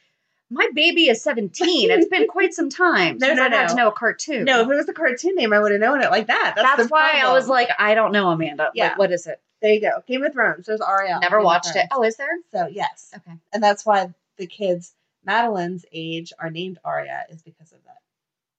[0.51, 1.91] my baby is 17.
[1.91, 4.45] It's been quite some time No, since no, I've had to know a cartoon.
[4.45, 6.55] No, if it was a cartoon name, I would have known it like that.
[6.57, 8.71] That's, that's why I was like, I don't know, Amanda.
[8.75, 8.89] Yeah.
[8.89, 9.41] Like, what is it?
[9.65, 10.03] There you go.
[10.07, 10.67] Game of Thrones.
[10.67, 11.19] There's Arya.
[11.23, 11.87] Never Game watched it.
[11.91, 12.29] Oh, is there?
[12.53, 13.37] So yes, Okay.
[13.53, 14.93] and that's why the kids
[15.25, 17.99] Madeline's age are named Arya is because of that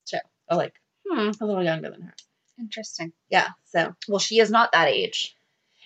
[0.10, 0.18] show.
[0.50, 0.74] Or like
[1.08, 1.30] Hmm.
[1.40, 2.14] a little younger than her.
[2.58, 3.14] Interesting.
[3.30, 3.50] Yeah.
[3.66, 5.36] So Well, she is not that age.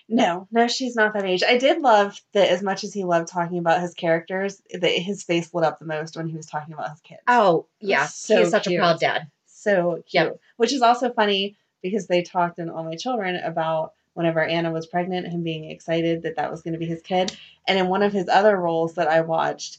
[0.08, 1.44] no, no, she's not that age.
[1.44, 5.24] I did love that as much as he loved talking about his characters, that his
[5.24, 7.22] face lit up the most when he was talking about his kids.
[7.28, 8.06] Oh, yeah.
[8.08, 8.80] So He's such cute.
[8.80, 9.30] a proud dad.
[9.46, 10.14] so cute.
[10.14, 10.40] Yep.
[10.58, 14.86] Which is also funny because they talked in All My Children about whenever Anna was
[14.86, 17.32] pregnant, him being excited that that was going to be his kid.
[17.66, 19.78] And in one of his other roles that I watched,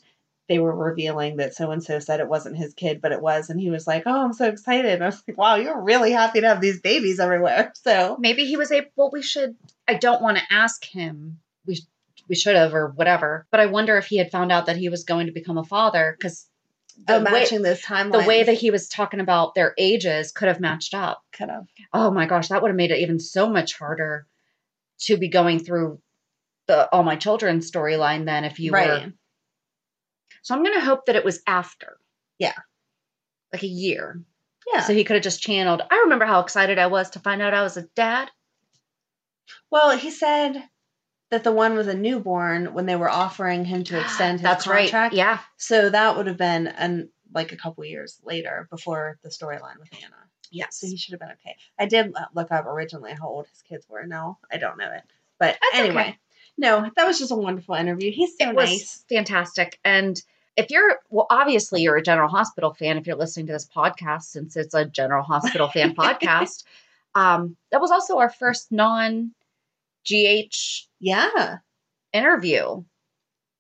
[0.49, 3.51] they were revealing that so and so said it wasn't his kid, but it was.
[3.51, 4.93] And he was like, Oh, I'm so excited.
[4.95, 7.73] And I was like, Wow, you're really happy to have these babies everywhere.
[7.85, 9.57] So, Maybe he was able, well, we should,
[9.87, 11.39] I don't want to ask him.
[11.67, 11.79] We
[12.31, 13.47] we should have or whatever.
[13.51, 15.65] But I wonder if he had found out that he was going to become a
[15.65, 16.47] father because
[17.09, 18.13] Oh, the way, matching those timelines.
[18.23, 21.23] the way that he was talking about their ages could have matched up.
[21.33, 21.67] could have.
[21.93, 24.27] Oh my gosh, that would have made it even so much harder
[25.03, 26.01] to be going through
[26.67, 29.07] the all my children storyline then if you Right.
[29.07, 29.13] were.
[30.43, 31.99] So I'm gonna hope that it was after.
[32.39, 32.55] Yeah.
[33.53, 34.23] Like a year.
[34.73, 34.83] Yeah.
[34.83, 35.83] So he could have just channeled.
[35.91, 38.31] I remember how excited I was to find out I was a dad.
[39.71, 40.63] well, he said
[41.31, 44.67] that the one was a newborn when they were offering him to extend his That's
[44.67, 44.91] right.
[44.91, 45.15] contract.
[45.15, 45.39] Yeah.
[45.59, 49.89] So that would have been an like a couple years later before the storyline with
[50.03, 50.17] Anna.
[50.51, 50.77] Yes.
[50.81, 51.57] So he should have been okay.
[51.79, 54.07] I did look up originally how old his kids were.
[54.07, 55.03] No, I don't know it.
[55.39, 56.19] But That's anyway, okay.
[56.59, 58.11] no, that was just a wonderful interview.
[58.13, 59.05] He's so it was nice.
[59.09, 59.79] fantastic.
[59.85, 60.21] And
[60.57, 64.25] if you're, well, obviously you're a General Hospital fan if you're listening to this podcast,
[64.25, 66.65] since it's a General Hospital fan podcast.
[67.15, 69.33] Um, that was also our first non
[70.09, 71.59] GH Yeah,
[72.13, 72.83] interview.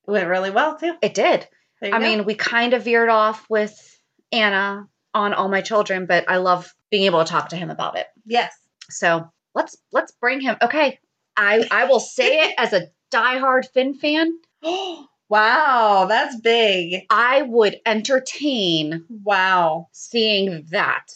[0.06, 0.94] it went really well too.
[1.02, 1.46] It did.
[1.82, 1.98] I go.
[1.98, 4.00] mean, we kind of veered off with
[4.32, 7.96] Anna on All My Children, but I love being able to talk to him about
[7.96, 8.06] it.
[8.26, 8.52] yes.
[8.88, 10.56] So let's let's bring him.
[10.60, 10.98] Okay,
[11.36, 14.36] I I will say it as a diehard Finn fan.
[15.28, 17.04] wow, that's big.
[17.10, 21.06] I would entertain Wow, seeing that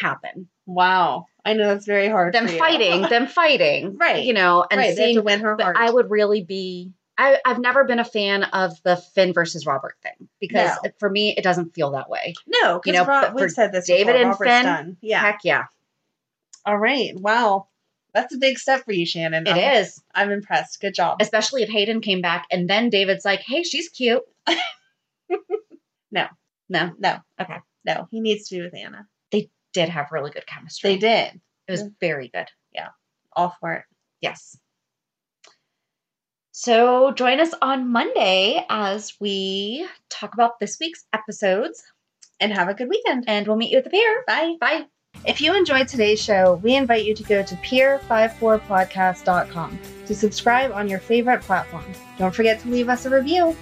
[0.00, 0.48] happen.
[0.66, 1.26] wow.
[1.44, 2.34] I know that's very hard.
[2.34, 4.24] Them fighting, them fighting, Right.
[4.24, 5.14] You know, and right, seeing.
[5.14, 5.76] to win her But heart.
[5.78, 6.92] I would really be.
[7.18, 10.90] I, I've never been a fan of the Finn versus Robert thing because No.
[10.98, 12.34] for me it doesn't feel that way.
[12.46, 13.86] no, you because know, Rob, we've said this.
[13.86, 14.96] David before, and Robert's Finn, done.
[15.00, 15.20] Yeah.
[15.20, 15.64] Heck yeah,
[16.64, 17.12] All right.
[17.14, 17.68] Wow,
[18.12, 19.46] that's a big step for you, Shannon.
[19.46, 20.02] it I'm, is.
[20.14, 20.80] I'm impressed.
[20.80, 21.18] Good job.
[21.20, 24.22] Especially if Hayden came back and then David's like, "Hey, she's cute."
[26.12, 26.28] No.
[26.68, 27.18] no, No.
[27.40, 27.58] Okay.
[27.84, 29.06] No, he needs to be with Anna.
[29.30, 30.90] They did have really good chemistry.
[30.90, 31.40] They did.
[31.68, 31.94] It was mm.
[32.00, 32.48] very good.
[32.72, 32.88] Yeah,
[33.32, 33.84] all for it.
[34.20, 34.56] Yes.
[36.66, 41.84] So join us on Monday as we talk about this week's episodes,
[42.40, 43.24] And have a good weekend.
[43.26, 44.24] and we'll meet you at the pier.
[44.26, 44.54] Bye.
[44.58, 44.86] Bye.
[45.26, 50.88] If you enjoyed today's show, we invite you to go to pier54podcast.com to subscribe on
[50.88, 51.84] your favorite platform.
[52.16, 53.54] Don't forget to leave us a review.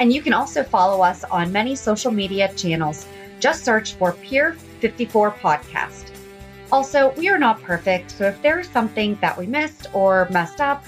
[0.00, 3.06] And you can also follow us on many social media channels.
[3.38, 6.10] Just search for Pier 54 Podcast.
[6.72, 10.60] Also, we are not perfect, so if there is something that we missed or messed
[10.60, 10.84] up,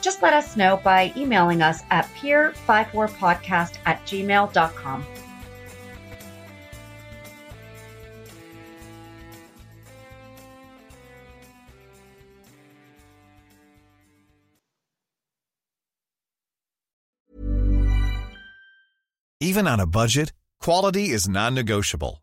[0.00, 5.06] just let us know by emailing us at pier54podcast at gmail.com.
[19.42, 22.22] Even on a budget, quality is non-negotiable.